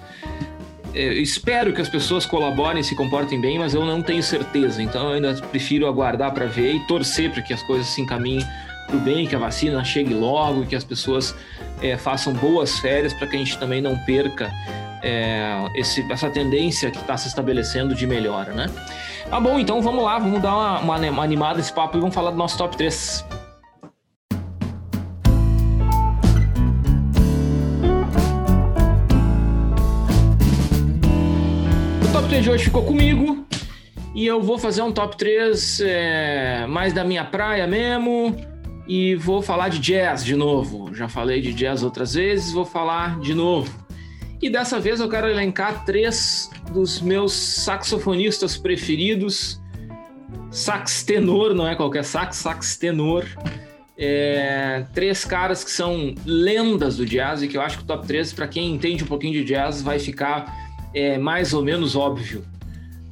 eu 0.93 1.13
espero 1.21 1.73
que 1.73 1.81
as 1.81 1.87
pessoas 1.87 2.25
colaborem 2.25 2.81
e 2.81 2.83
se 2.83 2.95
comportem 2.95 3.39
bem, 3.39 3.57
mas 3.57 3.73
eu 3.73 3.85
não 3.85 4.01
tenho 4.01 4.21
certeza, 4.21 4.83
então 4.83 5.07
eu 5.07 5.13
ainda 5.13 5.33
prefiro 5.47 5.87
aguardar 5.87 6.33
para 6.33 6.45
ver 6.45 6.75
e 6.75 6.79
torcer 6.85 7.31
para 7.31 7.41
que 7.41 7.53
as 7.53 7.63
coisas 7.63 7.87
se 7.87 8.01
encaminhem 8.01 8.45
para 8.91 8.97
o 8.97 8.99
bem, 8.99 9.25
que 9.25 9.33
a 9.33 9.39
vacina 9.39 9.81
chegue 9.85 10.13
logo, 10.13 10.65
que 10.65 10.75
as 10.75 10.83
pessoas 10.83 11.33
é, 11.81 11.95
façam 11.95 12.33
boas 12.33 12.77
férias 12.79 13.13
para 13.13 13.25
que 13.25 13.37
a 13.37 13.39
gente 13.39 13.57
também 13.57 13.81
não 13.81 13.97
perca 13.99 14.51
é, 15.01 15.65
esse, 15.75 16.05
essa 16.11 16.29
tendência 16.29 16.91
que 16.91 16.97
está 16.97 17.15
se 17.15 17.29
estabelecendo 17.29 17.95
de 17.95 18.05
melhora, 18.05 18.53
né? 18.53 18.69
Tá 19.29 19.39
bom, 19.39 19.57
então 19.57 19.81
vamos 19.81 20.03
lá, 20.03 20.19
vamos 20.19 20.41
dar 20.41 20.53
uma, 20.53 20.99
uma, 21.09 21.23
animada 21.23 21.57
nesse 21.57 21.71
papo 21.71 21.97
e 21.97 22.01
vamos 22.01 22.13
falar 22.13 22.31
do 22.31 22.37
nosso 22.37 22.57
top 22.57 22.75
3. 22.75 23.25
O 32.03 32.11
top 32.11 32.27
3 32.27 32.43
de 32.43 32.49
hoje 32.49 32.65
ficou 32.65 32.83
comigo 32.83 33.45
e 34.13 34.27
eu 34.27 34.41
vou 34.41 34.57
fazer 34.59 34.81
um 34.81 34.91
top 34.91 35.15
3 35.15 35.79
é, 35.79 36.65
mais 36.67 36.91
da 36.91 37.05
minha 37.05 37.23
praia 37.23 37.65
mesmo 37.65 38.50
e 38.93 39.15
vou 39.15 39.41
falar 39.41 39.69
de 39.69 39.79
jazz 39.79 40.21
de 40.21 40.35
novo. 40.35 40.93
Já 40.93 41.07
falei 41.07 41.39
de 41.39 41.53
jazz 41.53 41.81
outras 41.81 42.13
vezes, 42.13 42.51
vou 42.51 42.65
falar 42.65 43.21
de 43.21 43.33
novo. 43.33 43.73
E 44.41 44.49
dessa 44.49 44.81
vez 44.81 44.99
eu 44.99 45.07
quero 45.07 45.29
elencar 45.29 45.85
três 45.85 46.49
dos 46.73 46.99
meus 46.99 47.31
saxofonistas 47.31 48.57
preferidos. 48.57 49.61
Sax 50.49 51.03
tenor, 51.03 51.55
não 51.55 51.65
é 51.65 51.73
qualquer 51.73 52.03
sax, 52.03 52.35
sax 52.35 52.75
tenor. 52.75 53.25
É, 53.97 54.85
três 54.93 55.23
caras 55.23 55.63
que 55.63 55.71
são 55.71 56.13
lendas 56.25 56.97
do 56.97 57.05
jazz 57.05 57.41
e 57.41 57.47
que 57.47 57.55
eu 57.55 57.61
acho 57.61 57.77
que 57.77 57.83
o 57.85 57.87
top 57.87 58.05
3, 58.05 58.33
para 58.33 58.45
quem 58.49 58.73
entende 58.73 59.05
um 59.05 59.07
pouquinho 59.07 59.31
de 59.31 59.45
jazz, 59.45 59.81
vai 59.81 59.99
ficar 59.99 60.53
é, 60.93 61.17
mais 61.17 61.53
ou 61.53 61.63
menos 61.63 61.95
óbvio. 61.95 62.43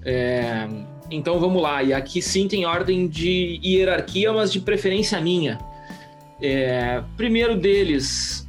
É, 0.03 0.67
então 1.09 1.39
vamos 1.39 1.61
lá, 1.61 1.81
e 1.81 1.93
aqui 1.93 2.21
sim 2.21 2.49
tem 2.49 2.65
ordem 2.65 3.07
de 3.07 3.61
hierarquia, 3.63 4.33
mas 4.33 4.51
de 4.51 4.59
preferência 4.59 5.21
minha. 5.21 5.68
É, 6.41 7.03
primeiro 7.17 7.55
deles, 7.57 8.47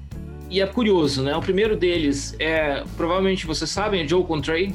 e 0.48 0.60
é 0.60 0.66
curioso, 0.66 1.22
né? 1.22 1.34
O 1.36 1.40
primeiro 1.40 1.76
deles 1.76 2.34
é, 2.38 2.82
provavelmente 2.96 3.46
vocês 3.46 3.70
sabem, 3.70 4.02
é 4.02 4.08
Joe 4.08 4.24
Coltrane. 4.24 4.74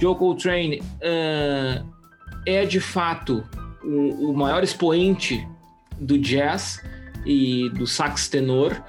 Joe 0.00 0.14
Coltrane 0.14 0.80
uh, 0.80 1.86
é 2.44 2.64
de 2.66 2.80
fato 2.80 3.42
o, 3.82 4.30
o, 4.30 4.36
maior 4.36 4.62
expoente 4.62 5.46
do 5.98 6.18
jazz 6.18 6.82
e 7.24 7.70
do 7.70 7.86
sax 7.86 8.28
tenor. 8.28 8.82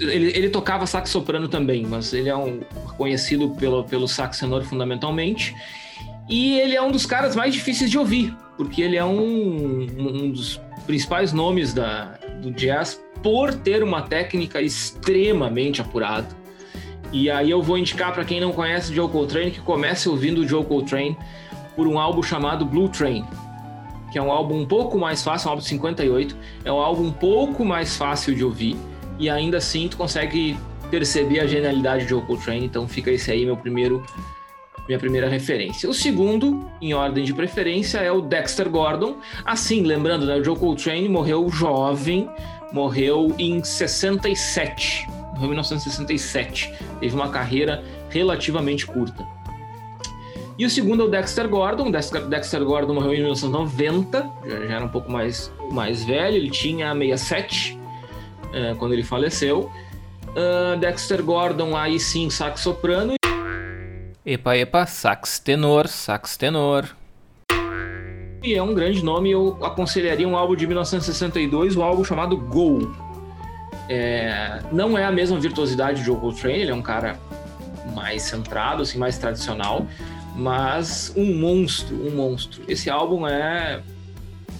Ele, 0.00 0.32
ele, 0.36 0.48
tocava 0.48 0.86
sax 0.86 1.10
soprano 1.10 1.46
também, 1.46 1.86
mas 1.86 2.12
ele 2.12 2.28
é 2.28 2.36
um, 2.36 2.60
conhecido 2.96 3.50
pelo, 3.50 3.84
pelo 3.84 4.08
sax 4.08 4.38
tenor 4.38 4.64
fundamentalmente. 4.64 5.54
E 6.28 6.58
ele 6.58 6.74
é 6.74 6.82
um 6.82 6.90
dos 6.90 7.06
caras 7.06 7.36
mais 7.36 7.54
difíceis 7.54 7.90
de 7.90 7.98
ouvir, 7.98 8.34
porque 8.56 8.82
ele 8.82 8.96
é 8.96 9.04
um, 9.04 9.86
um 9.96 10.30
dos 10.30 10.60
principais 10.86 11.32
nomes 11.32 11.72
da, 11.72 12.18
do 12.40 12.50
jazz 12.50 13.00
por 13.22 13.54
ter 13.54 13.82
uma 13.82 14.02
técnica 14.02 14.60
extremamente 14.60 15.80
apurada. 15.80 16.28
E 17.12 17.30
aí 17.30 17.50
eu 17.50 17.62
vou 17.62 17.78
indicar 17.78 18.12
para 18.12 18.24
quem 18.24 18.40
não 18.40 18.52
conhece 18.52 18.94
Joe 18.94 19.08
Coltrane 19.08 19.50
que 19.50 19.60
comece 19.60 20.08
ouvindo 20.08 20.40
o 20.40 20.48
Joe 20.48 20.64
Coltrane 20.64 21.16
por 21.74 21.86
um 21.86 21.98
álbum 21.98 22.22
chamado 22.22 22.64
Blue 22.64 22.88
Train, 22.88 23.24
que 24.10 24.18
é 24.18 24.22
um 24.22 24.30
álbum 24.30 24.60
um 24.60 24.66
pouco 24.66 24.98
mais 24.98 25.22
fácil, 25.22 25.48
um 25.48 25.50
álbum 25.50 25.62
de 25.62 25.68
58, 25.68 26.36
é 26.64 26.72
um 26.72 26.80
álbum 26.80 27.04
um 27.04 27.12
pouco 27.12 27.64
mais 27.64 27.96
fácil 27.96 28.34
de 28.34 28.44
ouvir 28.44 28.76
e 29.18 29.30
ainda 29.30 29.58
assim 29.58 29.88
tu 29.88 29.96
consegue 29.96 30.56
perceber 30.90 31.40
a 31.40 31.46
genialidade 31.46 32.04
de 32.04 32.10
Joe 32.10 32.22
Coltrane, 32.22 32.64
então 32.64 32.86
fica 32.88 33.10
esse 33.10 33.30
aí 33.30 33.44
meu 33.44 33.56
primeiro 33.56 34.04
minha 34.86 34.98
primeira 34.98 35.28
referência. 35.28 35.88
O 35.88 35.94
segundo, 35.94 36.68
em 36.80 36.94
ordem 36.94 37.24
de 37.24 37.34
preferência, 37.34 37.98
é 37.98 38.10
o 38.10 38.20
Dexter 38.20 38.68
Gordon. 38.68 39.16
Assim, 39.44 39.82
lembrando, 39.82 40.26
né, 40.26 40.36
o 40.36 40.44
Joe 40.44 40.56
Coltrane 40.56 41.08
morreu 41.08 41.48
jovem, 41.50 42.28
morreu 42.72 43.34
em 43.38 43.62
67, 43.62 45.06
morreu 45.34 45.46
em 45.46 45.50
1967. 45.50 46.72
Teve 47.00 47.14
uma 47.14 47.28
carreira 47.28 47.82
relativamente 48.10 48.86
curta. 48.86 49.26
E 50.58 50.64
o 50.64 50.70
segundo 50.70 51.02
é 51.02 51.06
o 51.06 51.08
Dexter 51.08 51.48
Gordon. 51.48 51.90
Dexter, 51.90 52.64
Gordon 52.64 52.94
morreu 52.94 53.12
em 53.12 53.18
1990, 53.18 54.30
já, 54.46 54.66
já, 54.66 54.74
era 54.74 54.84
um 54.84 54.88
pouco 54.88 55.10
mais, 55.10 55.52
mais 55.70 56.02
velho, 56.02 56.36
ele 56.36 56.50
tinha 56.50 56.94
67 56.94 57.78
é, 58.52 58.74
quando 58.74 58.92
ele 58.94 59.02
faleceu. 59.02 59.70
Uh, 60.28 60.76
Dexter 60.78 61.22
Gordon, 61.22 61.76
aí 61.76 61.98
sim, 61.98 62.30
sax 62.30 62.60
soprano. 62.60 63.16
Epa, 64.28 64.56
epa, 64.56 64.86
sax 64.86 65.38
tenor, 65.38 65.86
sax 65.86 66.36
tenor. 66.36 66.96
E 68.42 68.54
é 68.54 68.60
um 68.60 68.74
grande 68.74 69.00
nome, 69.00 69.30
eu 69.30 69.56
aconselharia 69.64 70.26
um 70.26 70.36
álbum 70.36 70.56
de 70.56 70.66
1962, 70.66 71.76
o 71.76 71.78
um 71.78 71.84
álbum 71.84 72.02
chamado 72.02 72.36
Go. 72.36 72.92
É, 73.88 74.62
não 74.72 74.98
é 74.98 75.04
a 75.04 75.12
mesma 75.12 75.38
virtuosidade 75.38 76.00
de 76.00 76.06
Joe 76.06 76.16
Coltrane, 76.16 76.58
ele 76.58 76.72
é 76.72 76.74
um 76.74 76.82
cara 76.82 77.16
mais 77.94 78.22
centrado, 78.22 78.82
assim, 78.82 78.98
mais 78.98 79.16
tradicional, 79.16 79.86
mas 80.34 81.12
um 81.16 81.38
monstro, 81.38 81.94
um 81.94 82.16
monstro. 82.16 82.64
Esse 82.66 82.90
álbum 82.90 83.28
é, 83.28 83.80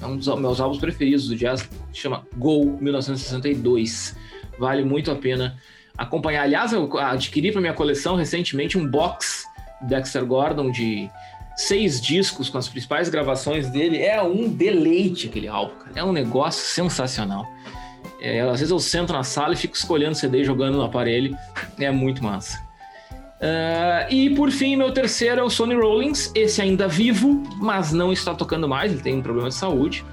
é 0.01 0.07
um 0.07 0.17
dos 0.17 0.29
meus 0.39 0.61
álbuns 0.61 0.79
preferidos 0.79 1.27
do 1.27 1.35
jazz, 1.35 1.69
chama 1.93 2.25
Go 2.37 2.79
1962. 2.81 4.15
Vale 4.61 4.85
muito 4.85 5.11
a 5.11 5.17
pena 5.17 5.61
acompanhar. 5.99 6.45
Aliás, 6.45 6.73
eu 6.73 6.89
adquiri 6.99 7.51
para 7.51 7.61
minha 7.61 7.75
coleção 7.75 8.15
recentemente 8.15 8.79
um 8.79 8.87
box 8.87 9.45
Dexter 9.81 10.25
Gordon 10.25 10.71
de 10.71 11.11
seis 11.57 12.01
discos 12.01 12.49
com 12.49 12.59
as 12.59 12.69
principais 12.69 13.09
gravações 13.09 13.69
dele. 13.71 14.03
É 14.03 14.23
um 14.23 14.49
deleite 14.49 15.29
aquele 15.29 15.49
álbum, 15.49 15.75
cara. 15.77 15.93
É 15.95 16.05
um 16.05 16.13
negócio 16.13 16.65
sensacional. 16.65 17.47
É, 18.21 18.41
às 18.41 18.61
vezes 18.61 18.71
eu 18.71 18.79
sento 18.79 19.13
na 19.13 19.23
sala 19.23 19.55
e 19.55 19.57
fico 19.57 19.77
escolhendo 19.77 20.15
CD 20.15 20.45
jogando 20.45 20.77
no 20.77 20.85
aparelho. 20.85 21.37
É 21.79 21.91
muito 21.91 22.23
massa. 22.23 22.65
Uh, 23.37 24.11
e 24.11 24.35
por 24.35 24.51
fim, 24.51 24.77
meu 24.77 24.93
terceiro 24.93 25.41
é 25.41 25.45
o 25.45 25.51
Sonny 25.51 25.75
Rollins. 25.75 26.31
Esse 26.35 26.63
ainda 26.63 26.89
vivo, 26.89 27.43
mas 27.57 27.93
não 27.93 28.13
está 28.13 28.35
tocando 28.35 28.69
mais. 28.69 28.93
Ele 28.93 29.03
tem 29.03 29.17
um 29.17 29.23
problema 29.23 29.49
de 29.49 29.55
saúde. 29.55 30.05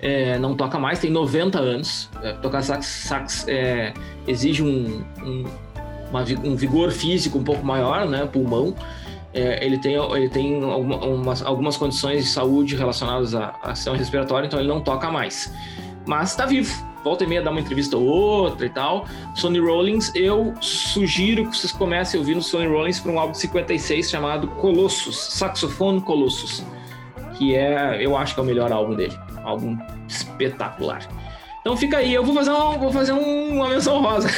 É, 0.00 0.38
não 0.38 0.54
toca 0.54 0.78
mais, 0.78 0.98
tem 0.98 1.10
90 1.10 1.58
anos. 1.58 2.10
É, 2.22 2.32
tocar 2.34 2.62
sax, 2.62 2.86
sax 2.86 3.48
é, 3.48 3.94
exige 4.26 4.62
um, 4.62 5.04
um 5.24 5.44
uma, 6.10 6.24
um 6.44 6.56
vigor 6.56 6.90
físico 6.90 7.38
um 7.38 7.44
pouco 7.44 7.64
maior, 7.64 8.06
né? 8.06 8.26
Pulmão. 8.26 8.74
É, 9.32 9.64
ele 9.64 9.78
tem, 9.78 9.94
ele 9.94 10.28
tem 10.28 10.62
algumas, 10.62 11.42
algumas 11.42 11.76
condições 11.76 12.24
de 12.24 12.30
saúde 12.30 12.76
relacionadas 12.76 13.34
à 13.34 13.56
ação 13.62 13.96
respiratória, 13.96 14.46
então 14.46 14.60
ele 14.60 14.68
não 14.68 14.80
toca 14.80 15.10
mais. 15.10 15.52
Mas 16.06 16.30
está 16.30 16.46
vivo. 16.46 16.72
Volta 17.02 17.24
e 17.24 17.26
meia 17.26 17.42
dá 17.42 17.50
uma 17.50 17.60
entrevista 17.60 17.96
ou 17.96 18.04
outra 18.06 18.64
e 18.64 18.70
tal. 18.70 19.06
Sonny 19.34 19.58
Rollins, 19.58 20.10
eu 20.14 20.54
sugiro 20.60 21.50
que 21.50 21.56
vocês 21.56 21.72
comecem 21.72 22.18
ouvindo 22.18 22.40
Sonny 22.40 22.66
Rollins 22.66 22.98
para 23.00 23.12
um 23.12 23.18
álbum 23.18 23.32
de 23.32 23.38
56 23.40 24.08
chamado 24.08 24.48
Colossus, 24.48 25.16
Saxofone 25.16 26.00
Colossus, 26.00 26.64
que 27.36 27.54
é, 27.54 27.98
eu 28.02 28.16
acho 28.16 28.34
que 28.34 28.40
é 28.40 28.42
o 28.42 28.46
melhor 28.46 28.72
álbum 28.72 28.94
dele. 28.94 29.18
álbum 29.42 29.76
espetacular. 30.08 31.06
Então 31.64 31.78
fica 31.78 31.96
aí, 31.96 32.12
eu 32.12 32.22
vou 32.22 32.34
fazer, 32.34 32.50
uma, 32.50 32.76
vou 32.76 32.92
fazer 32.92 33.12
uma 33.12 33.70
menção 33.70 34.02
rosa. 34.02 34.28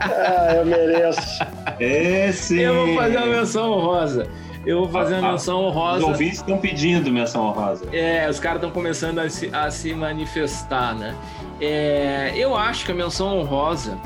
ah, 0.00 0.56
eu 0.56 0.66
mereço. 0.66 1.46
Esse. 1.78 2.60
Eu 2.60 2.86
vou 2.86 2.96
fazer 2.96 3.16
uma 3.18 3.26
menção 3.26 3.72
rosa. 3.78 4.28
Eu 4.66 4.80
vou 4.80 4.88
fazer 4.88 5.14
uma 5.14 5.30
menção 5.30 5.64
honrosa. 5.64 5.98
Os 5.98 6.08
ouvintes 6.08 6.38
estão 6.38 6.58
pedindo 6.58 7.08
menção 7.12 7.46
honrosa. 7.46 7.86
É, 7.92 8.28
os 8.28 8.40
caras 8.40 8.56
estão 8.56 8.72
começando 8.72 9.20
a 9.20 9.30
se, 9.30 9.48
a 9.52 9.70
se 9.70 9.94
manifestar, 9.94 10.92
né? 10.92 11.14
É, 11.60 12.32
eu 12.34 12.56
acho 12.56 12.84
que 12.84 12.90
a 12.90 12.94
menção 12.94 13.38
honrosa 13.38 13.96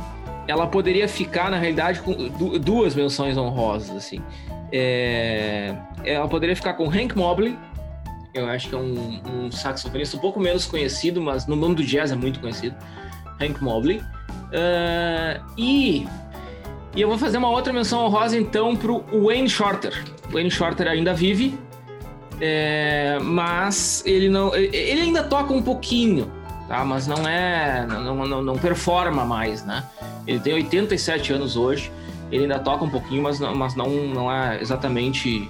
ela 0.47 0.67
poderia 0.67 1.09
ficar, 1.09 1.51
na 1.51 1.57
realidade, 1.57 2.01
com 2.01 2.13
duas 2.59 2.95
menções 2.95 3.39
honrosas, 3.39 3.97
assim. 3.97 4.21
É, 4.71 5.75
ela 6.05 6.29
poderia 6.29 6.55
ficar 6.55 6.75
com 6.75 6.91
Hank 6.91 7.17
Mobley, 7.17 7.59
eu 8.33 8.47
acho 8.47 8.69
que 8.69 8.75
é 8.75 8.79
um, 8.79 9.21
um, 9.27 9.53
saxofonista 9.53 10.17
um 10.17 10.21
pouco 10.21 10.39
menos 10.39 10.67
conhecido, 10.67 11.21
mas 11.21 11.47
no 11.47 11.57
mundo 11.57 11.77
do 11.77 11.85
jazz 11.85 12.13
é 12.13 12.15
muito 12.15 12.41
conhecido, 12.41 12.77
Hank 13.41 13.63
Mobley. 13.63 13.99
Uh, 13.99 15.43
e, 15.57 16.07
e 16.95 17.01
eu 17.01 17.09
vou 17.09 17.19
fazer 17.19 17.39
uma 17.39 17.51
outra 17.51 17.73
menção 17.73 18.05
honrosa 18.05 18.37
então 18.37 18.77
para 18.77 18.91
o 18.93 19.27
Wayne 19.27 19.49
Shorter. 19.49 20.05
O 20.29 20.33
Wayne 20.33 20.51
Shorter 20.51 20.87
ainda 20.87 21.13
vive, 21.13 21.59
é, 22.41 23.19
mas 23.21 24.03
ele 24.07 24.29
não, 24.29 24.55
ele 24.55 25.01
ainda 25.01 25.23
toca 25.25 25.53
um 25.53 25.63
pouquinho, 25.63 26.31
tá? 26.69 26.85
Mas 26.85 27.07
não 27.07 27.29
é, 27.29 27.87
não, 27.87 28.27
não, 28.27 28.43
não 28.43 28.57
performa 28.57 29.25
mais, 29.25 29.65
né? 29.65 29.85
Ele 30.27 30.41
tem 30.41 30.55
87 30.55 31.33
anos 31.33 31.57
hoje, 31.57 31.93
ele 32.31 32.45
ainda 32.45 32.59
toca 32.59 32.85
um 32.85 32.91
pouquinho, 32.91 33.23
mas 33.23 33.41
não, 33.41 33.55
mas 33.55 33.75
não, 33.75 33.89
não 33.89 34.33
é 34.33 34.61
exatamente 34.61 35.49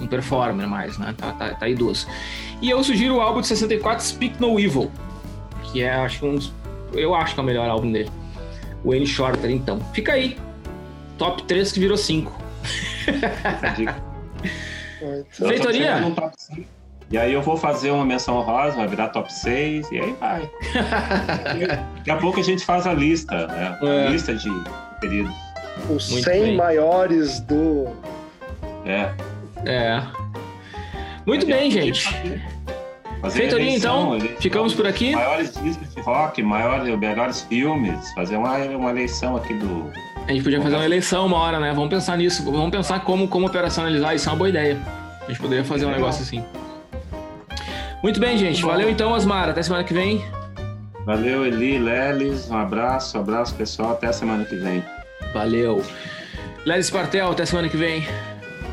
um 0.00 0.06
performer 0.06 0.66
mais, 0.66 0.98
né? 0.98 1.14
Tá, 1.16 1.32
tá, 1.32 1.54
tá 1.54 1.68
idoso. 1.68 2.06
E 2.60 2.70
eu 2.70 2.82
sugiro 2.82 3.16
o 3.16 3.20
álbum 3.20 3.40
de 3.40 3.46
64, 3.46 4.04
Speak 4.04 4.40
No 4.40 4.58
Evil, 4.58 4.90
que 5.64 5.82
é, 5.82 5.92
acho 5.92 6.26
um 6.26 6.34
dos, 6.36 6.52
eu 6.92 7.14
acho 7.14 7.34
que 7.34 7.40
é 7.40 7.42
o 7.42 7.46
melhor 7.46 7.68
álbum 7.68 7.90
dele. 7.90 8.10
O 8.82 8.90
Wayne 8.90 9.06
Shorter, 9.06 9.50
então. 9.50 9.78
Fica 9.92 10.12
aí. 10.12 10.38
Top 11.18 11.42
3 11.42 11.72
que 11.72 11.80
virou 11.80 11.96
5. 11.96 12.32
Feitoria? 15.30 16.00
E 17.10 17.18
aí 17.18 17.32
eu 17.32 17.42
vou 17.42 17.56
fazer 17.56 17.90
uma 17.90 18.04
menção 18.04 18.40
rosa, 18.40 18.76
vai 18.76 18.86
virar 18.86 19.08
top 19.08 19.32
6, 19.32 19.90
e 19.90 19.98
aí 19.98 20.12
vai. 20.20 20.48
Daqui 21.96 22.10
a 22.10 22.16
pouco 22.16 22.38
a 22.38 22.42
gente 22.42 22.64
faz 22.64 22.86
a 22.86 22.92
lista, 22.92 23.48
né? 23.48 23.76
É. 23.82 24.06
A 24.06 24.10
lista 24.10 24.34
de 24.34 24.48
períodos. 25.00 25.34
Os 25.88 26.10
Muito 26.10 26.24
100 26.24 26.42
bem. 26.42 26.56
maiores 26.56 27.40
do... 27.40 27.88
É. 28.86 29.12
É. 29.66 30.02
Muito 31.26 31.46
bem, 31.46 31.70
gente. 31.70 32.08
Feitoria, 33.30 33.76
então, 33.76 34.18
ficamos 34.38 34.72
por 34.72 34.86
aqui. 34.86 35.14
Maiores 35.14 35.52
discos 35.62 35.94
de 35.94 36.00
rock, 36.00 36.42
maiores, 36.42 36.98
melhores 36.98 37.42
filmes, 37.42 38.10
fazer 38.14 38.36
uma, 38.36 38.56
uma 38.56 38.90
eleição 38.90 39.36
aqui 39.36 39.52
do. 39.52 39.92
A 40.26 40.32
gente 40.32 40.42
podia 40.42 40.62
fazer 40.62 40.76
uma 40.76 40.84
eleição 40.84 41.26
uma 41.26 41.36
hora, 41.36 41.60
né? 41.60 41.72
Vamos 41.74 41.90
pensar 41.90 42.16
nisso, 42.16 42.42
vamos 42.44 42.70
pensar 42.70 43.00
como, 43.00 43.28
como 43.28 43.46
operacionalizar, 43.46 44.14
isso 44.14 44.28
é 44.28 44.32
uma 44.32 44.38
boa 44.38 44.48
ideia. 44.48 44.78
A 45.22 45.26
gente 45.26 45.40
poderia 45.40 45.64
fazer 45.64 45.84
um 45.84 45.90
negócio 45.90 46.22
assim. 46.22 46.42
Muito 48.02 48.18
bem, 48.18 48.38
gente. 48.38 48.62
Valeu 48.62 48.88
então, 48.88 49.12
Osmar. 49.12 49.50
Até 49.50 49.62
semana 49.62 49.84
que 49.84 49.92
vem. 49.92 50.24
Valeu, 51.04 51.44
Eli, 51.46 51.78
Lelis. 51.78 52.50
Um 52.50 52.56
abraço, 52.56 53.18
um 53.18 53.20
abraço, 53.20 53.54
pessoal. 53.54 53.92
Até 53.92 54.10
semana 54.12 54.44
que 54.44 54.56
vem. 54.56 54.82
Valeu. 55.34 55.84
Lelis 56.64 56.90
Partel, 56.90 57.30
até 57.30 57.44
semana 57.44 57.68
que 57.68 57.76
vem. 57.76 58.02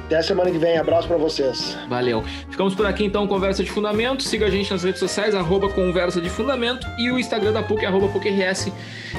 Até 0.07 0.21
semana 0.21 0.49
que 0.49 0.57
vem. 0.57 0.77
Abraço 0.77 1.05
para 1.05 1.17
vocês. 1.17 1.77
Valeu. 1.89 2.23
Ficamos 2.49 2.73
por 2.73 2.85
aqui 2.85 3.03
então, 3.03 3.27
Conversa 3.27 3.61
de 3.61 3.69
Fundamento. 3.69 4.23
Siga 4.23 4.45
a 4.45 4.49
gente 4.49 4.71
nas 4.71 4.83
redes 4.83 5.01
sociais, 5.01 5.35
arroba 5.35 5.67
Conversa 5.67 6.21
de 6.21 6.29
Fundamento 6.29 6.87
e 6.97 7.11
o 7.11 7.19
Instagram 7.19 7.51
da 7.51 7.61
PUC, 7.61 7.85
arroba 7.85 8.07
PUCRS 8.07 8.71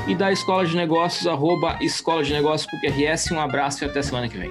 e 0.07 0.15
da 0.15 0.33
Escola 0.33 0.65
de 0.65 0.75
Negócios, 0.75 1.27
arroba 1.27 1.77
Escola 1.83 2.25
de 2.25 2.33
Negócios 2.33 2.71
PUCRS. 2.71 3.31
Um 3.31 3.39
abraço 3.39 3.85
e 3.85 3.87
até 3.87 4.01
semana 4.01 4.31
que 4.31 4.39
vem. 4.39 4.51